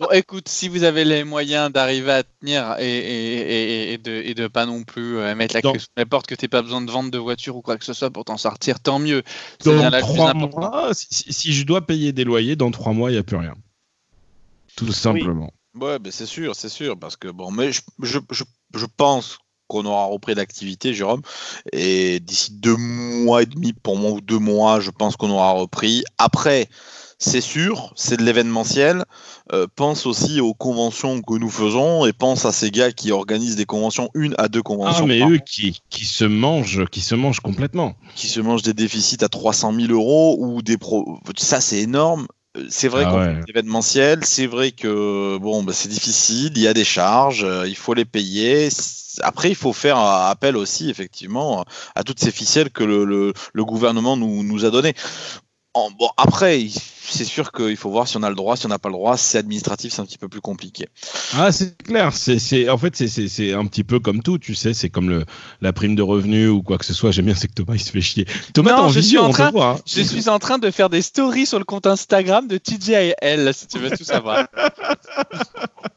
Bon, 0.00 0.08
écoute, 0.10 0.48
si 0.48 0.68
vous 0.68 0.82
avez 0.82 1.04
les 1.04 1.22
moyens 1.22 1.70
d'arriver 1.70 2.10
à 2.10 2.22
tenir 2.24 2.74
et, 2.80 2.84
et, 2.98 3.36
et, 3.36 3.92
et 3.92 3.98
de, 3.98 4.10
et 4.10 4.34
de 4.34 4.48
pas 4.48 4.66
non 4.66 4.82
plus 4.82 5.18
euh, 5.18 5.32
mettre 5.36 5.54
la 5.54 5.62
clé 5.62 5.78
sous 5.78 5.86
la 5.96 6.06
porte, 6.06 6.26
que 6.26 6.34
tu 6.34 6.48
pas 6.48 6.62
besoin 6.62 6.82
de 6.82 6.90
vendre 6.90 7.10
de 7.12 7.18
voiture 7.18 7.54
ou 7.56 7.62
quoi 7.62 7.76
que 7.76 7.84
ce 7.84 7.92
soit 7.92 8.10
pour 8.10 8.24
t'en 8.24 8.36
sortir, 8.36 8.80
tant 8.80 8.98
mieux. 8.98 9.22
Dans 9.64 9.74
bien 9.76 9.90
mois, 10.34 10.92
si, 10.92 11.06
si- 11.10 11.32
si 11.32 11.52
je 11.52 11.64
dois 11.64 11.86
payer 11.86 12.12
des 12.12 12.24
loyers, 12.24 12.56
dans 12.56 12.72
trois 12.72 12.92
mois, 12.92 13.10
il 13.10 13.14
n'y 13.14 13.18
a 13.20 13.22
plus 13.22 13.36
rien. 13.36 13.54
Tout 14.76 14.92
simplement. 14.92 15.50
Ouais, 15.80 15.98
ben 15.98 16.12
c'est 16.12 16.26
sûr, 16.26 16.54
c'est 16.54 16.68
sûr, 16.68 16.98
parce 16.98 17.16
que 17.16 17.28
bon, 17.28 17.50
mais 17.50 17.72
je, 17.72 17.80
je, 18.02 18.18
je, 18.30 18.44
je 18.74 18.86
pense 18.96 19.38
qu'on 19.68 19.86
aura 19.86 20.04
repris 20.04 20.34
l'activité, 20.34 20.92
Jérôme, 20.92 21.22
et 21.72 22.20
d'ici 22.20 22.52
deux 22.52 22.76
mois 22.76 23.42
et 23.42 23.46
demi, 23.46 23.72
pour 23.72 23.96
moi, 23.96 24.10
ou 24.10 24.20
deux 24.20 24.38
mois, 24.38 24.80
je 24.80 24.90
pense 24.90 25.16
qu'on 25.16 25.30
aura 25.30 25.52
repris. 25.52 26.04
Après, 26.18 26.68
c'est 27.16 27.40
sûr, 27.40 27.94
c'est 27.96 28.18
de 28.18 28.22
l'événementiel. 28.22 29.04
Euh, 29.52 29.66
pense 29.74 30.04
aussi 30.04 30.40
aux 30.42 30.52
conventions 30.52 31.22
que 31.22 31.34
nous 31.38 31.48
faisons 31.48 32.04
et 32.04 32.12
pense 32.12 32.44
à 32.44 32.52
ces 32.52 32.70
gars 32.70 32.92
qui 32.92 33.12
organisent 33.12 33.56
des 33.56 33.64
conventions, 33.64 34.10
une 34.14 34.34
à 34.36 34.48
deux 34.48 34.58
Ah, 34.60 34.62
conventions, 34.62 35.06
mais 35.06 35.20
par 35.20 35.30
eux 35.30 35.38
qui, 35.38 35.80
qui 35.88 36.04
se 36.04 36.24
mangent, 36.26 36.84
qui 36.90 37.00
se 37.00 37.14
mangent 37.14 37.40
complètement. 37.40 37.94
qui 38.14 38.26
se 38.28 38.40
mangent 38.40 38.62
des 38.62 38.74
déficits 38.74 39.24
à 39.24 39.28
300 39.28 39.72
000 39.72 39.92
euros 39.92 40.36
ou 40.38 40.60
des 40.60 40.76
pro. 40.76 41.18
Ça, 41.38 41.62
c'est 41.62 41.78
énorme. 41.78 42.26
Euh, 42.56 42.66
C'est 42.70 42.88
vrai 42.88 43.06
Ah 43.06 43.06
qu'on 43.06 43.18
ouais. 43.18 43.34
fait 43.34 43.52
de 43.52 43.52
l'événementiel, 43.52 44.24
c'est 44.24 44.46
vrai 44.46 44.72
que 44.72 45.38
bon, 45.38 45.62
bah, 45.62 45.72
c'est 45.72 45.88
difficile, 45.88 46.52
il 46.56 46.62
y 46.62 46.68
a 46.68 46.74
des 46.74 46.84
charges, 46.84 47.44
euh, 47.44 47.66
il 47.68 47.76
faut 47.76 47.94
les 47.94 48.04
payer. 48.04 48.68
Après, 49.22 49.50
il 49.50 49.54
faut 49.54 49.72
faire 49.72 49.98
euh, 49.98 50.30
appel 50.30 50.56
aussi, 50.56 50.90
effectivement, 50.90 51.64
à 51.94 52.02
toutes 52.04 52.20
ces 52.20 52.30
ficelles 52.30 52.70
que 52.70 52.84
le, 52.84 53.04
le- 53.04 53.32
le 53.52 53.64
gouvernement 53.64 54.16
nous, 54.16 54.42
nous 54.42 54.64
a 54.64 54.70
données. 54.70 54.94
En- 55.74 55.90
bon, 55.90 56.08
après, 56.18 56.66
c'est 57.08 57.24
sûr 57.24 57.50
qu'il 57.50 57.76
faut 57.78 57.88
voir 57.90 58.06
si 58.06 58.18
on 58.18 58.22
a 58.22 58.28
le 58.28 58.34
droit, 58.34 58.56
si 58.56 58.66
on 58.66 58.68
n'a 58.68 58.78
pas 58.78 58.90
le 58.90 58.94
droit. 58.94 59.16
C'est 59.16 59.38
administratif, 59.38 59.92
c'est 59.92 60.02
un 60.02 60.04
petit 60.04 60.18
peu 60.18 60.28
plus 60.28 60.42
compliqué. 60.42 60.86
Ah, 61.34 61.50
c'est 61.50 61.82
clair. 61.82 62.12
C'est, 62.14 62.38
c'est, 62.38 62.68
en 62.68 62.76
fait, 62.76 62.94
c'est, 62.94 63.08
c'est, 63.08 63.26
c'est 63.28 63.54
un 63.54 63.64
petit 63.66 63.82
peu 63.82 63.98
comme 63.98 64.22
tout, 64.22 64.38
tu 64.38 64.54
sais. 64.54 64.74
C'est 64.74 64.90
comme 64.90 65.08
le, 65.08 65.24
la 65.62 65.72
prime 65.72 65.94
de 65.94 66.02
revenu 66.02 66.48
ou 66.48 66.62
quoi 66.62 66.76
que 66.76 66.84
ce 66.84 66.92
soit. 66.92 67.10
J'aime 67.10 67.24
bien, 67.24 67.34
c'est 67.34 67.48
que 67.48 67.54
Thomas, 67.54 67.74
il 67.74 67.80
se 67.82 67.90
fait 67.90 68.02
chier. 68.02 68.26
Thomas, 68.52 68.76
Non, 68.76 68.88
je 68.90 69.00
suis 69.00 69.16
en 69.18 69.30
train- 69.30 69.50
voit. 69.50 69.70
hein. 69.78 69.80
Je 69.86 70.02
suis 70.02 70.28
en 70.28 70.38
train 70.38 70.58
de 70.58 70.70
faire 70.70 70.90
des 70.90 71.00
stories 71.00 71.46
sur 71.46 71.58
le 71.58 71.64
compte 71.64 71.86
Instagram 71.86 72.46
de 72.48 72.58
TJL, 72.58 73.54
si 73.54 73.66
tu 73.66 73.78
veux 73.78 73.90
tout 73.96 74.04
savoir. 74.04 74.46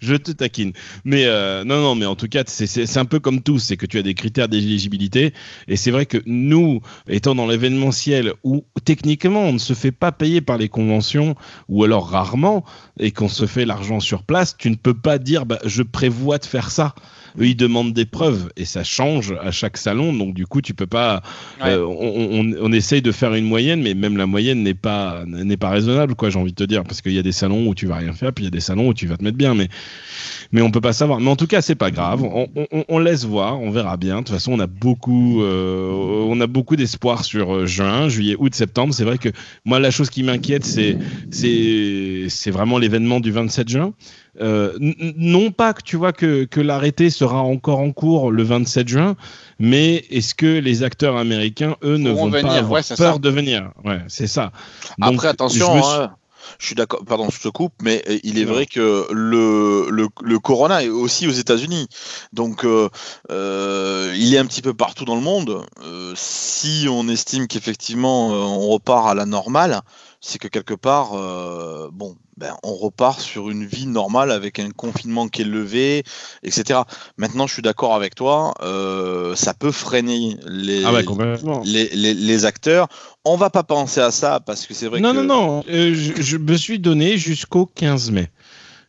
Je 0.00 0.14
te 0.14 0.32
taquine. 0.32 0.72
Mais 1.04 1.24
euh, 1.26 1.64
non, 1.64 1.80
non, 1.80 1.94
mais 1.94 2.06
en 2.06 2.16
tout 2.16 2.28
cas, 2.28 2.42
c'est, 2.46 2.96
un 2.96 3.04
peu 3.04 3.20
comme 3.20 3.42
tout. 3.42 3.58
C'est 3.58 3.76
que 3.76 3.86
tu 3.86 3.98
as 3.98 4.02
des 4.02 4.14
critères 4.14 4.48
d'éligibilité. 4.48 5.32
Et 5.68 5.76
c'est 5.76 5.90
vrai 5.90 6.06
que 6.06 6.18
nous, 6.26 6.80
étant 7.08 7.34
dans 7.34 7.46
l'événementiel 7.46 8.32
où 8.44 8.64
techniquement 8.84 9.42
on 9.42 9.52
ne 9.52 9.58
se 9.58 9.72
fait 9.72 9.92
pas 9.92 10.12
payer 10.12 10.40
par 10.40 10.58
les 10.58 10.68
conventions, 10.68 11.34
ou 11.68 11.84
alors 11.84 12.08
rarement, 12.08 12.64
et 12.98 13.10
qu'on 13.10 13.28
se 13.28 13.46
fait 13.46 13.64
l'argent 13.64 14.00
sur 14.00 14.22
place, 14.22 14.56
tu 14.56 14.70
ne 14.70 14.76
peux 14.76 14.94
pas 14.94 15.18
dire 15.18 15.46
bah, 15.46 15.58
je 15.64 15.82
prévois 15.82 16.38
de 16.38 16.46
faire 16.46 16.70
ça. 16.70 16.94
Eux, 17.38 17.46
ils 17.46 17.56
demandent 17.56 17.92
des 17.92 18.06
preuves 18.06 18.50
et 18.56 18.64
ça 18.64 18.84
change 18.84 19.34
à 19.42 19.50
chaque 19.50 19.76
salon. 19.76 20.12
Donc, 20.12 20.34
du 20.34 20.46
coup, 20.46 20.60
tu 20.60 20.74
peux 20.74 20.86
pas. 20.86 21.22
Ouais. 21.60 21.70
euh, 21.70 21.84
on, 21.86 22.40
on, 22.40 22.54
on 22.60 22.72
essaye 22.72 23.02
de 23.02 23.12
faire 23.12 23.34
une 23.34 23.44
moyenne, 23.46 23.82
mais 23.82 23.94
même 23.94 24.16
la 24.16 24.26
moyenne 24.26 24.62
n'est 24.62 24.74
pas, 24.74 25.24
n'est 25.26 25.56
pas 25.56 25.70
raisonnable, 25.70 26.14
quoi, 26.14 26.30
j'ai 26.30 26.38
envie 26.38 26.52
de 26.52 26.56
te 26.56 26.64
dire. 26.64 26.84
Parce 26.84 27.00
qu'il 27.00 27.12
y 27.12 27.18
a 27.18 27.22
des 27.22 27.32
salons 27.32 27.66
où 27.66 27.74
tu 27.74 27.86
vas 27.86 27.96
rien 27.96 28.12
faire, 28.12 28.32
puis 28.32 28.44
il 28.44 28.46
y 28.46 28.48
a 28.48 28.50
des 28.50 28.60
salons 28.60 28.88
où 28.88 28.94
tu 28.94 29.06
vas 29.06 29.16
te 29.16 29.24
mettre 29.24 29.36
bien. 29.36 29.54
Mais, 29.54 29.68
mais 30.52 30.62
on 30.62 30.70
peut 30.70 30.80
pas 30.80 30.92
savoir. 30.92 31.20
Mais 31.20 31.30
en 31.30 31.36
tout 31.36 31.46
cas, 31.46 31.60
c'est 31.60 31.74
pas 31.74 31.90
grave. 31.90 32.22
On, 32.88 32.98
laisse 32.98 33.24
voir, 33.24 33.60
on 33.60 33.70
verra 33.70 33.96
bien. 33.96 34.16
De 34.16 34.20
toute 34.20 34.30
façon, 34.30 34.52
on 34.52 34.60
a 34.60 34.66
beaucoup, 34.66 35.42
euh, 35.42 35.90
on 35.90 36.40
a 36.40 36.46
beaucoup 36.46 36.76
d'espoir 36.76 37.24
sur 37.24 37.54
euh, 37.54 37.66
juin, 37.66 38.08
juillet, 38.08 38.36
août, 38.38 38.54
septembre. 38.54 38.94
C'est 38.94 39.04
vrai 39.04 39.18
que 39.18 39.28
moi, 39.64 39.78
la 39.78 39.90
chose 39.90 40.10
qui 40.10 40.22
m'inquiète, 40.22 40.64
c'est, 40.64 40.96
c'est, 41.30 42.26
c'est 42.28 42.50
vraiment 42.50 42.78
l'événement 42.78 43.20
du 43.20 43.30
27 43.30 43.68
juin. 43.68 43.92
Euh, 44.40 44.72
non 45.16 45.50
pas 45.50 45.72
que 45.72 45.82
tu 45.82 45.96
vois 45.96 46.12
que, 46.12 46.44
que 46.44 46.60
l'arrêté 46.60 47.08
sera 47.26 47.42
encore 47.42 47.78
en 47.80 47.92
cours 47.92 48.30
le 48.30 48.42
27 48.42 48.88
juin, 48.88 49.16
mais 49.58 50.04
est-ce 50.10 50.34
que 50.34 50.58
les 50.58 50.82
acteurs 50.82 51.16
américains, 51.16 51.76
eux, 51.82 51.96
ne 51.96 52.10
vont 52.10 52.28
venir, 52.28 52.42
pas 52.48 52.54
avoir 52.56 52.72
ouais, 52.72 52.96
peur 52.96 53.14
ça. 53.14 53.18
de 53.18 53.28
venir 53.30 53.70
Ouais, 53.84 54.00
c'est 54.08 54.26
ça. 54.26 54.52
Donc, 54.98 55.14
Après, 55.14 55.28
attention, 55.28 55.82
suis- 55.82 55.92
hein, 55.92 56.10
je 56.58 56.66
suis 56.66 56.74
d'accord, 56.76 57.00
pardon, 57.04 57.28
je 57.30 57.40
te 57.40 57.48
coupe, 57.48 57.72
mais 57.82 58.04
euh, 58.08 58.18
il 58.22 58.38
est 58.38 58.44
vrai 58.44 58.66
que 58.66 59.06
le, 59.12 59.88
le, 59.90 60.06
le 60.22 60.38
corona 60.38 60.82
est 60.84 60.88
aussi 60.88 61.26
aux 61.26 61.32
États-Unis. 61.32 61.88
Donc, 62.32 62.64
euh, 62.64 62.88
euh, 63.32 64.12
il 64.16 64.32
est 64.34 64.38
un 64.38 64.46
petit 64.46 64.62
peu 64.62 64.72
partout 64.72 65.04
dans 65.04 65.16
le 65.16 65.20
monde. 65.22 65.62
Euh, 65.84 66.12
si 66.14 66.86
on 66.88 67.08
estime 67.08 67.48
qu'effectivement 67.48 68.28
on 68.28 68.68
repart 68.68 69.08
à 69.08 69.14
la 69.14 69.26
normale, 69.26 69.80
c'est 70.26 70.38
que 70.38 70.48
quelque 70.48 70.74
part, 70.74 71.12
euh, 71.14 71.88
bon, 71.92 72.16
ben, 72.36 72.54
on 72.64 72.74
repart 72.74 73.20
sur 73.20 73.48
une 73.48 73.64
vie 73.64 73.86
normale 73.86 74.32
avec 74.32 74.58
un 74.58 74.70
confinement 74.70 75.28
qui 75.28 75.42
est 75.42 75.44
levé, 75.46 76.02
etc. 76.42 76.80
Maintenant, 77.16 77.46
je 77.46 77.52
suis 77.52 77.62
d'accord 77.62 77.94
avec 77.94 78.14
toi, 78.16 78.52
euh, 78.62 79.36
ça 79.36 79.54
peut 79.54 79.70
freiner 79.70 80.36
les, 80.46 80.84
Ah 80.84 80.92
ouais, 80.92 81.04
les, 81.64 81.88
les, 81.94 82.12
les 82.12 82.44
acteurs. 82.44 82.88
On 83.24 83.36
va 83.36 83.50
pas 83.50 83.62
penser 83.62 84.00
à 84.00 84.10
ça 84.10 84.40
parce 84.40 84.66
que 84.66 84.74
c'est 84.74 84.88
vrai 84.88 85.00
Non, 85.00 85.12
que 85.12 85.18
non, 85.18 85.24
non. 85.24 85.64
euh, 85.70 85.94
je, 85.94 86.20
je 86.20 86.36
me 86.36 86.56
suis 86.56 86.78
donné 86.80 87.16
jusqu'au 87.18 87.66
15 87.66 88.10
mai. 88.10 88.28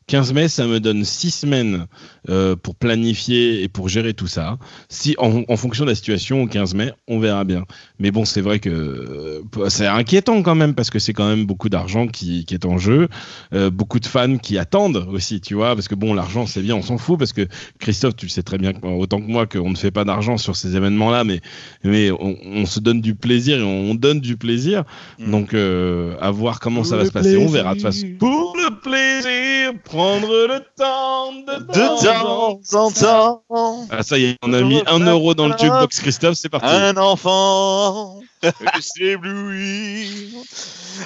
15 0.07 0.33
mai, 0.33 0.47
ça 0.47 0.65
me 0.65 0.79
donne 0.79 1.03
six 1.03 1.31
semaines 1.31 1.85
euh, 2.29 2.55
pour 2.55 2.75
planifier 2.75 3.61
et 3.61 3.67
pour 3.67 3.89
gérer 3.89 4.13
tout 4.13 4.27
ça. 4.27 4.57
Si, 4.87 5.15
en, 5.17 5.43
en 5.45 5.57
fonction 5.57 5.83
de 5.83 5.89
la 5.89 5.95
situation, 5.95 6.43
au 6.43 6.47
15 6.47 6.75
mai, 6.75 6.93
on 7.09 7.19
verra 7.19 7.43
bien. 7.43 7.65
Mais 7.99 8.11
bon, 8.11 8.23
c'est 8.23 8.39
vrai 8.39 8.59
que 8.59 8.69
euh, 8.69 9.41
c'est 9.69 9.85
inquiétant 9.85 10.41
quand 10.43 10.55
même 10.55 10.75
parce 10.75 10.89
que 10.91 10.99
c'est 10.99 11.11
quand 11.11 11.27
même 11.27 11.45
beaucoup 11.45 11.67
d'argent 11.67 12.07
qui, 12.07 12.45
qui 12.45 12.53
est 12.53 12.65
en 12.65 12.77
jeu, 12.77 13.09
Euh, 13.53 13.69
beaucoup 13.69 13.99
de 13.99 14.05
fans 14.05 14.37
qui 14.37 14.57
attendent 14.57 15.05
aussi, 15.11 15.41
tu 15.41 15.55
vois, 15.55 15.75
parce 15.75 15.89
que 15.89 15.95
bon, 15.95 16.13
l'argent 16.13 16.45
c'est 16.45 16.61
bien, 16.61 16.75
on 16.75 16.81
s'en 16.81 16.97
fout 16.97 17.19
parce 17.19 17.33
que 17.33 17.45
Christophe, 17.79 18.15
tu 18.15 18.27
le 18.27 18.29
sais 18.29 18.43
très 18.43 18.57
bien 18.57 18.71
autant 18.83 19.19
que 19.19 19.27
moi 19.27 19.45
qu'on 19.45 19.69
ne 19.69 19.75
fait 19.75 19.91
pas 19.91 20.05
d'argent 20.05 20.37
sur 20.37 20.55
ces 20.55 20.77
événements-là, 20.77 21.25
mais 21.25 21.41
mais 21.83 22.11
on, 22.11 22.37
on 22.45 22.65
se 22.65 22.79
donne 22.79 23.01
du 23.01 23.13
plaisir 23.13 23.59
et 23.59 23.63
on 23.63 23.93
donne 23.93 24.21
du 24.21 24.37
plaisir. 24.37 24.85
Mm. 25.19 25.31
Donc, 25.31 25.53
à 25.53 26.31
voir 26.31 26.59
comment 26.61 26.83
ça 26.85 26.95
va 26.95 27.05
se 27.05 27.11
passer. 27.11 27.37
On 27.37 27.47
verra 27.47 27.71
de 27.71 27.79
toute 27.79 27.83
façon. 27.83 28.07
Pour 28.19 28.55
le 28.57 28.79
plaisir, 28.79 29.46
prendre 29.73 30.27
le 30.47 30.59
temps 30.77 31.31
de, 31.31 31.55
de 31.65 32.03
temps 32.03 32.59
en 32.73 32.91
temps, 32.91 33.85
Ah, 33.89 34.03
ça 34.03 34.17
y 34.17 34.25
est, 34.25 34.37
on 34.43 34.53
a 34.53 34.61
mis 34.61 34.81
un 34.87 34.99
euro 34.99 35.33
dans 35.33 35.47
le 35.47 35.57
jukebox, 35.57 35.99
Christophe, 36.01 36.35
c'est 36.35 36.49
parti. 36.49 36.67
un 36.67 36.97
enfant. 36.97 38.19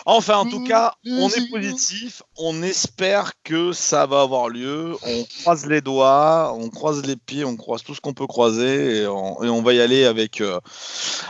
Enfin, 0.06 0.38
en 0.38 0.46
tout 0.46 0.64
cas, 0.64 0.94
on 1.06 1.28
est 1.30 1.50
positif. 1.50 2.24
On 2.38 2.64
espère 2.64 3.32
que 3.44 3.74
ça 3.74 4.06
va 4.06 4.22
avoir 4.22 4.48
lieu. 4.50 4.96
On 5.04 5.24
croise 5.42 5.66
les 5.66 5.82
doigts, 5.82 6.54
on 6.58 6.70
croise 6.70 7.02
les 7.06 7.16
pieds, 7.18 7.44
on 7.44 7.56
croise 7.58 7.84
tout 7.84 7.94
ce 7.94 8.00
qu'on 8.02 8.14
peut 8.14 8.28
croiser 8.28 9.02
et 9.02 9.08
on, 9.08 9.44
et 9.44 9.50
on 9.50 9.62
va 9.62 9.74
y 9.74 9.82
aller 9.82 10.06
avec, 10.06 10.40
euh, 10.42 10.60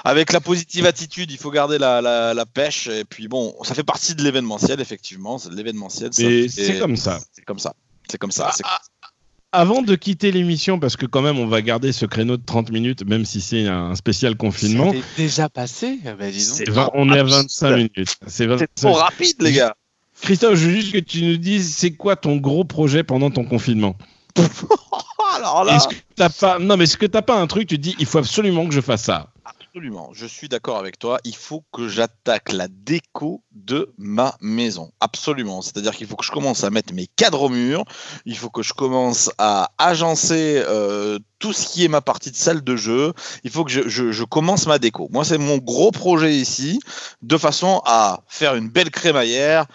avec 0.03 0.31
la 0.31 0.41
positive 0.41 0.85
attitude. 0.85 1.31
Il 1.31 1.37
faut 1.37 1.51
garder 1.51 1.77
la, 1.79 2.01
la, 2.01 2.33
la 2.33 2.45
pêche. 2.45 2.87
Et 2.87 3.03
puis 3.05 3.27
bon, 3.27 3.55
ça 3.63 3.73
fait 3.73 3.83
partie 3.83 4.13
de 4.15 4.23
l'événementiel, 4.23 4.79
effectivement. 4.79 5.37
C'est 5.37 5.49
de 5.49 5.55
l'événementiel. 5.55 6.11
c'est 6.49 6.79
comme 6.79 6.95
ça. 6.97 7.19
C'est 7.31 7.43
comme 7.45 7.59
ça. 7.59 7.73
C'est 8.09 8.17
comme 8.17 8.31
ça. 8.31 8.47
Ah, 8.49 8.53
c'est- 8.55 8.63
Avant 9.53 9.81
de 9.81 9.95
quitter 9.95 10.31
l'émission, 10.31 10.79
parce 10.79 10.95
que 10.95 11.05
quand 11.05 11.21
même, 11.21 11.37
on 11.37 11.45
va 11.47 11.61
garder 11.61 11.91
ce 11.91 12.05
créneau 12.05 12.37
de 12.37 12.43
30 12.45 12.71
minutes, 12.71 13.05
même 13.05 13.25
si 13.25 13.41
c'est 13.41 13.67
un 13.67 13.95
spécial 13.95 14.37
confinement. 14.37 14.93
C'est 14.93 15.23
déjà 15.23 15.49
passé 15.49 15.99
Ah 16.05 16.13
bah, 16.13 16.31
dis 16.31 16.47
donc. 16.47 16.55
C'est 16.57 16.69
Vingt- 16.69 16.89
on 16.93 17.11
est 17.11 17.19
à 17.19 17.23
25 17.23 17.75
minutes. 17.75 18.15
C'est 18.27 18.45
25 18.45 18.67
C'est 18.77 18.81
trop 18.87 18.93
rapide, 18.93 19.35
les 19.41 19.51
gars. 19.51 19.75
Christophe, 20.21 20.55
je 20.55 20.67
veux 20.67 20.73
juste 20.75 20.93
que 20.93 20.99
tu 20.99 21.23
nous 21.23 21.37
dises, 21.37 21.75
c'est 21.75 21.91
quoi 21.91 22.15
ton 22.15 22.37
gros 22.37 22.63
projet 22.63 23.03
pendant 23.03 23.29
ton 23.29 23.43
confinement? 23.43 23.97
Alors 25.35 25.63
là, 25.65 25.75
Est-ce 25.75 25.87
que 25.87 25.95
t'as 26.15 26.29
pas 26.29 26.59
Non, 26.59 26.77
mais 26.77 26.83
est-ce 26.85 26.97
que 26.97 27.05
t'as 27.05 27.21
pas 27.21 27.39
un 27.39 27.47
truc 27.47 27.67
Tu 27.67 27.77
te 27.77 27.81
dis, 27.81 27.95
il 27.99 28.05
faut 28.05 28.19
absolument 28.19 28.65
que 28.67 28.73
je 28.73 28.81
fasse 28.81 29.03
ça? 29.03 29.27
Absolument, 29.73 30.09
je 30.13 30.25
suis 30.25 30.49
d'accord 30.49 30.77
avec 30.77 30.99
toi. 30.99 31.19
Il 31.23 31.35
faut 31.35 31.63
que 31.71 31.87
j'attaque 31.87 32.51
la 32.51 32.67
déco 32.67 33.41
de 33.51 33.93
ma 33.97 34.35
maison. 34.41 34.91
Absolument. 34.99 35.61
C'est-à-dire 35.61 35.95
qu'il 35.95 36.07
faut 36.07 36.17
que 36.17 36.25
je 36.25 36.31
commence 36.31 36.65
à 36.65 36.69
mettre 36.69 36.93
mes 36.93 37.07
cadres 37.07 37.43
au 37.43 37.49
mur. 37.49 37.85
Il 38.25 38.37
faut 38.37 38.49
que 38.49 38.63
je 38.63 38.73
commence 38.73 39.31
à 39.37 39.71
agencer 39.77 40.61
euh, 40.67 41.19
tout 41.39 41.53
ce 41.53 41.67
qui 41.67 41.85
est 41.85 41.87
ma 41.87 42.01
partie 42.01 42.31
de 42.31 42.35
salle 42.35 42.61
de 42.65 42.75
jeu. 42.75 43.13
Il 43.45 43.49
faut 43.49 43.63
que 43.63 43.71
je, 43.71 43.87
je- 43.87 44.11
je 44.11 44.23
commence 44.25 44.67
ma 44.67 44.77
déco. 44.77 45.07
Moi, 45.11 45.23
c'est 45.23 45.37
mon 45.37 45.57
gros 45.57 45.91
projet 45.91 46.35
ici, 46.35 46.81
de 47.21 47.37
façon 47.37 47.81
à 47.85 48.23
faire 48.27 48.55
une 48.55 48.67
belle 48.69 48.91
crémaillère 48.91 49.67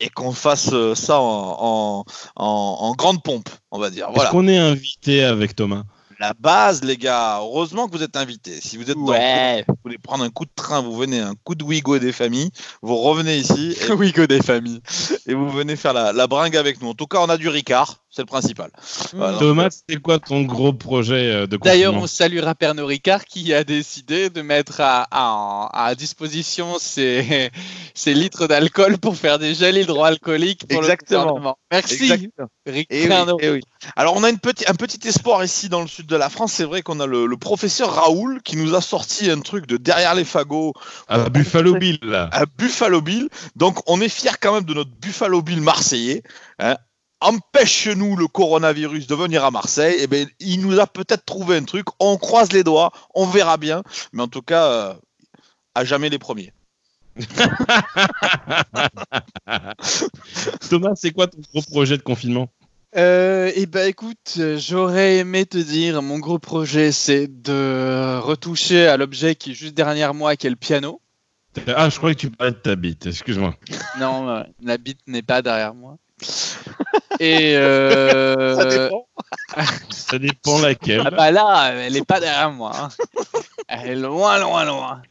et 0.00 0.10
qu'on 0.10 0.32
fasse 0.32 0.68
euh, 0.74 0.94
ça 0.94 1.20
en, 1.20 1.56
en, 1.58 2.04
en- 2.36 2.76
en 2.80 2.92
grande 2.94 3.22
pompe, 3.22 3.48
on 3.70 3.78
va 3.78 3.88
dire. 3.88 4.08
Voilà. 4.10 4.24
Est-ce 4.24 4.32
qu'on 4.32 4.46
est 4.46 4.58
invité 4.58 5.24
avec 5.24 5.56
Thomas? 5.56 5.84
La 6.20 6.34
base, 6.34 6.82
les 6.82 6.96
gars. 6.96 7.38
Heureusement 7.38 7.86
que 7.86 7.96
vous 7.96 8.02
êtes 8.02 8.16
invités. 8.16 8.60
Si 8.60 8.76
vous 8.76 8.90
êtes 8.90 8.96
dans 8.96 9.06
Ouais. 9.12 9.64
vous 9.68 9.74
voulez 9.84 9.98
prendre 9.98 10.24
un 10.24 10.30
coup 10.30 10.44
de 10.44 10.50
train, 10.54 10.82
vous 10.82 10.96
venez 10.96 11.20
un 11.20 11.34
coup 11.44 11.54
de 11.54 11.62
Wigo 11.62 11.98
des 12.00 12.12
familles, 12.12 12.50
vous 12.82 12.96
revenez 12.96 13.38
ici 13.38 13.76
et, 14.02 14.12
que 14.12 14.22
des 14.26 14.42
familles. 14.42 14.80
et 15.26 15.34
vous 15.34 15.48
venez 15.48 15.76
faire 15.76 15.92
la, 15.92 16.12
la 16.12 16.26
bringue 16.26 16.56
avec 16.56 16.82
nous. 16.82 16.88
En 16.88 16.94
tout 16.94 17.06
cas, 17.06 17.18
on 17.20 17.28
a 17.28 17.36
du 17.36 17.48
Ricard, 17.48 17.98
c'est 18.10 18.22
le 18.22 18.26
principal. 18.26 18.70
Voilà. 19.12 19.38
Thomas, 19.38 19.68
c'est 19.88 19.96
quoi 20.00 20.18
ton 20.18 20.42
gros 20.42 20.72
projet 20.72 21.30
euh, 21.32 21.46
de 21.46 21.56
D'ailleurs, 21.58 21.94
on 21.94 22.06
saluera 22.06 22.54
Pernod 22.54 22.86
Ricard 22.86 23.24
qui 23.26 23.52
a 23.52 23.64
décidé 23.64 24.30
de 24.30 24.40
mettre 24.42 24.80
à, 24.80 25.06
à, 25.10 25.86
à 25.88 25.94
disposition 25.94 26.78
ses, 26.80 27.50
ses 27.94 28.14
litres 28.14 28.46
d'alcool 28.46 28.98
pour 28.98 29.16
faire 29.16 29.38
des 29.38 29.54
gels 29.54 29.76
hydroalcooliques 29.76 30.66
pour 30.66 30.78
Exactement. 30.78 31.20
le 31.20 31.26
gouvernement. 31.28 31.58
Merci, 31.70 31.94
Exactement. 32.04 32.48
Ric- 32.66 32.86
Eh 32.90 33.08
oui, 33.08 33.14
eh 33.40 33.50
oui. 33.50 33.60
Alors, 33.94 34.16
on 34.16 34.24
a 34.24 34.30
une 34.30 34.38
petit, 34.38 34.64
un 34.68 34.74
petit 34.74 35.06
espoir 35.06 35.44
ici 35.44 35.68
dans 35.68 35.80
le 35.82 35.86
sud 35.86 36.06
de 36.06 36.16
la 36.16 36.30
France. 36.30 36.52
C'est 36.54 36.64
vrai 36.64 36.82
qu'on 36.82 37.00
a 37.00 37.06
le, 37.06 37.26
le 37.26 37.36
professeur 37.36 37.92
Raoul 37.94 38.40
qui 38.42 38.56
nous 38.56 38.74
a 38.74 38.80
sorti 38.80 39.30
un 39.30 39.40
truc 39.40 39.66
de 39.66 39.76
derrière 39.76 40.14
les 40.14 40.24
fagots 40.24 40.72
À 41.08 41.28
Buffalo 41.28 41.74
Bill, 41.78 41.98
là. 42.02 42.28
à 42.32 42.46
Buffalo 42.46 43.00
Bill. 43.02 43.28
Donc, 43.56 43.78
on 43.86 44.00
est 44.00 44.08
fiers 44.08 44.30
quand 44.40 44.54
même 44.54 44.64
de 44.64 44.74
notre 44.74 44.90
Buffalo 45.00 45.42
Bill 45.42 45.60
marseillais. 45.60 46.22
hein. 46.58 46.76
Empêche-nous 47.20 48.16
le 48.16 48.28
coronavirus 48.28 49.06
de 49.06 49.14
venir 49.14 49.44
à 49.44 49.50
Marseille. 49.50 49.96
Eh 50.00 50.06
ben, 50.06 50.28
il 50.40 50.60
nous 50.60 50.78
a 50.78 50.86
peut-être 50.86 51.24
trouvé 51.24 51.56
un 51.56 51.64
truc. 51.64 51.86
On 51.98 52.16
croise 52.16 52.52
les 52.52 52.62
doigts, 52.62 52.92
on 53.14 53.26
verra 53.26 53.56
bien. 53.56 53.82
Mais 54.12 54.22
en 54.22 54.28
tout 54.28 54.42
cas, 54.42 54.66
euh, 54.66 54.94
à 55.74 55.84
jamais 55.84 56.10
les 56.10 56.18
premiers. 56.18 56.52
Thomas, 60.70 60.92
c'est 60.94 61.10
quoi 61.10 61.26
ton 61.26 61.40
gros 61.52 61.62
projet 61.62 61.96
de 61.96 62.02
confinement? 62.02 62.48
Euh, 62.96 63.52
eh 63.54 63.66
ben 63.66 63.86
écoute, 63.86 64.40
j'aurais 64.56 65.18
aimé 65.18 65.44
te 65.44 65.58
dire, 65.58 66.00
mon 66.00 66.18
gros 66.18 66.38
projet 66.38 66.90
c'est 66.90 67.26
de 67.26 68.18
retoucher 68.18 68.86
à 68.86 68.96
l'objet 68.96 69.34
qui 69.34 69.50
est 69.50 69.54
juste 69.54 69.74
derrière 69.74 70.14
moi, 70.14 70.36
qui 70.36 70.46
est 70.46 70.50
le 70.50 70.56
piano. 70.56 71.02
Ah, 71.66 71.90
je 71.90 71.96
croyais 71.98 72.14
que 72.14 72.20
tu 72.20 72.30
parlais 72.30 72.52
de 72.52 72.56
ta 72.56 72.76
bite, 72.76 73.06
excuse-moi. 73.06 73.54
Non, 73.98 74.28
euh, 74.28 74.42
la 74.62 74.78
bite 74.78 75.00
n'est 75.06 75.22
pas 75.22 75.42
derrière 75.42 75.74
moi. 75.74 75.98
Et 77.20 77.56
euh, 77.56 78.56
Ça 78.56 78.64
dépend. 78.66 79.06
Ça 79.90 80.18
dépend 80.18 80.58
laquelle. 80.60 81.02
ah 81.04 81.10
bah 81.10 81.30
là, 81.30 81.72
elle 81.74 81.96
est 81.96 82.04
pas 82.04 82.20
derrière 82.20 82.50
moi. 82.50 82.72
hein. 82.76 82.88
Elle 83.68 83.90
est 83.90 83.96
loin, 83.96 84.38
loin, 84.38 84.64
loin. 84.64 85.02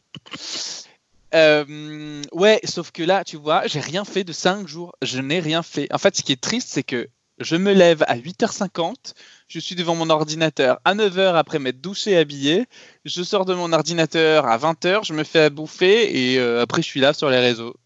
Euh, 1.34 2.22
ouais, 2.32 2.60
sauf 2.64 2.90
que 2.90 3.02
là, 3.02 3.22
tu 3.24 3.36
vois, 3.36 3.66
j'ai 3.66 3.80
rien 3.80 4.04
fait 4.04 4.24
de 4.24 4.32
5 4.32 4.66
jours. 4.66 4.94
Je 5.02 5.20
n'ai 5.20 5.40
rien 5.40 5.62
fait. 5.62 5.92
En 5.92 5.98
fait, 5.98 6.16
ce 6.16 6.22
qui 6.22 6.32
est 6.32 6.40
triste, 6.40 6.68
c'est 6.70 6.82
que 6.82 7.08
je 7.38 7.54
me 7.56 7.72
lève 7.72 8.02
à 8.08 8.16
8h50, 8.16 9.12
je 9.46 9.58
suis 9.60 9.74
devant 9.76 9.94
mon 9.94 10.10
ordinateur 10.10 10.80
à 10.84 10.94
9h 10.94 11.34
après 11.36 11.58
m'être 11.60 11.80
douché 11.80 12.12
et 12.12 12.16
habillé, 12.16 12.66
je 13.04 13.22
sors 13.22 13.44
de 13.44 13.54
mon 13.54 13.72
ordinateur 13.72 14.46
à 14.46 14.58
20h, 14.58 15.04
je 15.06 15.12
me 15.12 15.22
fais 15.22 15.42
à 15.42 15.50
bouffer 15.50 16.32
et 16.32 16.38
euh, 16.40 16.62
après 16.62 16.82
je 16.82 16.88
suis 16.88 16.98
là 17.00 17.12
sur 17.12 17.30
les 17.30 17.38
réseaux. 17.38 17.76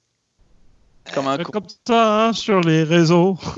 Comme 1.14 1.26
un 1.28 1.36
con. 1.38 1.52
Comme 1.52 1.66
ça, 1.86 2.26
hein, 2.28 2.32
sur 2.32 2.60
les 2.60 2.84
réseaux. 2.84 3.36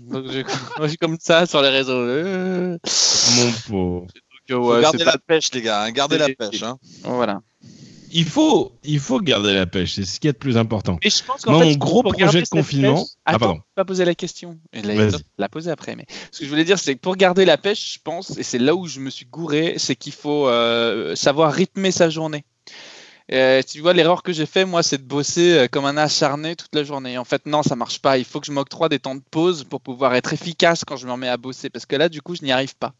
Donc, 0.00 0.24
je, 0.30 0.96
comme 1.00 1.16
ça 1.20 1.46
sur 1.46 1.62
les 1.62 1.70
réseaux. 1.70 1.92
Euh, 1.92 2.78
Mon 3.36 3.52
pauvre. 3.68 4.06
donc, 4.48 4.62
Faut 4.64 4.74
ouais, 4.74 4.82
garder 4.82 4.98
c'est 4.98 5.04
la 5.04 5.12
pas- 5.12 5.18
pêche, 5.26 5.50
les 5.52 5.62
gars. 5.62 5.82
hein. 5.82 5.90
Gardez 5.90 6.18
la 6.18 6.28
pêche. 6.28 6.62
hein. 6.62 6.76
Voilà. 7.02 7.40
Il 8.12 8.24
faut, 8.24 8.72
il 8.84 9.00
faut 9.00 9.18
garder 9.20 9.52
la 9.52 9.66
pêche, 9.66 9.94
c'est 9.94 10.04
ce 10.04 10.20
qui 10.20 10.28
est 10.28 10.32
le 10.32 10.38
plus 10.38 10.56
important. 10.56 10.96
Et 11.02 11.10
je 11.10 11.22
pense 11.24 11.42
fait, 11.42 11.50
mon 11.50 11.72
gros 11.74 12.02
pour 12.02 12.12
projet 12.12 12.24
garder 12.24 12.42
de 12.42 12.48
confinement- 12.48 12.94
pêche- 13.02 13.08
Ah, 13.24 13.30
Attends, 13.32 13.38
pardon. 13.40 13.60
pas 13.74 13.84
poser 13.84 14.04
la 14.04 14.14
question. 14.14 14.58
Je 14.72 14.82
l'ai 14.82 14.94
Vas-y. 14.94 15.20
la 15.38 15.48
poser 15.48 15.70
après. 15.72 15.96
Mais 15.96 16.06
ce 16.30 16.38
que 16.38 16.44
je 16.44 16.50
voulais 16.50 16.64
dire, 16.64 16.78
c'est 16.78 16.94
que 16.94 17.00
pour 17.00 17.16
garder 17.16 17.44
la 17.44 17.58
pêche, 17.58 17.94
je 17.94 17.98
pense, 18.02 18.38
et 18.38 18.44
c'est 18.44 18.60
là 18.60 18.74
où 18.76 18.86
je 18.86 19.00
me 19.00 19.10
suis 19.10 19.26
gouré, 19.26 19.74
c'est 19.78 19.96
qu'il 19.96 20.12
faut 20.12 20.46
euh, 20.48 21.16
savoir 21.16 21.52
rythmer 21.52 21.90
sa 21.90 22.08
journée. 22.08 22.44
Euh, 23.32 23.60
tu 23.68 23.80
vois, 23.80 23.92
l'erreur 23.92 24.22
que 24.22 24.32
j'ai 24.32 24.46
fait, 24.46 24.64
moi, 24.64 24.82
c'est 24.84 24.98
de 24.98 25.02
bosser 25.02 25.52
euh, 25.58 25.66
comme 25.68 25.84
un 25.84 25.96
acharné 25.96 26.54
toute 26.54 26.72
la 26.74 26.84
journée. 26.84 27.18
En 27.18 27.24
fait, 27.24 27.44
non, 27.46 27.62
ça 27.64 27.74
marche 27.74 28.00
pas. 28.00 28.18
Il 28.18 28.24
faut 28.24 28.38
que 28.40 28.46
je 28.46 28.52
m'octroie 28.52 28.88
des 28.88 29.00
temps 29.00 29.16
de 29.16 29.22
pause 29.30 29.64
pour 29.64 29.80
pouvoir 29.80 30.14
être 30.14 30.32
efficace 30.32 30.84
quand 30.86 30.96
je 30.96 31.06
me 31.06 31.12
remets 31.12 31.28
à 31.28 31.36
bosser. 31.36 31.68
Parce 31.68 31.86
que 31.86 31.96
là, 31.96 32.08
du 32.08 32.22
coup, 32.22 32.36
je 32.36 32.42
n'y 32.44 32.52
arrive 32.52 32.76
pas. 32.76 32.92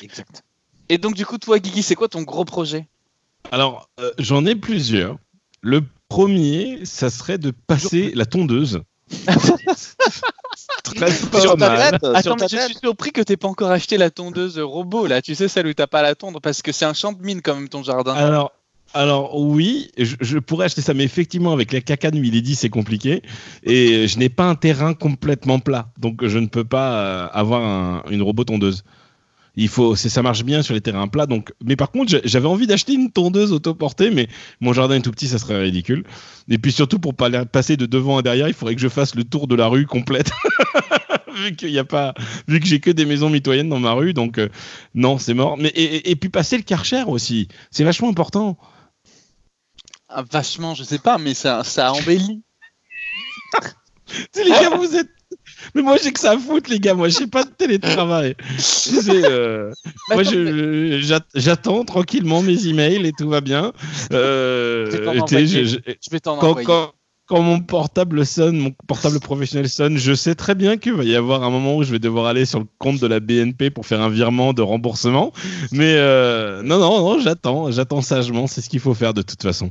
Exact. 0.00 0.42
Et 0.88 0.98
donc, 0.98 1.14
du 1.14 1.26
coup, 1.26 1.38
toi, 1.38 1.58
Guigui, 1.58 1.82
c'est 1.82 1.96
quoi 1.96 2.08
ton 2.08 2.22
gros 2.22 2.44
projet? 2.44 2.86
Alors, 3.50 3.88
euh, 3.98 4.12
j'en 4.18 4.46
ai 4.46 4.54
plusieurs. 4.54 5.16
Le 5.62 5.82
premier, 6.08 6.84
ça 6.84 7.10
serait 7.10 7.38
de 7.38 7.50
passer 7.50 8.12
la 8.14 8.24
tondeuse. 8.26 8.82
Très 10.84 11.10
Sur 11.40 11.56
mal. 11.56 11.90
tête, 11.92 12.00
sur 12.02 12.16
Attends, 12.16 12.36
ta 12.36 12.44
mais 12.44 12.48
je 12.48 12.56
tête. 12.56 12.66
suis 12.66 12.78
surpris 12.78 13.12
que 13.12 13.20
t'aies 13.22 13.36
pas 13.36 13.48
encore 13.48 13.70
acheté 13.70 13.96
la 13.96 14.10
tondeuse 14.10 14.58
robot, 14.58 15.06
là. 15.06 15.22
Tu 15.22 15.34
sais, 15.34 15.48
celle 15.48 15.66
où 15.66 15.74
t'as 15.74 15.86
pas 15.86 16.00
à 16.00 16.02
la 16.02 16.14
tondre, 16.14 16.40
parce 16.40 16.62
que 16.62 16.72
c'est 16.72 16.84
un 16.84 16.94
champ 16.94 17.12
de 17.12 17.22
mine, 17.22 17.40
quand 17.42 17.54
même, 17.54 17.68
ton 17.68 17.82
jardin. 17.82 18.14
Alors, 18.14 18.52
alors 18.94 19.38
oui, 19.40 19.90
je, 19.98 20.38
pourrais 20.38 20.66
acheter 20.66 20.82
ça, 20.82 20.94
mais 20.94 21.04
effectivement, 21.04 21.52
avec 21.52 21.72
la 21.72 21.80
caca 21.80 22.10
de 22.10 22.18
Milady, 22.18 22.54
c'est 22.54 22.68
compliqué. 22.68 23.22
Et 23.64 24.06
je 24.08 24.18
n'ai 24.18 24.28
pas 24.28 24.44
un 24.44 24.54
terrain 24.54 24.94
complètement 24.94 25.58
plat, 25.58 25.90
donc 25.98 26.26
je 26.26 26.38
ne 26.38 26.46
peux 26.46 26.64
pas 26.64 26.92
euh, 26.94 27.28
avoir 27.32 27.62
un- 27.64 28.02
une 28.10 28.22
robot 28.22 28.44
tondeuse. 28.44 28.84
Il 29.54 29.68
faut, 29.68 29.96
ça 29.96 30.22
marche 30.22 30.44
bien 30.44 30.62
sur 30.62 30.72
les 30.72 30.80
terrains 30.80 31.08
plats. 31.08 31.26
Donc, 31.26 31.52
mais 31.62 31.76
par 31.76 31.90
contre, 31.90 32.20
j'avais 32.24 32.46
envie 32.48 32.66
d'acheter 32.66 32.94
une 32.94 33.10
tondeuse 33.10 33.52
autoportée, 33.52 34.10
mais 34.10 34.28
mon 34.60 34.72
jardin 34.72 34.94
est 34.94 35.02
tout 35.02 35.10
petit, 35.10 35.28
ça 35.28 35.36
serait 35.38 35.60
ridicule. 35.60 36.04
Et 36.48 36.56
puis 36.56 36.72
surtout, 36.72 36.98
pour 36.98 37.12
pas 37.14 37.44
passer 37.44 37.76
de 37.76 37.84
devant 37.84 38.16
à 38.16 38.22
derrière, 38.22 38.48
il 38.48 38.54
faudrait 38.54 38.74
que 38.74 38.80
je 38.80 38.88
fasse 38.88 39.14
le 39.14 39.24
tour 39.24 39.46
de 39.48 39.54
la 39.54 39.66
rue 39.66 39.84
complète. 39.84 40.30
vu 41.36 41.54
qu'il 41.54 41.70
y 41.70 41.78
a 41.78 41.84
pas, 41.84 42.14
vu 42.48 42.60
que 42.60 42.66
j'ai 42.66 42.80
que 42.80 42.90
des 42.90 43.04
maisons 43.04 43.28
mitoyennes 43.28 43.68
dans 43.68 43.78
ma 43.78 43.92
rue, 43.92 44.14
donc 44.14 44.38
euh, 44.38 44.48
non, 44.94 45.18
c'est 45.18 45.34
mort. 45.34 45.56
Mais 45.58 45.68
et- 45.68 46.10
et 46.10 46.16
puis 46.16 46.30
passer 46.30 46.56
le 46.56 46.62
karcher 46.62 47.02
aussi, 47.06 47.48
c'est 47.70 47.84
vachement 47.84 48.08
important. 48.08 48.56
Ah, 50.14 50.24
vachement, 50.30 50.74
je 50.74 50.84
sais 50.84 50.98
pas, 50.98 51.18
mais 51.18 51.34
ça, 51.34 51.64
ça 51.64 51.92
embellit. 51.92 52.42
Les 54.36 54.50
gars, 54.50 54.76
vous 54.76 54.94
êtes. 54.96 55.08
Mais 55.74 55.82
moi, 55.82 55.96
j'ai 56.02 56.12
que 56.12 56.20
ça 56.20 56.32
à 56.32 56.38
foutre, 56.38 56.68
les 56.70 56.78
gars. 56.80 56.94
Moi, 56.94 57.08
j'ai 57.08 57.26
pas 57.26 57.44
de 57.44 57.50
télétravail. 57.50 58.34
Euh, 59.08 59.70
moi, 60.10 60.22
j'attends 61.34 61.84
tranquillement 61.84 62.42
mes 62.42 62.66
emails 62.66 63.06
et 63.06 63.12
tout 63.12 63.28
va 63.28 63.40
bien. 63.40 63.72
Euh, 64.12 64.90
Je 64.90 65.46
je- 65.46 65.64
je- 66.02 66.10
vais 66.10 66.20
t'en 66.20 66.36
envoyer. 66.50 66.66
quand 67.26 67.40
mon 67.42 67.60
portable 67.60 68.26
sonne, 68.26 68.58
mon 68.58 68.72
portable 68.86 69.18
professionnel 69.20 69.68
sonne, 69.68 69.96
je 69.96 70.12
sais 70.12 70.34
très 70.34 70.54
bien 70.54 70.76
qu'il 70.76 70.92
va 70.92 71.04
y 71.04 71.16
avoir 71.16 71.42
un 71.44 71.50
moment 71.50 71.76
où 71.76 71.82
je 71.82 71.92
vais 71.92 71.98
devoir 71.98 72.26
aller 72.26 72.44
sur 72.44 72.58
le 72.58 72.66
compte 72.78 72.98
de 73.00 73.06
la 73.06 73.20
BNP 73.20 73.70
pour 73.70 73.86
faire 73.86 74.02
un 74.02 74.10
virement 74.10 74.52
de 74.52 74.60
remboursement. 74.60 75.32
Mais 75.70 75.94
euh, 75.96 76.62
non, 76.62 76.78
non, 76.78 76.98
non, 77.00 77.18
j'attends, 77.20 77.70
j'attends 77.70 78.02
sagement. 78.02 78.46
C'est 78.46 78.60
ce 78.60 78.68
qu'il 78.68 78.80
faut 78.80 78.94
faire 78.94 79.14
de 79.14 79.22
toute 79.22 79.42
façon. 79.42 79.70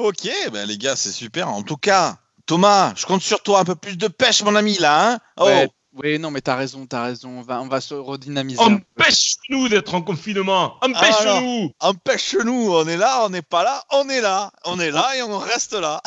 Ok, 0.00 0.30
ben 0.50 0.66
les 0.66 0.78
gars, 0.78 0.96
c'est 0.96 1.12
super. 1.12 1.48
En 1.48 1.62
tout 1.62 1.76
cas, 1.76 2.16
Thomas, 2.46 2.94
je 2.96 3.04
compte 3.04 3.20
sur 3.20 3.42
toi. 3.42 3.60
Un 3.60 3.64
peu 3.64 3.74
plus 3.74 3.98
de 3.98 4.08
pêche, 4.08 4.42
mon 4.42 4.54
ami, 4.54 4.78
là. 4.78 5.12
Hein 5.12 5.18
oh. 5.36 5.44
Ouais, 5.44 5.68
ouais, 5.92 6.18
non, 6.18 6.30
mais 6.30 6.40
t'as 6.40 6.56
raison, 6.56 6.86
t'as 6.86 7.04
raison. 7.04 7.40
On 7.40 7.42
va, 7.42 7.60
on 7.60 7.68
va 7.68 7.82
se 7.82 7.92
redynamiser. 7.92 8.62
Empêche-nous 8.62 9.68
d'être 9.68 9.94
en 9.94 10.00
confinement 10.00 10.76
Ah, 10.80 10.86
Empêche-nous 10.86 11.72
Empêche-nous. 11.80 12.72
On 12.72 12.88
est 12.88 12.96
là, 12.96 13.26
on 13.26 13.28
n'est 13.28 13.42
pas 13.42 13.62
là. 13.62 13.84
On 13.92 14.08
est 14.08 14.22
là. 14.22 14.50
On 14.64 14.80
est 14.80 14.90
là 14.90 15.16
et 15.16 15.22
on 15.22 15.38
reste 15.38 15.74
là. 15.74 16.00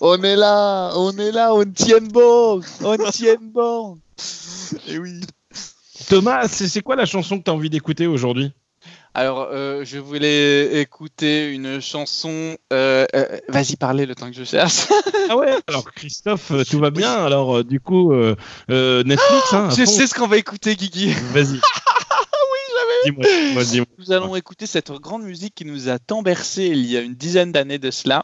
On 0.00 0.22
est 0.22 0.36
là, 0.36 0.92
on 0.94 1.18
est 1.18 1.32
là, 1.32 1.52
on 1.52 1.64
tient 1.64 2.00
bon, 2.00 2.60
on 2.80 2.96
tient 3.10 3.36
bon. 3.40 3.98
Et 4.86 4.98
oui. 4.98 5.20
Thomas, 6.08 6.46
c'est 6.46 6.68
c'est 6.68 6.80
quoi 6.80 6.94
la 6.94 7.06
chanson 7.06 7.38
que 7.38 7.44
tu 7.44 7.50
as 7.50 7.54
envie 7.54 7.70
d'écouter 7.70 8.06
aujourd'hui? 8.06 8.52
Alors, 9.16 9.48
euh, 9.52 9.84
je 9.84 9.98
voulais 9.98 10.80
écouter 10.80 11.52
une 11.52 11.80
chanson. 11.80 12.56
euh, 12.72 13.06
euh, 13.14 13.38
Vas-y, 13.48 13.76
parlez 13.76 14.06
le 14.06 14.14
temps 14.16 14.28
que 14.28 14.36
je 14.36 14.42
cherche. 14.44 14.86
Ah 15.30 15.36
ouais 15.36 15.54
Alors 15.68 15.84
Christophe, 15.92 16.50
tout 16.68 16.80
va 16.80 16.90
bien 16.90 17.12
Alors 17.24 17.62
du 17.64 17.78
coup, 17.80 18.12
Netflix, 18.68 19.52
hein, 19.52 19.68
je 19.70 19.84
fond. 19.84 19.90
sais 19.90 20.06
ce 20.08 20.14
qu'on 20.14 20.26
va 20.26 20.36
écouter, 20.36 20.74
Guigui. 20.74 21.12
Vas-y. 21.32 21.52
oui, 21.54 21.60
j'avais. 22.72 23.04
Dis-moi, 23.04 23.24
dis-moi, 23.24 23.64
dis-moi. 23.64 23.86
Nous 23.98 24.12
allons 24.12 24.34
écouter 24.34 24.66
cette 24.66 24.90
grande 24.90 25.22
musique 25.22 25.54
qui 25.54 25.64
nous 25.64 25.88
a 25.88 25.98
tant 26.00 26.22
bercé 26.22 26.64
il 26.66 26.84
y 26.84 26.96
a 26.96 27.00
une 27.00 27.14
dizaine 27.14 27.52
d'années 27.52 27.78
de 27.78 27.92
cela. 27.92 28.22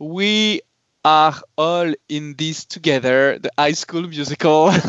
We 0.00 0.60
are 1.02 1.44
all 1.56 1.94
in 2.10 2.32
this 2.36 2.66
together, 2.68 3.38
the 3.40 3.48
high 3.58 3.74
school 3.74 4.06
musical. 4.06 4.70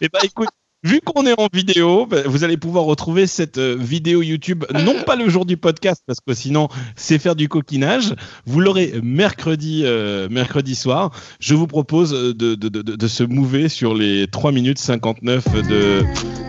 Eh 0.00 0.08
ben, 0.08 0.20
écoute, 0.22 0.48
vu 0.84 1.00
qu'on 1.00 1.26
est 1.26 1.38
en 1.38 1.48
vidéo, 1.52 2.06
ben, 2.06 2.26
vous 2.26 2.44
allez 2.44 2.56
pouvoir 2.56 2.84
retrouver 2.84 3.26
cette 3.26 3.58
euh, 3.58 3.76
vidéo 3.78 4.22
YouTube, 4.22 4.64
non 4.84 5.02
pas 5.04 5.16
le 5.16 5.28
jour 5.28 5.44
du 5.46 5.56
podcast, 5.56 6.02
parce 6.06 6.20
que 6.20 6.34
sinon, 6.34 6.68
c'est 6.96 7.18
faire 7.18 7.34
du 7.34 7.48
coquinage. 7.48 8.14
Vous 8.46 8.60
l'aurez 8.60 8.94
mercredi, 9.02 9.82
euh, 9.84 10.28
mercredi 10.30 10.74
soir. 10.74 11.10
Je 11.40 11.54
vous 11.54 11.66
propose 11.66 12.12
de, 12.12 12.32
de, 12.32 12.54
de, 12.54 12.82
de 12.82 13.08
se 13.08 13.24
mouver 13.24 13.68
sur 13.68 13.94
les 13.94 14.26
3 14.28 14.52
minutes 14.52 14.78
59 14.78 15.44
de, 15.68 16.04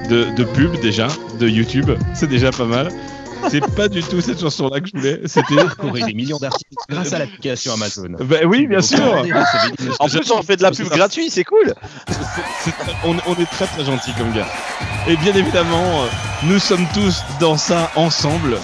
de, 0.10 0.36
de 0.36 0.44
pub 0.44 0.80
déjà, 0.82 1.08
de 1.40 1.48
YouTube. 1.48 1.90
C'est 2.14 2.30
déjà 2.30 2.52
pas 2.52 2.66
mal. 2.66 2.90
C'est 3.50 3.66
pas 3.76 3.88
du 3.88 4.02
tout 4.04 4.22
cette 4.22 4.40
chanson-là 4.40 4.80
que 4.80 4.88
je 4.88 4.98
voulais. 4.98 5.22
C'était. 5.26 5.56
Découvrir 5.56 6.06
des 6.06 6.14
millions 6.14 6.38
d'articles 6.38 6.74
grâce 6.90 7.14
à 7.14 7.20
l'application 7.20 7.74
Amazon. 7.74 8.10
Ben 8.20 8.46
oui, 8.46 8.68
bien 8.68 8.82
sûr. 8.82 9.24
En 10.00 10.08
plus, 10.08 10.32
on 10.32 10.42
fait 10.42 10.58
de 10.58 10.64
la 10.64 10.72
pub 10.72 10.88
gratuite, 10.88 11.32
c'est 11.32 11.44
cool. 11.44 11.74
On 13.06 13.16
est 13.16 13.50
très 13.52 13.66
très 13.68 13.86
gentil 13.86 14.12
comme 14.18 14.32
gars. 14.34 14.48
Et 15.08 15.16
bien 15.18 15.34
évidemment, 15.34 16.04
euh, 16.04 16.08
nous 16.44 16.60
sommes 16.60 16.86
tous 16.94 17.24
dans 17.40 17.58
ça 17.58 17.92
ensemble. 17.96 18.58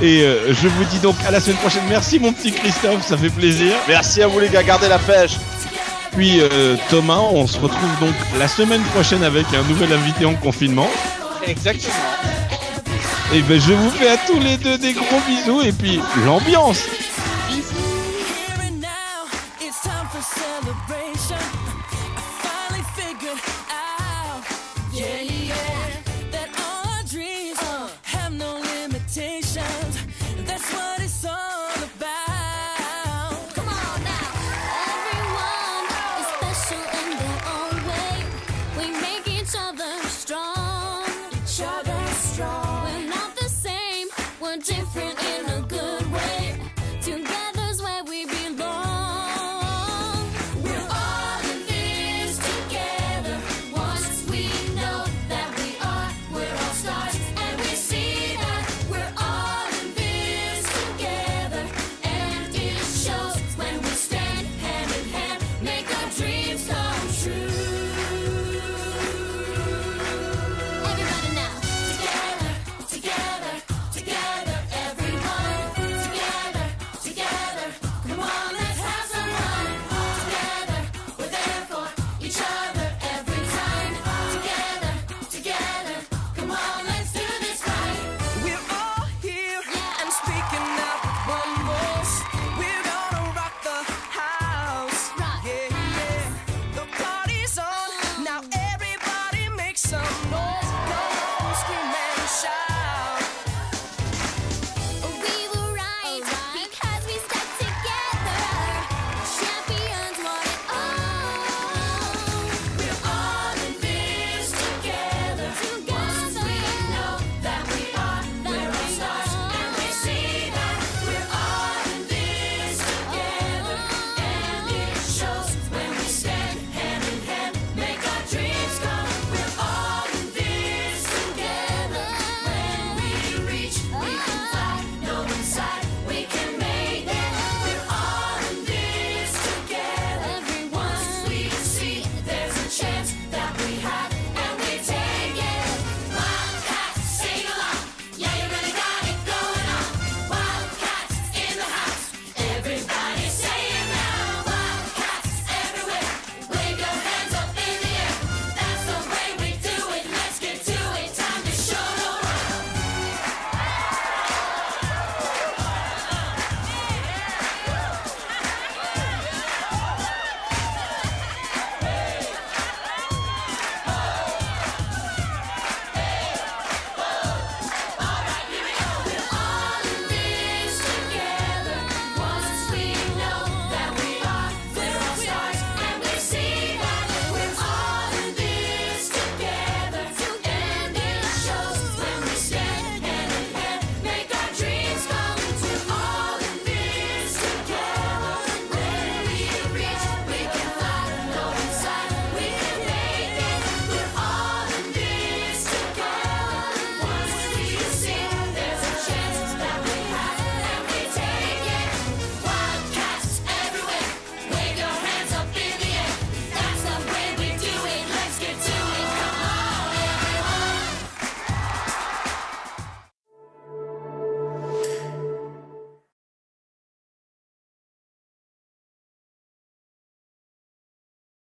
Et 0.00 0.22
euh, 0.22 0.52
je 0.52 0.68
vous 0.68 0.84
dis 0.84 0.98
donc 1.00 1.16
à 1.26 1.30
la 1.30 1.40
semaine 1.40 1.58
prochaine. 1.58 1.82
Merci 1.88 2.18
mon 2.18 2.32
petit 2.32 2.52
Christophe, 2.52 3.06
ça 3.06 3.16
fait 3.16 3.30
plaisir. 3.30 3.74
Merci 3.88 4.22
à 4.22 4.26
vous 4.26 4.38
les 4.38 4.48
gars, 4.48 4.62
gardez 4.62 4.88
la 4.88 4.98
pêche. 4.98 5.36
Puis 6.12 6.40
euh, 6.40 6.76
Thomas, 6.90 7.20
on 7.32 7.46
se 7.46 7.58
retrouve 7.58 7.90
donc 8.00 8.14
la 8.38 8.48
semaine 8.48 8.82
prochaine 8.94 9.22
avec 9.22 9.46
un 9.54 9.62
nouvel 9.68 9.92
invité 9.92 10.24
en 10.24 10.34
confinement. 10.34 10.88
Exactement. 11.46 11.94
Et 13.34 13.40
ben 13.40 13.58
je 13.58 13.72
vous 13.72 13.90
fais 13.90 14.08
à 14.08 14.18
tous 14.18 14.38
les 14.38 14.58
deux 14.58 14.76
des 14.76 14.92
gros 14.92 15.20
bisous 15.26 15.62
et 15.62 15.72
puis 15.72 15.98
l'ambiance. 16.26 16.84
different. 44.58 45.21